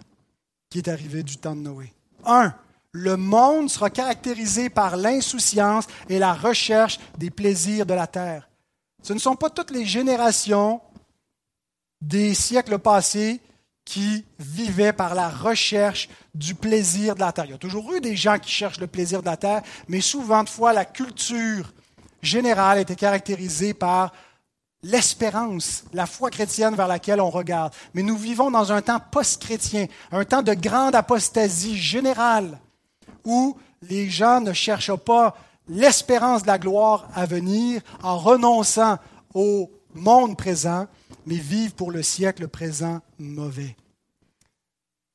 qui 0.69 0.79
est 0.79 0.87
arrivé 0.87 1.23
du 1.23 1.37
temps 1.37 1.55
de 1.55 1.61
Noé. 1.61 1.93
Un, 2.25 2.53
le 2.91 3.17
monde 3.17 3.69
sera 3.69 3.89
caractérisé 3.89 4.69
par 4.69 4.97
l'insouciance 4.97 5.87
et 6.09 6.19
la 6.19 6.33
recherche 6.33 6.99
des 7.17 7.29
plaisirs 7.29 7.85
de 7.85 7.93
la 7.93 8.07
terre. 8.07 8.49
Ce 9.01 9.13
ne 9.13 9.19
sont 9.19 9.35
pas 9.35 9.49
toutes 9.49 9.71
les 9.71 9.85
générations 9.85 10.79
des 12.01 12.33
siècles 12.33 12.79
passés 12.79 13.41
qui 13.85 14.25
vivaient 14.39 14.93
par 14.93 15.13
la 15.15 15.29
recherche 15.29 16.09
du 16.33 16.55
plaisir 16.55 17.15
de 17.15 17.19
la 17.19 17.31
terre. 17.31 17.45
Il 17.45 17.51
y 17.51 17.55
a 17.55 17.57
toujours 17.57 17.93
eu 17.93 18.01
des 18.01 18.15
gens 18.15 18.39
qui 18.39 18.49
cherchent 18.49 18.79
le 18.79 18.87
plaisir 18.87 19.21
de 19.21 19.27
la 19.27 19.37
terre, 19.37 19.61
mais 19.87 20.01
souvent 20.01 20.43
de 20.43 20.49
fois, 20.49 20.73
la 20.73 20.85
culture 20.85 21.73
générale 22.21 22.79
était 22.79 22.95
caractérisée 22.95 23.73
par 23.73 24.13
l'espérance, 24.83 25.83
la 25.93 26.05
foi 26.05 26.29
chrétienne 26.29 26.75
vers 26.75 26.87
laquelle 26.87 27.21
on 27.21 27.29
regarde. 27.29 27.73
Mais 27.93 28.03
nous 28.03 28.17
vivons 28.17 28.51
dans 28.51 28.71
un 28.71 28.81
temps 28.81 28.99
post-chrétien, 29.11 29.87
un 30.11 30.25
temps 30.25 30.41
de 30.41 30.53
grande 30.53 30.95
apostasie 30.95 31.77
générale, 31.77 32.59
où 33.25 33.57
les 33.81 34.09
gens 34.09 34.41
ne 34.41 34.53
cherchent 34.53 34.95
pas 34.95 35.35
l'espérance 35.67 36.43
de 36.43 36.47
la 36.47 36.59
gloire 36.59 37.07
à 37.15 37.25
venir 37.25 37.81
en 38.01 38.17
renonçant 38.17 38.97
au 39.33 39.71
monde 39.93 40.37
présent, 40.37 40.87
mais 41.25 41.35
vivent 41.35 41.75
pour 41.75 41.91
le 41.91 42.03
siècle 42.03 42.47
présent 42.47 43.01
mauvais. 43.19 43.75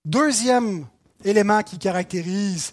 Deuxième 0.04 0.86
élément 1.24 1.62
qui 1.62 1.78
caractérise, 1.78 2.72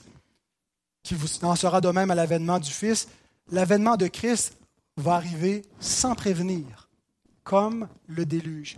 qui 1.03 1.15
vous 1.15 1.43
en 1.43 1.55
sera 1.55 1.81
de 1.81 1.89
même 1.89 2.11
à 2.11 2.15
l'avènement 2.15 2.59
du 2.59 2.71
Fils, 2.71 3.07
l'avènement 3.51 3.97
de 3.97 4.07
Christ 4.07 4.57
va 4.97 5.15
arriver 5.15 5.63
sans 5.79 6.15
prévenir, 6.15 6.89
comme 7.43 7.87
le 8.07 8.25
déluge. 8.25 8.77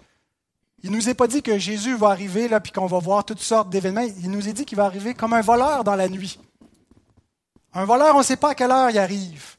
Il 0.84 0.92
ne 0.92 0.96
nous 0.96 1.10
est 1.10 1.16
pas 1.16 1.28
dit 1.28 1.42
que 1.42 1.58
Jésus 1.58 1.96
va 1.96 2.10
arriver 2.10 2.48
là, 2.48 2.60
puis 2.60 2.72
qu'on 2.72 2.86
va 2.86 3.00
voir 3.00 3.26
toutes 3.26 3.42
sortes 3.42 3.70
d'événements. 3.70 4.08
Il 4.20 4.32
nous 4.32 4.48
est 4.48 4.54
dit 4.54 4.66
qu'il 4.66 4.78
va 4.78 4.86
arriver 4.86 5.14
comme 5.14 5.34
un 5.34 5.42
voleur 5.42 5.84
dans 5.84 5.96
la 5.96 6.08
nuit. 6.08 6.40
Un 7.74 7.86
voleur, 7.86 8.16
on 8.16 8.20
ne 8.20 8.24
sait 8.24 8.38
pas 8.38 8.52
à 8.52 8.56
quelle 8.56 8.72
heure 8.72 8.90
il 8.90 8.98
arrive. 8.98 9.57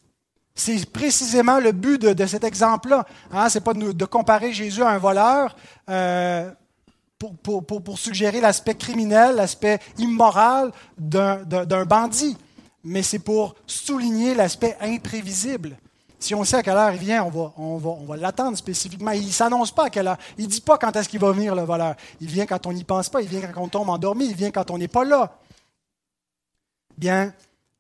C'est 0.59 0.91
précisément 0.91 1.61
le 1.61 1.71
but 1.71 2.03
de, 2.03 2.27
cet 2.27 2.43
exemple-là. 2.43 3.07
Hein, 3.31 3.49
Ce 3.49 3.59
n'est 3.59 3.65
pas 3.65 3.75
de, 3.75 4.05
comparer 4.05 4.53
Jésus 4.53 4.83
à 4.83 4.89
un 4.89 4.99
voleur 4.99 5.55
euh, 5.89 6.51
pour, 7.17 7.97
suggérer 7.97 8.41
l'aspect 8.41 8.75
criminel, 8.75 9.37
l'aspect 9.37 9.79
immoral 9.99 10.73
d'un 10.99 11.85
bandit, 11.85 12.37
mais 12.83 13.05
c'est 13.05 13.21
pour 13.21 13.55
souligner 13.69 14.35
l'aspect 14.35 14.77
imprévisible. 14.81 15.77
Si 16.19 16.35
on 16.35 16.43
sait 16.43 16.57
à 16.57 16.63
quelle 16.65 16.77
heure 16.77 16.93
il 16.93 16.99
vient, 16.99 17.23
on 17.23 17.31
va, 17.31 17.53
on 17.57 17.77
va, 17.77 17.91
on 17.91 18.05
va 18.05 18.17
l'attendre 18.17 18.59
spécifiquement. 18.59 19.13
Il 19.13 19.27
ne 19.27 19.31
s'annonce 19.31 19.71
pas 19.71 19.85
à 19.85 19.91
quelle 19.91 20.09
heure. 20.09 20.19
Il 20.39 20.47
ne 20.47 20.51
dit 20.51 20.61
pas 20.61 20.77
quand 20.77 20.95
est-ce 20.97 21.09
qu'il 21.09 21.21
va 21.21 21.31
venir, 21.31 21.55
le 21.55 21.63
voleur. 21.63 21.95
Il 22.21 22.27
vient 22.27 22.47
quand 22.47 22.67
on 22.67 22.73
n'y 22.73 22.83
pense 22.83 23.09
pas. 23.09 23.23
Il 23.23 23.29
vient 23.29 23.43
quand 23.43 23.63
on 23.63 23.69
tombe 23.69 23.89
endormi. 23.89 24.27
Il 24.27 24.35
vient 24.35 24.51
quand 24.51 24.73
on 24.73 24.79
n'est 24.79 24.89
pas 24.89 25.05
là. 25.05 25.39
Bien, 26.97 27.33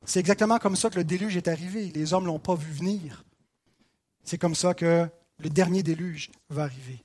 c'est 0.05 0.20
exactement 0.20 0.59
comme 0.59 0.76
ça 0.76 0.90
que 0.90 0.96
le 0.96 1.05
déluge 1.05 1.36
est 1.36 1.49
arrivé. 1.49 1.90
Les 1.94 2.12
hommes 2.12 2.24
ne 2.24 2.28
l'ont 2.28 2.38
pas 2.38 2.55
vu 2.55 2.72
venir. 2.72 3.24
C'est 4.24 4.38
comme 4.38 4.55
ça 4.55 4.74
que 4.74 5.07
le 5.38 5.51
dernier 5.51 5.82
déluge 5.82 6.30
va 6.49 6.64
arriver. 6.64 7.05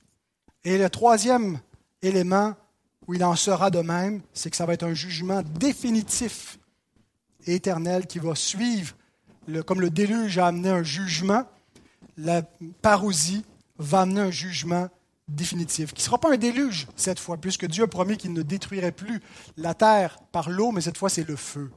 Et 0.64 0.78
le 0.78 0.88
troisième 0.88 1.60
élément 2.02 2.54
où 3.06 3.14
il 3.14 3.24
en 3.24 3.36
sera 3.36 3.70
de 3.70 3.80
même, 3.80 4.22
c'est 4.32 4.50
que 4.50 4.56
ça 4.56 4.66
va 4.66 4.74
être 4.74 4.84
un 4.84 4.94
jugement 4.94 5.42
définitif 5.42 6.58
et 7.46 7.54
éternel 7.54 8.06
qui 8.06 8.18
va 8.18 8.34
suivre, 8.34 8.94
comme 9.66 9.80
le 9.80 9.90
déluge 9.90 10.38
a 10.38 10.46
amené 10.46 10.70
un 10.70 10.82
jugement, 10.82 11.44
la 12.16 12.42
parousie 12.80 13.44
va 13.78 14.02
amener 14.02 14.20
un 14.20 14.30
jugement 14.30 14.88
définitif, 15.28 15.92
qui 15.92 16.00
ne 16.00 16.04
sera 16.04 16.18
pas 16.18 16.32
un 16.32 16.36
déluge 16.36 16.86
cette 16.96 17.18
fois, 17.18 17.36
puisque 17.36 17.66
Dieu 17.66 17.84
a 17.84 17.86
promis 17.86 18.16
qu'il 18.16 18.32
ne 18.32 18.42
détruirait 18.42 18.92
plus 18.92 19.20
la 19.56 19.74
terre 19.74 20.18
par 20.32 20.48
l'eau, 20.50 20.70
mais 20.70 20.80
cette 20.80 20.98
fois 20.98 21.08
c'est 21.08 21.26
le 21.26 21.36
feu. 21.36 21.70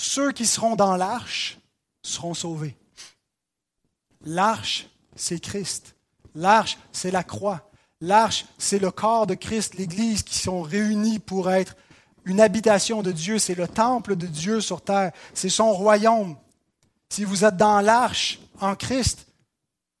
Ceux 0.00 0.30
qui 0.30 0.46
seront 0.46 0.76
dans 0.76 0.96
l'arche 0.96 1.58
seront 2.02 2.32
sauvés. 2.32 2.76
L'arche, 4.24 4.86
c'est 5.16 5.40
Christ. 5.40 5.96
L'arche, 6.36 6.78
c'est 6.92 7.10
la 7.10 7.24
croix. 7.24 7.68
L'arche, 8.00 8.44
c'est 8.58 8.78
le 8.78 8.92
corps 8.92 9.26
de 9.26 9.34
Christ, 9.34 9.74
l'Église, 9.74 10.22
qui 10.22 10.38
sont 10.38 10.62
réunis 10.62 11.18
pour 11.18 11.50
être 11.50 11.74
une 12.24 12.40
habitation 12.40 13.02
de 13.02 13.10
Dieu. 13.10 13.40
C'est 13.40 13.56
le 13.56 13.66
temple 13.66 14.14
de 14.14 14.28
Dieu 14.28 14.60
sur 14.60 14.82
terre. 14.82 15.10
C'est 15.34 15.48
son 15.48 15.72
royaume. 15.72 16.36
Si 17.08 17.24
vous 17.24 17.44
êtes 17.44 17.56
dans 17.56 17.80
l'arche 17.80 18.38
en 18.60 18.76
Christ, 18.76 19.26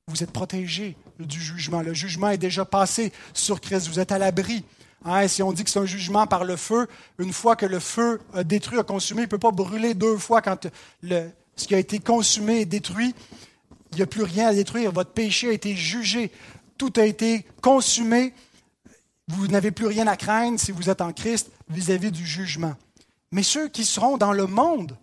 vous 0.06 0.22
êtes 0.22 0.30
protégé 0.30 0.96
du 1.18 1.42
jugement. 1.42 1.80
Le 1.82 1.92
jugement 1.92 2.28
est 2.28 2.38
déjà 2.38 2.64
passé 2.64 3.12
sur 3.34 3.60
Christ. 3.60 3.88
Vous 3.88 3.98
êtes 3.98 4.12
à 4.12 4.18
l'abri. 4.18 4.64
Hein, 5.04 5.28
si 5.28 5.42
on 5.42 5.52
dit 5.52 5.64
que 5.64 5.70
c'est 5.70 5.78
un 5.78 5.86
jugement 5.86 6.26
par 6.26 6.44
le 6.44 6.56
feu, 6.56 6.88
une 7.18 7.32
fois 7.32 7.56
que 7.56 7.66
le 7.66 7.78
feu 7.78 8.20
a 8.34 8.42
détruit, 8.44 8.78
a 8.78 8.82
consumé, 8.82 9.22
il 9.22 9.26
ne 9.26 9.30
peut 9.30 9.38
pas 9.38 9.52
brûler 9.52 9.94
deux 9.94 10.16
fois 10.18 10.42
quand 10.42 10.68
ce 11.02 11.66
qui 11.66 11.74
a 11.74 11.78
été 11.78 12.00
consumé 12.00 12.60
est 12.60 12.66
détruit. 12.66 13.14
Il 13.92 13.96
n'y 13.96 14.02
a 14.02 14.06
plus 14.06 14.22
rien 14.22 14.48
à 14.48 14.54
détruire. 14.54 14.92
Votre 14.92 15.12
péché 15.12 15.48
a 15.48 15.52
été 15.52 15.74
jugé. 15.76 16.30
Tout 16.76 16.92
a 16.96 17.04
été 17.04 17.46
consumé. 17.62 18.34
Vous 19.28 19.46
n'avez 19.48 19.70
plus 19.70 19.86
rien 19.86 20.06
à 20.06 20.16
craindre 20.16 20.58
si 20.58 20.72
vous 20.72 20.90
êtes 20.90 21.00
en 21.00 21.12
Christ 21.12 21.50
vis-à-vis 21.68 22.10
du 22.10 22.26
jugement. 22.26 22.74
Mais 23.30 23.42
ceux 23.42 23.68
qui 23.68 23.84
seront 23.84 24.16
dans 24.16 24.32
le 24.32 24.46
monde, 24.46 24.96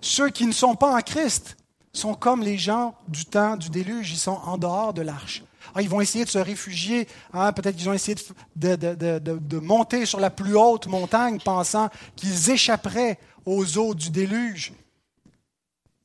ceux 0.00 0.30
qui 0.30 0.46
ne 0.46 0.52
sont 0.52 0.76
pas 0.76 0.96
en 0.96 1.00
Christ, 1.00 1.56
sont 1.92 2.14
comme 2.14 2.42
les 2.42 2.58
gens 2.58 2.94
du 3.08 3.24
temps 3.24 3.56
du 3.56 3.70
déluge, 3.70 4.12
ils 4.12 4.18
sont 4.18 4.40
en 4.44 4.56
dehors 4.58 4.94
de 4.94 5.02
l'arche. 5.02 5.42
Ah, 5.74 5.82
ils 5.82 5.88
vont 5.88 6.00
essayer 6.00 6.24
de 6.24 6.30
se 6.30 6.38
réfugier, 6.38 7.06
hein, 7.32 7.52
peut-être 7.52 7.76
qu'ils 7.76 7.88
ont 7.88 7.92
essayé 7.92 8.16
de, 8.56 8.76
de, 8.76 9.58
monter 9.58 10.06
sur 10.06 10.20
la 10.20 10.30
plus 10.30 10.56
haute 10.56 10.86
montagne 10.86 11.38
pensant 11.44 11.88
qu'ils 12.16 12.50
échapperaient 12.50 13.18
aux 13.44 13.78
eaux 13.78 13.94
du 13.94 14.10
déluge. 14.10 14.72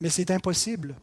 Mais 0.01 0.09
c'est 0.09 0.31
impossible. 0.31 0.95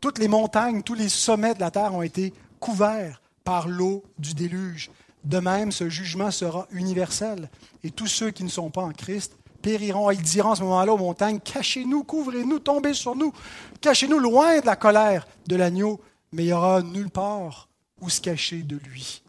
Toutes 0.00 0.18
les 0.18 0.28
montagnes, 0.28 0.82
tous 0.82 0.94
les 0.94 1.08
sommets 1.08 1.54
de 1.54 1.60
la 1.60 1.70
terre 1.70 1.94
ont 1.94 2.02
été 2.02 2.32
couverts 2.58 3.20
par 3.44 3.68
l'eau 3.68 4.04
du 4.18 4.34
déluge. 4.34 4.90
De 5.24 5.38
même, 5.38 5.72
ce 5.72 5.88
jugement 5.88 6.30
sera 6.30 6.66
universel. 6.70 7.50
Et 7.84 7.90
tous 7.90 8.06
ceux 8.06 8.30
qui 8.30 8.44
ne 8.44 8.48
sont 8.48 8.70
pas 8.70 8.82
en 8.82 8.92
Christ 8.92 9.36
périront. 9.60 10.10
Ils 10.10 10.22
diront 10.22 10.52
à 10.52 10.56
ce 10.56 10.62
moment-là 10.62 10.92
aux 10.92 10.98
montagnes, 10.98 11.40
cachez-nous, 11.40 12.04
couvrez-nous, 12.04 12.58
tombez 12.58 12.94
sur 12.94 13.14
nous, 13.14 13.32
cachez-nous 13.80 14.18
loin 14.18 14.60
de 14.60 14.66
la 14.66 14.76
colère 14.76 15.26
de 15.46 15.56
l'agneau, 15.56 16.00
mais 16.32 16.44
il 16.44 16.46
n'y 16.46 16.52
aura 16.52 16.82
nulle 16.82 17.10
part 17.10 17.69
où 18.00 18.08
se 18.08 18.20
cacher 18.20 18.62
de 18.62 18.76
lui. 18.76 19.22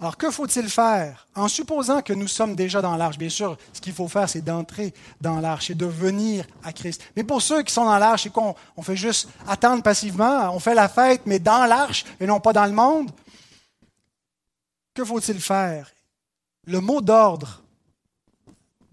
Alors, 0.00 0.16
que 0.16 0.30
faut-il 0.30 0.68
faire? 0.68 1.26
En 1.34 1.48
supposant 1.48 2.02
que 2.02 2.12
nous 2.12 2.28
sommes 2.28 2.54
déjà 2.54 2.80
dans 2.80 2.96
l'arche, 2.96 3.18
bien 3.18 3.28
sûr, 3.28 3.58
ce 3.72 3.80
qu'il 3.80 3.92
faut 3.92 4.06
faire, 4.06 4.28
c'est 4.28 4.42
d'entrer 4.42 4.94
dans 5.20 5.40
l'arche 5.40 5.70
et 5.70 5.74
de 5.74 5.86
venir 5.86 6.46
à 6.62 6.72
Christ. 6.72 7.02
Mais 7.16 7.24
pour 7.24 7.42
ceux 7.42 7.64
qui 7.64 7.72
sont 7.72 7.84
dans 7.84 7.98
l'arche, 7.98 8.22
c'est 8.22 8.32
qu'on 8.32 8.54
on 8.76 8.82
fait 8.82 8.96
juste 8.96 9.28
attendre 9.48 9.82
passivement, 9.82 10.54
on 10.54 10.60
fait 10.60 10.74
la 10.74 10.88
fête, 10.88 11.22
mais 11.26 11.40
dans 11.40 11.66
l'arche 11.66 12.04
et 12.20 12.26
non 12.26 12.38
pas 12.38 12.52
dans 12.52 12.66
le 12.66 12.72
monde. 12.72 13.10
Que 14.94 15.04
faut-il 15.04 15.40
faire? 15.40 15.90
Le 16.64 16.80
mot 16.80 17.00
d'ordre 17.00 17.62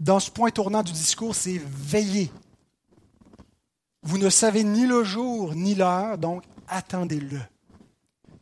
dans 0.00 0.18
ce 0.18 0.30
point 0.30 0.50
tournant 0.50 0.82
du 0.82 0.92
discours, 0.92 1.36
c'est 1.36 1.60
veiller. 1.64 2.32
Vous 4.02 4.18
ne 4.18 4.28
savez 4.28 4.64
ni 4.64 4.86
le 4.86 5.04
jour 5.04 5.54
ni 5.54 5.74
l'heure, 5.74 6.18
donc 6.18 6.42
attendez-le, 6.68 7.40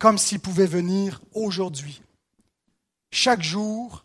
comme 0.05 0.19
s'il 0.19 0.39
pouvait 0.39 0.67
venir 0.67 1.23
aujourd'hui. 1.33 2.03
Chaque 3.11 3.43
jour 3.43 4.05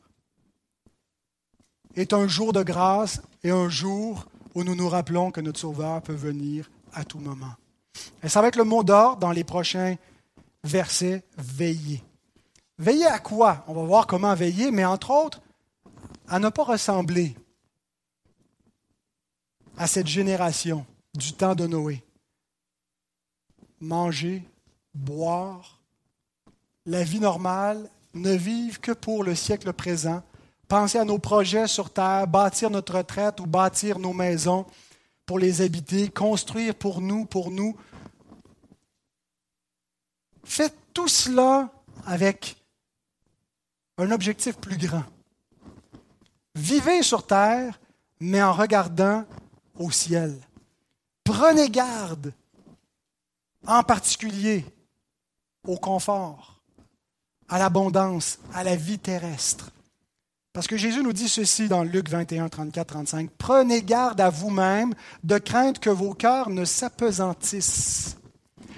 est 1.93 2.13
un 2.13 2.25
jour 2.25 2.53
de 2.53 2.63
grâce 2.63 3.21
et 3.43 3.51
un 3.51 3.67
jour 3.67 4.25
où 4.55 4.63
nous 4.63 4.75
nous 4.75 4.87
rappelons 4.87 5.29
que 5.29 5.41
notre 5.41 5.59
Sauveur 5.59 6.01
peut 6.01 6.13
venir 6.13 6.71
à 6.93 7.03
tout 7.03 7.19
moment. 7.19 7.53
Et 8.23 8.29
ça 8.29 8.41
va 8.41 8.47
être 8.47 8.55
le 8.55 8.63
mot 8.63 8.81
d'ordre 8.81 9.19
dans 9.19 9.33
les 9.33 9.43
prochains 9.43 9.97
versets, 10.63 11.21
veiller. 11.37 12.01
Veiller 12.77 13.07
à 13.07 13.19
quoi? 13.19 13.65
On 13.67 13.73
va 13.73 13.83
voir 13.83 14.07
comment 14.07 14.33
veiller, 14.35 14.71
mais 14.71 14.85
entre 14.85 15.11
autres, 15.11 15.41
à 16.29 16.39
ne 16.39 16.47
pas 16.47 16.63
ressembler 16.63 17.35
à 19.75 19.85
cette 19.85 20.07
génération 20.07 20.85
du 21.13 21.33
temps 21.33 21.55
de 21.55 21.67
Noé. 21.67 22.01
Manger, 23.81 24.47
boire, 24.93 25.78
la 26.89 27.03
vie 27.03 27.19
normale, 27.19 27.87
ne 28.15 28.33
vivre 28.33 28.81
que 28.81 28.91
pour 28.91 29.23
le 29.23 29.35
siècle 29.35 29.71
présent, 29.73 30.23
penser 30.67 30.97
à 30.97 31.05
nos 31.05 31.19
projets 31.19 31.67
sur 31.67 31.93
Terre, 31.93 32.25
bâtir 32.25 32.71
notre 32.71 32.97
retraite 32.97 33.39
ou 33.39 33.45
bâtir 33.45 33.99
nos 33.99 34.11
maisons 34.11 34.65
pour 35.27 35.37
les 35.37 35.61
habiter, 35.61 36.09
construire 36.09 36.73
pour 36.73 36.99
nous, 36.99 37.25
pour 37.25 37.51
nous. 37.51 37.77
Faites 40.43 40.75
tout 40.91 41.07
cela 41.07 41.69
avec 42.07 42.57
un 43.99 44.09
objectif 44.09 44.57
plus 44.57 44.77
grand. 44.77 45.03
Vivez 46.55 47.03
sur 47.03 47.27
terre, 47.27 47.79
mais 48.19 48.41
en 48.41 48.53
regardant 48.53 49.25
au 49.77 49.91
ciel. 49.91 50.35
Prenez 51.23 51.69
garde, 51.69 52.33
en 53.67 53.83
particulier 53.83 54.65
au 55.67 55.77
confort, 55.77 56.58
à 57.49 57.59
l'abondance, 57.59 58.39
à 58.53 58.63
la 58.63 58.75
vie 58.75 58.99
terrestre. 58.99 59.71
Parce 60.53 60.67
que 60.67 60.77
Jésus 60.77 61.03
nous 61.03 61.13
dit 61.13 61.29
ceci 61.29 61.67
dans 61.67 61.83
Luc 61.83 62.09
21, 62.09 62.49
34, 62.49 62.87
35. 62.87 63.29
Prenez 63.37 63.81
garde 63.81 64.19
à 64.19 64.29
vous-même 64.29 64.93
de 65.23 65.37
craindre 65.37 65.79
que 65.79 65.89
vos 65.89 66.13
cœurs 66.13 66.49
ne 66.49 66.65
s'apesantissent 66.65 68.17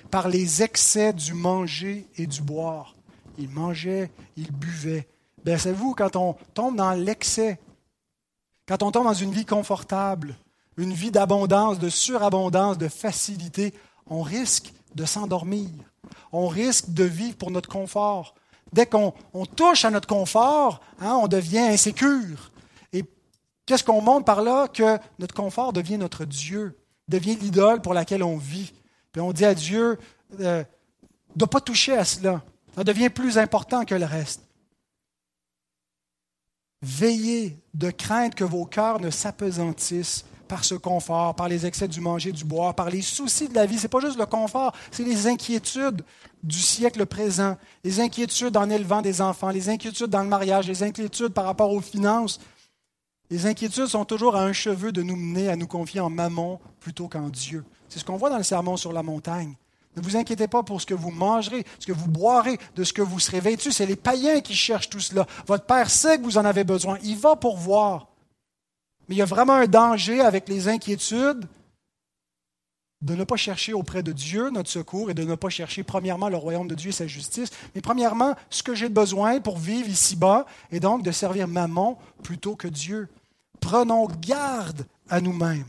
par 0.10 0.28
les 0.28 0.62
excès 0.64 1.14
du 1.14 1.34
manger 1.34 2.08
et 2.18 2.28
du 2.28 2.42
boire. 2.42 2.96
Il 3.38 3.50
mangeait, 3.50 4.12
il 4.36 4.52
buvait, 4.52 5.08
Bien, 5.44 5.58
savez-vous, 5.58 5.96
quand 5.96 6.16
on 6.16 6.36
tombe 6.54 6.76
dans 6.76 6.92
l'excès, 6.92 7.60
quand 8.68 8.84
on 8.84 8.92
tombe 8.92 9.06
dans 9.06 9.14
une 9.14 9.32
vie 9.32 9.46
confortable, 9.46 10.36
une 10.78 10.94
vie 10.94 11.10
d'abondance, 11.10 11.80
de 11.80 11.90
surabondance, 11.90 12.78
de 12.78 12.88
facilité, 12.88 13.74
on 14.08 14.22
risque 14.22 14.72
de 14.94 15.04
s'endormir. 15.04 15.70
On 16.32 16.48
risque 16.48 16.92
de 16.92 17.04
vivre 17.04 17.38
pour 17.38 17.50
notre 17.50 17.70
confort. 17.70 18.36
Dès 18.74 18.86
qu'on 18.86 19.14
touche 19.56 19.84
à 19.86 19.92
notre 19.92 20.08
confort, 20.08 20.82
hein, 21.00 21.20
on 21.22 21.28
devient 21.28 21.60
insécure. 21.60 22.52
Et 22.94 23.04
qu'est-ce 23.66 23.84
qu'on 23.84 24.02
montre 24.02 24.26
par 24.26 24.42
là? 24.42 24.68
Que 24.68 24.98
notre 25.20 25.36
confort 25.36 25.74
devient 25.74 25.98
notre 25.98 26.24
Dieu, 26.26 26.78
devient 27.08 27.36
l'idole 27.36 27.82
pour 27.82 27.94
laquelle 27.94 28.24
on 28.24 28.38
vit. 28.38 28.74
Puis 29.12 29.22
on 29.22 29.34
dit 29.34 29.46
à 29.46 29.54
Dieu 29.54 30.00
euh, 30.40 30.64
de 31.36 31.44
ne 31.44 31.46
pas 31.46 31.60
toucher 31.60 31.98
à 31.98 32.06
cela. 32.06 32.42
Ça 32.76 32.84
devient 32.84 33.10
plus 33.10 33.38
important 33.38 33.84
que 33.84 33.96
le 33.96 34.06
reste. 34.06 34.44
Veillez 36.82 37.60
de 37.74 37.92
crainte 37.92 38.36
que 38.36 38.44
vos 38.44 38.66
cœurs 38.66 39.00
ne 39.00 39.10
s'apesantissent 39.10 40.26
par 40.52 40.66
ce 40.66 40.76
confort, 40.76 41.34
par 41.34 41.48
les 41.48 41.66
excès 41.66 41.88
du 41.88 42.02
manger, 42.02 42.34
du 42.34 42.44
boire, 42.44 42.76
par 42.76 42.90
les 42.90 43.02
soucis 43.02 43.48
de 43.48 43.56
la 43.56 43.66
vie. 43.66 43.78
Ce 43.78 43.84
n'est 43.84 43.88
pas 43.88 44.02
juste 44.02 44.20
le 44.20 44.26
confort, 44.26 44.74
c'est 44.92 45.06
les 45.06 45.26
inquiétudes 45.28 46.04
du 46.44 46.60
siècle 46.60 47.06
présent, 47.06 47.56
les 47.86 48.02
inquiétudes 48.02 48.58
en 48.58 48.70
élevant 48.70 49.02
des 49.02 49.22
enfants, 49.22 49.50
les 49.50 49.70
inquiétudes 49.70 50.10
dans 50.10 50.24
le 50.24 50.28
mariage, 50.28 50.68
les 50.68 50.84
inquiétudes 50.84 51.30
par 51.30 51.46
rapport 51.46 51.72
aux 51.72 51.80
finances. 51.80 52.42
Les 53.30 53.46
inquiétudes 53.46 53.86
sont 53.86 54.04
toujours 54.04 54.36
à 54.36 54.44
un 54.44 54.52
cheveu 54.52 54.92
de 54.92 55.02
nous 55.02 55.16
mener 55.16 55.48
à 55.48 55.56
nous 55.56 55.68
confier 55.68 56.02
en 56.02 56.10
mammon 56.10 56.60
plutôt 56.82 57.08
qu'en 57.08 57.30
Dieu. 57.30 57.64
C'est 57.88 58.00
ce 58.00 58.04
qu'on 58.04 58.18
voit 58.18 58.30
dans 58.30 58.38
le 58.38 58.44
sermon 58.44 58.76
sur 58.76 58.92
la 58.92 59.04
montagne. 59.04 59.56
Ne 59.96 60.02
vous 60.02 60.18
inquiétez 60.18 60.50
pas 60.50 60.64
pour 60.64 60.82
ce 60.82 60.86
que 60.86 60.94
vous 60.94 61.12
mangerez, 61.12 61.64
ce 61.80 61.86
que 61.86 61.94
vous 61.94 62.10
boirez, 62.10 62.58
de 62.76 62.84
ce 62.84 62.92
que 62.92 63.02
vous 63.02 63.22
serez 63.22 63.40
vêtus. 63.40 63.72
C'est 63.72 63.86
les 63.86 63.96
païens 63.96 64.42
qui 64.42 64.54
cherchent 64.54 64.90
tout 64.90 65.00
cela. 65.00 65.26
Votre 65.48 65.66
Père 65.66 65.90
sait 65.90 66.18
que 66.18 66.24
vous 66.24 66.38
en 66.38 66.44
avez 66.44 66.66
besoin. 66.66 66.98
Il 67.04 67.18
va 67.18 67.38
pour 67.38 67.56
voir. 67.56 68.11
Mais 69.12 69.16
il 69.16 69.20
y 69.20 69.24
a 69.24 69.26
vraiment 69.26 69.56
un 69.56 69.68
danger 69.68 70.22
avec 70.22 70.48
les 70.48 70.70
inquiétudes 70.70 71.46
de 73.02 73.14
ne 73.14 73.26
pas 73.26 73.36
chercher 73.36 73.74
auprès 73.74 74.04
de 74.04 74.14
Dieu 74.14 74.50
notre 74.52 74.70
secours 74.70 75.12
et 75.12 75.14
de 75.14 75.26
ne 75.26 75.36
pas 75.36 75.50
chercher 75.50 75.84
premièrement 75.84 76.30
le 76.30 76.38
royaume 76.38 76.70
de 76.70 76.76
Dieu 76.76 76.92
et 76.92 76.94
sa 76.94 77.08
justice, 77.08 77.50
mais 77.76 77.82
premièrement 77.82 78.36
ce 78.50 78.64
que 78.64 78.74
j'ai 78.74 78.88
besoin 78.88 79.42
pour 79.42 79.58
vivre 79.58 79.90
ici-bas 79.90 80.46
et 80.72 80.80
donc 80.80 81.04
de 81.04 81.12
servir 81.12 81.50
maman 81.50 82.00
plutôt 82.24 82.56
que 82.56 82.70
Dieu. 82.70 83.10
Prenons 83.60 84.08
garde 84.08 84.86
à 85.10 85.20
nous-mêmes 85.20 85.66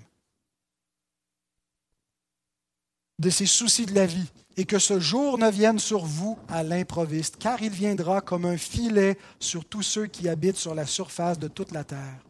de 3.19 3.29
ces 3.29 3.47
soucis 3.47 3.87
de 3.87 3.95
la 3.97 4.07
vie, 4.07 4.31
et 4.57 4.67
que 4.67 4.79
ce 4.79 5.01
jour 5.01 5.37
ne 5.37 5.51
vienne 5.51 5.81
sur 5.81 6.05
vous 6.05 6.39
à 6.49 6.63
l'improviste, 6.63 7.39
car 7.39 7.61
il 7.61 7.71
viendra 7.71 8.21
comme 8.21 8.45
un 8.45 8.57
filet 8.57 9.19
sur 9.41 9.65
tous 9.65 9.83
ceux 9.83 10.07
qui 10.07 10.29
habitent 10.29 10.57
sur 10.57 10.77
la 10.77 10.87
surface 10.87 11.41
de 11.41 11.49
toute 11.49 11.73
la 11.73 11.83
terre. 11.83 12.21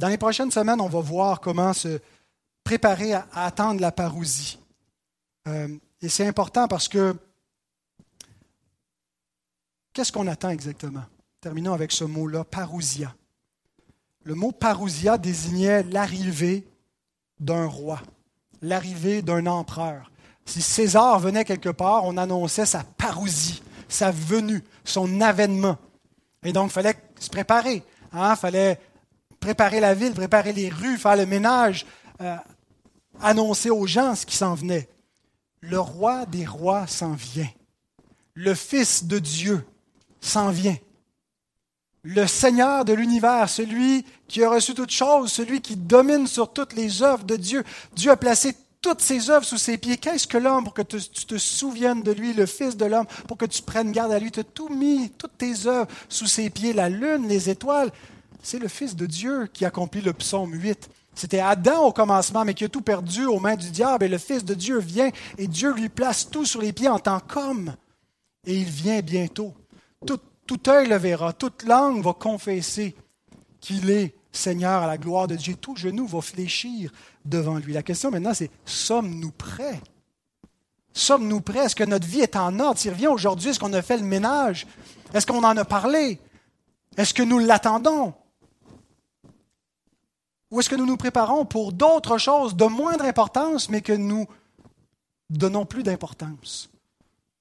Dans 0.00 0.08
les 0.08 0.16
prochaines 0.16 0.50
semaines, 0.50 0.80
on 0.80 0.88
va 0.88 1.00
voir 1.00 1.42
comment 1.42 1.74
ce, 1.74 2.00
préparer 2.64 3.12
à, 3.12 3.26
attendre 3.34 3.82
la 3.82 3.92
parousie. 3.92 4.58
Euh, 5.46 5.68
et 6.00 6.08
c'est 6.08 6.26
important 6.26 6.68
parce 6.68 6.88
que 6.88 7.14
qu'est-ce 9.92 10.10
qu'on 10.10 10.26
attend 10.26 10.48
exactement? 10.48 11.02
Terminons 11.42 11.74
avec 11.74 11.92
ce 11.92 12.04
mot-là, 12.04 12.44
parousia. 12.44 13.14
Le 14.24 14.34
mot 14.34 14.52
parousia 14.52 15.18
désignait 15.18 15.82
l'arrivée 15.82 16.66
d'un 17.38 17.66
roi, 17.66 18.00
l'arrivée 18.62 19.20
d'un 19.20 19.44
empereur. 19.44 20.10
Si 20.46 20.62
César 20.62 21.20
venait 21.20 21.44
quelque 21.44 21.68
part, 21.68 22.06
on 22.06 22.16
annonçait 22.16 22.64
sa 22.64 22.84
parousie, 22.84 23.62
sa 23.86 24.10
venue, 24.10 24.64
son 24.82 25.20
avènement. 25.20 25.76
Et 26.42 26.54
donc, 26.54 26.70
il 26.70 26.72
fallait 26.72 26.96
se 27.18 27.28
préparer. 27.28 27.82
Il 28.14 28.18
hein? 28.18 28.34
fallait 28.34 28.80
préparer 29.40 29.80
la 29.80 29.94
ville, 29.94 30.12
préparer 30.12 30.52
les 30.52 30.68
rues, 30.68 30.98
faire 30.98 31.16
le 31.16 31.26
ménage, 31.26 31.86
euh, 32.20 32.36
annoncer 33.20 33.70
aux 33.70 33.86
gens 33.86 34.14
ce 34.14 34.26
qui 34.26 34.36
s'en 34.36 34.54
venait. 34.54 34.88
Le 35.60 35.80
roi 35.80 36.26
des 36.26 36.46
rois 36.46 36.86
s'en 36.86 37.12
vient. 37.12 37.50
Le 38.34 38.54
Fils 38.54 39.04
de 39.04 39.18
Dieu 39.18 39.64
s'en 40.20 40.50
vient. 40.50 40.76
Le 42.02 42.26
Seigneur 42.26 42.84
de 42.84 42.94
l'univers, 42.94 43.48
celui 43.50 44.06
qui 44.26 44.42
a 44.42 44.48
reçu 44.48 44.72
toutes 44.72 44.90
choses, 44.90 45.32
celui 45.32 45.60
qui 45.60 45.76
domine 45.76 46.26
sur 46.26 46.50
toutes 46.52 46.72
les 46.72 47.02
œuvres 47.02 47.24
de 47.24 47.36
Dieu. 47.36 47.62
Dieu 47.94 48.10
a 48.10 48.16
placé 48.16 48.56
toutes 48.80 49.02
ses 49.02 49.28
œuvres 49.28 49.44
sous 49.44 49.58
ses 49.58 49.76
pieds. 49.76 49.98
Qu'est-ce 49.98 50.26
que 50.26 50.38
l'homme 50.38 50.64
pour 50.64 50.72
que 50.72 50.80
tu 50.80 50.98
te 50.98 51.36
souviennes 51.36 52.02
de 52.02 52.12
lui, 52.12 52.32
le 52.32 52.46
Fils 52.46 52.76
de 52.76 52.86
l'homme, 52.86 53.06
pour 53.28 53.36
que 53.36 53.44
tu 53.44 53.60
prennes 53.60 53.92
garde 53.92 54.12
à 54.12 54.18
lui? 54.18 54.30
Tu 54.30 54.40
as 54.40 54.44
tout 54.44 54.70
mis, 54.70 55.10
toutes 55.10 55.36
tes 55.36 55.66
œuvres 55.66 55.88
sous 56.08 56.26
ses 56.26 56.48
pieds, 56.48 56.72
la 56.72 56.88
lune, 56.88 57.28
les 57.28 57.50
étoiles. 57.50 57.90
C'est 58.42 58.58
le 58.58 58.68
Fils 58.68 58.96
de 58.96 59.06
Dieu 59.06 59.48
qui 59.52 59.64
accomplit 59.64 60.00
le 60.00 60.12
psaume 60.12 60.54
8. 60.54 60.88
C'était 61.14 61.40
Adam 61.40 61.86
au 61.86 61.92
commencement, 61.92 62.44
mais 62.44 62.54
qui 62.54 62.64
a 62.64 62.68
tout 62.68 62.80
perdu 62.80 63.26
aux 63.26 63.40
mains 63.40 63.56
du 63.56 63.70
diable. 63.70 64.04
Et 64.04 64.08
le 64.08 64.18
Fils 64.18 64.44
de 64.44 64.54
Dieu 64.54 64.78
vient 64.78 65.10
et 65.38 65.46
Dieu 65.46 65.72
lui 65.74 65.88
place 65.88 66.28
tout 66.30 66.46
sur 66.46 66.62
les 66.62 66.72
pieds 66.72 66.88
en 66.88 66.98
tant 66.98 67.20
qu'homme. 67.20 67.74
Et 68.46 68.56
il 68.56 68.68
vient 68.68 69.00
bientôt. 69.00 69.54
Tout, 70.06 70.20
tout 70.46 70.60
œil 70.68 70.88
le 70.88 70.96
verra, 70.96 71.32
toute 71.32 71.64
langue 71.64 72.02
va 72.02 72.14
confesser 72.14 72.94
qu'il 73.60 73.90
est 73.90 74.14
Seigneur 74.32 74.82
à 74.82 74.86
la 74.86 74.96
gloire 74.96 75.26
de 75.26 75.34
Dieu. 75.34 75.56
Tout 75.56 75.76
genou 75.76 76.06
va 76.06 76.20
fléchir 76.20 76.92
devant 77.24 77.58
lui. 77.58 77.72
La 77.72 77.82
question 77.82 78.10
maintenant, 78.10 78.32
c'est 78.32 78.50
sommes-nous 78.64 79.32
prêts? 79.32 79.80
Sommes-nous 80.92 81.40
prêts? 81.40 81.66
Est-ce 81.66 81.76
que 81.76 81.84
notre 81.84 82.06
vie 82.06 82.20
est 82.20 82.36
en 82.36 82.58
ordre? 82.60 82.78
S'il 82.78 82.92
revient 82.92 83.08
aujourd'hui, 83.08 83.50
est-ce 83.50 83.60
qu'on 83.60 83.72
a 83.72 83.82
fait 83.82 83.96
le 83.96 84.04
ménage? 84.04 84.66
Est-ce 85.12 85.26
qu'on 85.26 85.44
en 85.44 85.56
a 85.56 85.64
parlé? 85.64 86.20
Est-ce 86.96 87.12
que 87.12 87.22
nous 87.22 87.38
l'attendons? 87.38 88.14
Ou 90.50 90.60
est-ce 90.60 90.68
que 90.68 90.76
nous 90.76 90.86
nous 90.86 90.96
préparons 90.96 91.44
pour 91.44 91.72
d'autres 91.72 92.18
choses 92.18 92.56
de 92.56 92.64
moindre 92.64 93.04
importance, 93.04 93.68
mais 93.68 93.82
que 93.82 93.92
nous 93.92 94.26
donnons 95.28 95.64
plus 95.64 95.82
d'importance? 95.82 96.70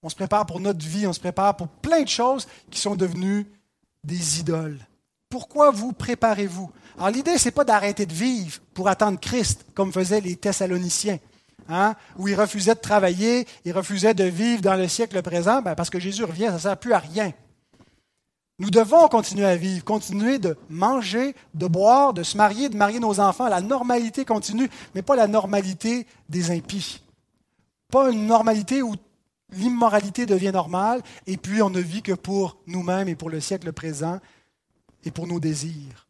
On 0.03 0.09
se 0.09 0.15
prépare 0.15 0.45
pour 0.45 0.59
notre 0.59 0.85
vie, 0.85 1.07
on 1.07 1.13
se 1.13 1.19
prépare 1.19 1.57
pour 1.57 1.67
plein 1.67 2.03
de 2.03 2.07
choses 2.07 2.47
qui 2.69 2.79
sont 2.79 2.95
devenues 2.95 3.47
des 4.03 4.39
idoles. 4.39 4.79
Pourquoi 5.29 5.71
vous 5.71 5.91
préparez-vous? 5.91 6.71
Alors 6.97 7.09
l'idée, 7.09 7.37
ce 7.37 7.45
n'est 7.45 7.51
pas 7.51 7.65
d'arrêter 7.65 8.05
de 8.05 8.13
vivre 8.13 8.61
pour 8.73 8.87
attendre 8.87 9.19
Christ, 9.19 9.65
comme 9.73 9.91
faisaient 9.91 10.21
les 10.21 10.35
Thessaloniciens, 10.35 11.19
hein, 11.67 11.95
où 12.17 12.27
ils 12.27 12.39
refusaient 12.39 12.75
de 12.75 12.79
travailler, 12.79 13.47
ils 13.65 13.73
refusaient 13.73 14.13
de 14.13 14.23
vivre 14.23 14.61
dans 14.61 14.75
le 14.75 14.87
siècle 14.87 15.21
présent, 15.21 15.61
ben, 15.61 15.75
parce 15.75 15.89
que 15.89 15.99
Jésus 15.99 16.23
revient, 16.23 16.45
ça 16.45 16.53
ne 16.53 16.59
sert 16.59 16.77
plus 16.77 16.93
à 16.93 16.99
rien. 16.99 17.31
Nous 18.59 18.69
devons 18.69 19.07
continuer 19.07 19.45
à 19.45 19.55
vivre, 19.55 19.83
continuer 19.83 20.37
de 20.37 20.57
manger, 20.69 21.33
de 21.53 21.65
boire, 21.65 22.13
de 22.13 22.23
se 22.23 22.35
marier, 22.35 22.69
de 22.69 22.77
marier 22.77 22.99
nos 22.99 23.19
enfants. 23.19 23.47
La 23.47 23.61
normalité 23.61 24.25
continue, 24.25 24.69
mais 24.93 25.01
pas 25.01 25.15
la 25.15 25.27
normalité 25.27 26.05
des 26.27 26.51
impies. 26.51 27.01
Pas 27.89 28.11
une 28.11 28.27
normalité 28.27 28.81
où 28.81 28.95
l'immoralité 29.51 30.25
devient 30.25 30.51
normale 30.51 31.01
et 31.25 31.37
puis 31.37 31.61
on 31.61 31.69
ne 31.69 31.79
vit 31.79 32.03
que 32.03 32.11
pour 32.11 32.57
nous-mêmes 32.67 33.07
et 33.07 33.15
pour 33.15 33.29
le 33.29 33.39
siècle 33.39 33.71
présent 33.71 34.19
et 35.03 35.11
pour 35.11 35.25
nos 35.25 35.39
désirs 35.39 36.09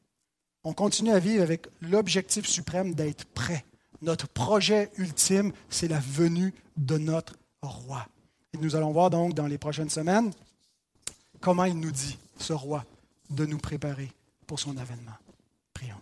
on 0.64 0.74
continue 0.74 1.12
à 1.12 1.20
vivre 1.20 1.44
avec 1.44 1.68
l'objectif 1.82 2.46
suprême 2.46 2.94
d'être 2.94 3.26
prêt. 3.26 3.66
Notre 4.02 4.28
projet 4.28 4.92
ultime, 4.98 5.52
c'est 5.70 5.88
la 5.88 6.00
venue 6.00 6.54
de 6.78 6.98
notre 6.98 7.34
roi. 7.62 8.06
Et 8.54 8.58
nous 8.58 8.76
allons 8.76 8.92
voir 8.92 9.10
donc 9.10 9.34
dans 9.34 9.48
les 9.48 9.58
prochaines 9.58 9.90
semaines 9.90 10.32
comment 11.42 11.66
il 11.66 11.80
nous 11.80 11.92
dit, 11.92 12.18
ce 12.40 12.54
roi, 12.54 12.86
de 13.30 13.46
nous 13.46 13.58
préparer 13.58 14.12
pour 14.48 14.60
son 14.60 14.78
avènement. 14.78 15.18
Prions. 15.74 16.00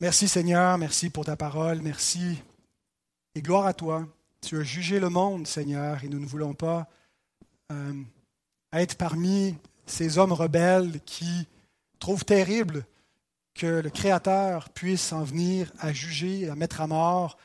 Merci 0.00 0.28
Seigneur, 0.28 0.78
merci 0.78 1.10
pour 1.10 1.24
ta 1.24 1.36
parole, 1.36 1.80
merci 1.82 2.42
et 3.34 3.42
gloire 3.42 3.66
à 3.66 3.74
toi. 3.74 4.06
Tu 4.40 4.58
as 4.58 4.62
jugé 4.62 4.98
le 4.98 5.10
monde, 5.10 5.46
Seigneur, 5.46 6.02
et 6.02 6.08
nous 6.08 6.18
ne 6.18 6.26
voulons 6.26 6.54
pas 6.54 6.88
euh, 7.70 8.02
être 8.72 8.96
parmi 8.96 9.56
ces 9.86 10.18
hommes 10.18 10.32
rebelles 10.32 11.00
qui 11.04 11.46
trouve 11.98 12.24
terrible 12.24 12.86
que 13.54 13.66
le 13.66 13.90
Créateur 13.90 14.70
puisse 14.70 15.12
en 15.12 15.22
venir 15.22 15.70
à 15.78 15.92
juger, 15.92 16.48
à 16.48 16.54
mettre 16.54 16.80
à 16.80 16.86
mort 16.86 17.36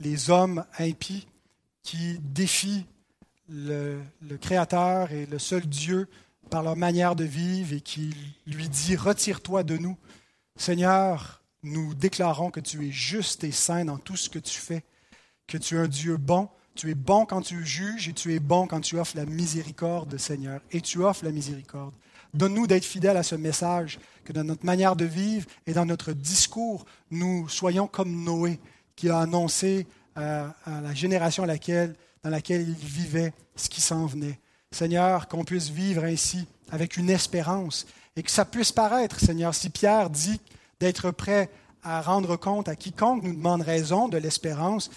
les 0.00 0.30
hommes 0.30 0.64
impies 0.78 1.26
qui 1.82 2.18
défient 2.20 2.86
le, 3.48 4.00
Créateur 4.40 5.12
et 5.12 5.26
le 5.26 5.38
seul 5.38 5.66
Dieu 5.66 6.08
par 6.48 6.62
leur 6.62 6.76
manière 6.76 7.16
de 7.16 7.24
vivre 7.24 7.74
et 7.74 7.80
qui 7.80 8.14
lui 8.46 8.68
dit 8.68 8.96
Retire-toi 8.96 9.62
de 9.62 9.76
nous. 9.76 9.96
Seigneur, 10.56 11.42
nous 11.62 11.94
déclarons 11.94 12.50
que 12.50 12.60
tu 12.60 12.88
es 12.88 12.90
juste 12.90 13.44
et 13.44 13.52
saint 13.52 13.84
dans 13.84 13.98
tout 13.98 14.16
ce 14.16 14.30
que 14.30 14.38
tu 14.38 14.58
fais, 14.58 14.84
que 15.46 15.58
tu 15.58 15.76
es 15.76 15.78
un 15.78 15.88
Dieu 15.88 16.16
bon. 16.16 16.48
Tu 16.74 16.90
es 16.90 16.94
bon 16.94 17.26
quand 17.26 17.42
tu 17.42 17.66
juges 17.66 18.08
et 18.08 18.12
tu 18.12 18.34
es 18.34 18.38
bon 18.38 18.68
quand 18.68 18.80
tu 18.80 18.98
offres 18.98 19.16
la 19.16 19.26
miséricorde, 19.26 20.16
Seigneur. 20.16 20.60
Et 20.70 20.80
tu 20.80 21.02
offres 21.02 21.24
la 21.24 21.32
miséricorde. 21.32 21.92
Donne-nous 22.34 22.66
d'être 22.66 22.84
fidèles 22.84 23.16
à 23.16 23.22
ce 23.22 23.34
message, 23.34 23.98
que 24.24 24.32
dans 24.32 24.44
notre 24.44 24.64
manière 24.64 24.94
de 24.94 25.04
vivre 25.04 25.46
et 25.66 25.72
dans 25.72 25.86
notre 25.86 26.12
discours, 26.12 26.84
nous 27.10 27.48
soyons 27.48 27.88
comme 27.88 28.22
Noé, 28.22 28.60
qui 28.94 29.08
a 29.08 29.18
annoncé 29.18 29.86
à, 30.14 30.54
la 30.66 30.94
génération 30.94 31.46
dans 31.46 32.30
laquelle 32.30 32.62
il 32.68 32.74
vivait 32.74 33.32
ce 33.56 33.68
qui 33.68 33.80
s'en 33.80 34.06
venait. 34.06 34.38
Seigneur, 34.70 35.28
qu'on 35.28 35.44
puisse 35.44 35.70
vivre 35.70 36.04
ainsi 36.04 36.46
avec 36.70 36.96
une 36.96 37.10
espérance 37.10 37.86
et 38.16 38.22
que 38.22 38.30
ça 38.30 38.44
puisse 38.44 38.72
paraître, 38.72 39.20
Seigneur, 39.20 39.54
si 39.54 39.70
Pierre 39.70 40.10
dit 40.10 40.40
d'être 40.80 41.10
prêt 41.10 41.50
à 41.82 42.02
rendre 42.02 42.36
compte 42.36 42.68
à 42.68 42.76
quiconque 42.76 43.22
nous 43.22 43.34
demande 43.34 43.62
raison 43.62 44.08
de 44.08 44.18
l'espérance, 44.18 44.90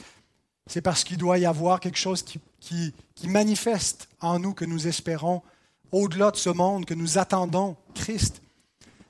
c'est 0.68 0.82
parce 0.82 1.04
qu'il 1.04 1.18
doit 1.18 1.38
y 1.38 1.46
avoir 1.46 1.80
quelque 1.80 1.98
chose 1.98 2.24
qui 2.24 2.94
manifeste 3.28 4.10
en 4.20 4.40
nous 4.40 4.54
que 4.54 4.66
nous 4.66 4.88
espérons 4.88 5.42
au-delà 5.92 6.32
de 6.32 6.38
ce 6.38 6.50
monde, 6.50 6.86
que 6.86 6.94
nous 6.94 7.18
attendons 7.18 7.76
Christ. 7.94 8.42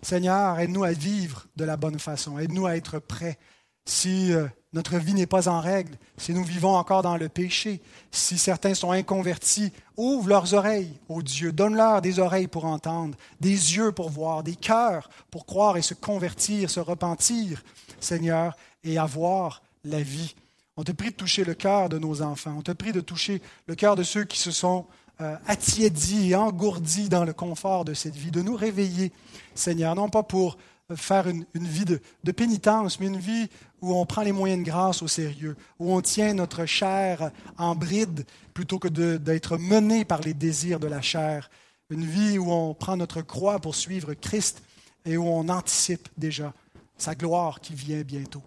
Seigneur, 0.02 0.60
aide-nous 0.60 0.84
à 0.84 0.92
vivre 0.92 1.48
de 1.56 1.64
la 1.64 1.78
bonne 1.78 2.00
façon, 2.00 2.40
aide-nous 2.40 2.66
à 2.66 2.76
être 2.76 3.00
prêts. 3.00 3.38
Si 3.86 4.34
euh, 4.34 4.48
notre 4.74 4.98
vie 4.98 5.14
n'est 5.14 5.26
pas 5.26 5.50
en 5.50 5.60
règle, 5.60 5.98
si 6.18 6.34
nous 6.34 6.46
vivons 6.46 6.76
encore 6.76 7.02
dans 7.02 7.18
le 7.18 7.28
péché, 7.28 7.82
si 8.10 8.38
certains 8.38 8.74
sont 8.74 8.92
inconvertis, 8.92 9.74
ouvre 9.98 10.30
leurs 10.30 10.54
oreilles. 10.54 10.98
Ô 11.10 11.22
Dieu, 11.22 11.52
donne-leur 11.52 12.02
des 12.02 12.20
oreilles 12.20 12.48
pour 12.48 12.64
entendre, 12.64 13.18
des 13.42 13.50
yeux 13.50 13.92
pour 13.92 14.10
voir, 14.10 14.44
des 14.44 14.56
cœurs 14.56 15.10
pour 15.30 15.46
croire 15.46 15.76
et 15.76 15.82
se 15.82 15.94
convertir, 15.94 16.70
se 16.70 16.80
repentir, 16.80 17.64
Seigneur, 18.00 18.56
et 18.86 18.98
avoir 18.98 19.62
la 19.84 20.02
vie. 20.02 20.36
On 20.78 20.84
te 20.84 20.94
prie 20.94 21.12
de 21.12 21.16
toucher 21.16 21.44
le 21.44 21.54
cœur 21.54 21.90
de 21.90 22.00
nos 22.00 22.22
enfants, 22.22 22.56
on 22.58 22.62
te 22.62 22.72
prie 22.72 22.94
de 22.94 23.02
toucher 23.02 23.42
le 23.68 23.76
cœur 23.76 23.98
de 23.98 24.04
ceux 24.04 24.24
qui 24.24 24.40
se 24.40 24.52
sont 24.52 24.86
euh, 25.20 25.36
attiédis 25.48 26.32
et 26.32 26.36
engourdis 26.36 27.10
dans 27.10 27.26
le 27.26 27.34
confort 27.34 27.84
de 27.84 27.94
cette 27.94 28.16
vie, 28.16 28.32
de 28.32 28.42
nous 28.42 28.56
réveiller, 28.56 29.12
Seigneur, 29.54 29.96
non 29.96 30.08
pas 30.08 30.24
pour 30.24 30.58
faire 30.96 31.28
une, 31.28 31.46
vie 31.54 31.86
de, 31.86 32.00
de, 32.24 32.32
pénitence, 32.32 33.00
mais 33.00 33.08
une 33.08 33.20
vie 33.20 33.48
où 33.82 33.96
on 33.96 34.06
prend 34.06 34.22
les 34.22 34.32
moyens 34.32 34.64
de 34.64 34.70
grâce 34.70 35.02
au 35.02 35.08
sérieux, 35.08 35.56
où 35.80 35.94
on 35.94 36.02
tient 36.02 36.34
notre 36.34 36.66
chair 36.66 37.32
en 37.58 37.76
bride 37.76 38.26
plutôt 38.54 38.80
que 38.80 38.88
d'être 38.88 39.58
mené 39.58 40.06
par 40.06 40.22
les 40.22 40.34
désirs 40.34 40.80
de 40.80 40.88
la 40.88 41.02
chair. 41.02 41.50
Une 41.90 42.06
vie 42.06 42.38
où 42.38 42.52
on 42.52 42.74
prend 42.74 42.98
notre 42.98 43.22
croix 43.22 43.60
pour 43.60 43.76
suivre 43.76 44.14
Christ 44.14 44.64
et 45.06 45.18
où 45.18 45.28
on 45.28 45.50
anticipe 45.50 46.08
déjà 46.18 46.54
sa 46.98 47.16
gloire 47.16 47.60
qui 47.60 47.74
vient 47.74 48.02
bientôt. 48.02 48.44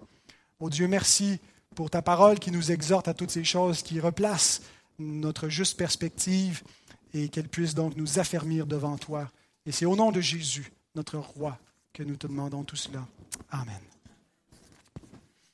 Oh 0.60 0.70
Dieu, 0.70 0.86
merci 0.86 1.40
pour 1.74 1.90
ta 1.90 2.02
parole 2.02 2.38
qui 2.38 2.50
nous 2.50 2.70
exhorte 2.70 3.08
à 3.08 3.14
toutes 3.14 3.32
ces 3.32 3.44
choses, 3.44 3.82
qui 3.82 4.00
replace 4.00 4.62
notre 4.98 5.48
juste 5.48 5.76
perspective 5.76 6.62
et 7.12 7.28
qu'elle 7.28 7.48
puisse 7.48 7.74
donc 7.74 7.96
nous 7.96 8.18
affermir 8.18 8.66
devant 8.66 8.96
toi. 8.96 9.30
Et 9.66 9.72
c'est 9.72 9.86
au 9.86 9.96
nom 9.96 10.12
de 10.12 10.20
Jésus, 10.20 10.72
notre 10.94 11.18
roi, 11.18 11.58
que 11.94 12.02
nous 12.02 12.16
te 12.16 12.26
demandons 12.26 12.64
tout 12.64 12.76
cela. 12.76 13.06
Amen. 13.50 13.93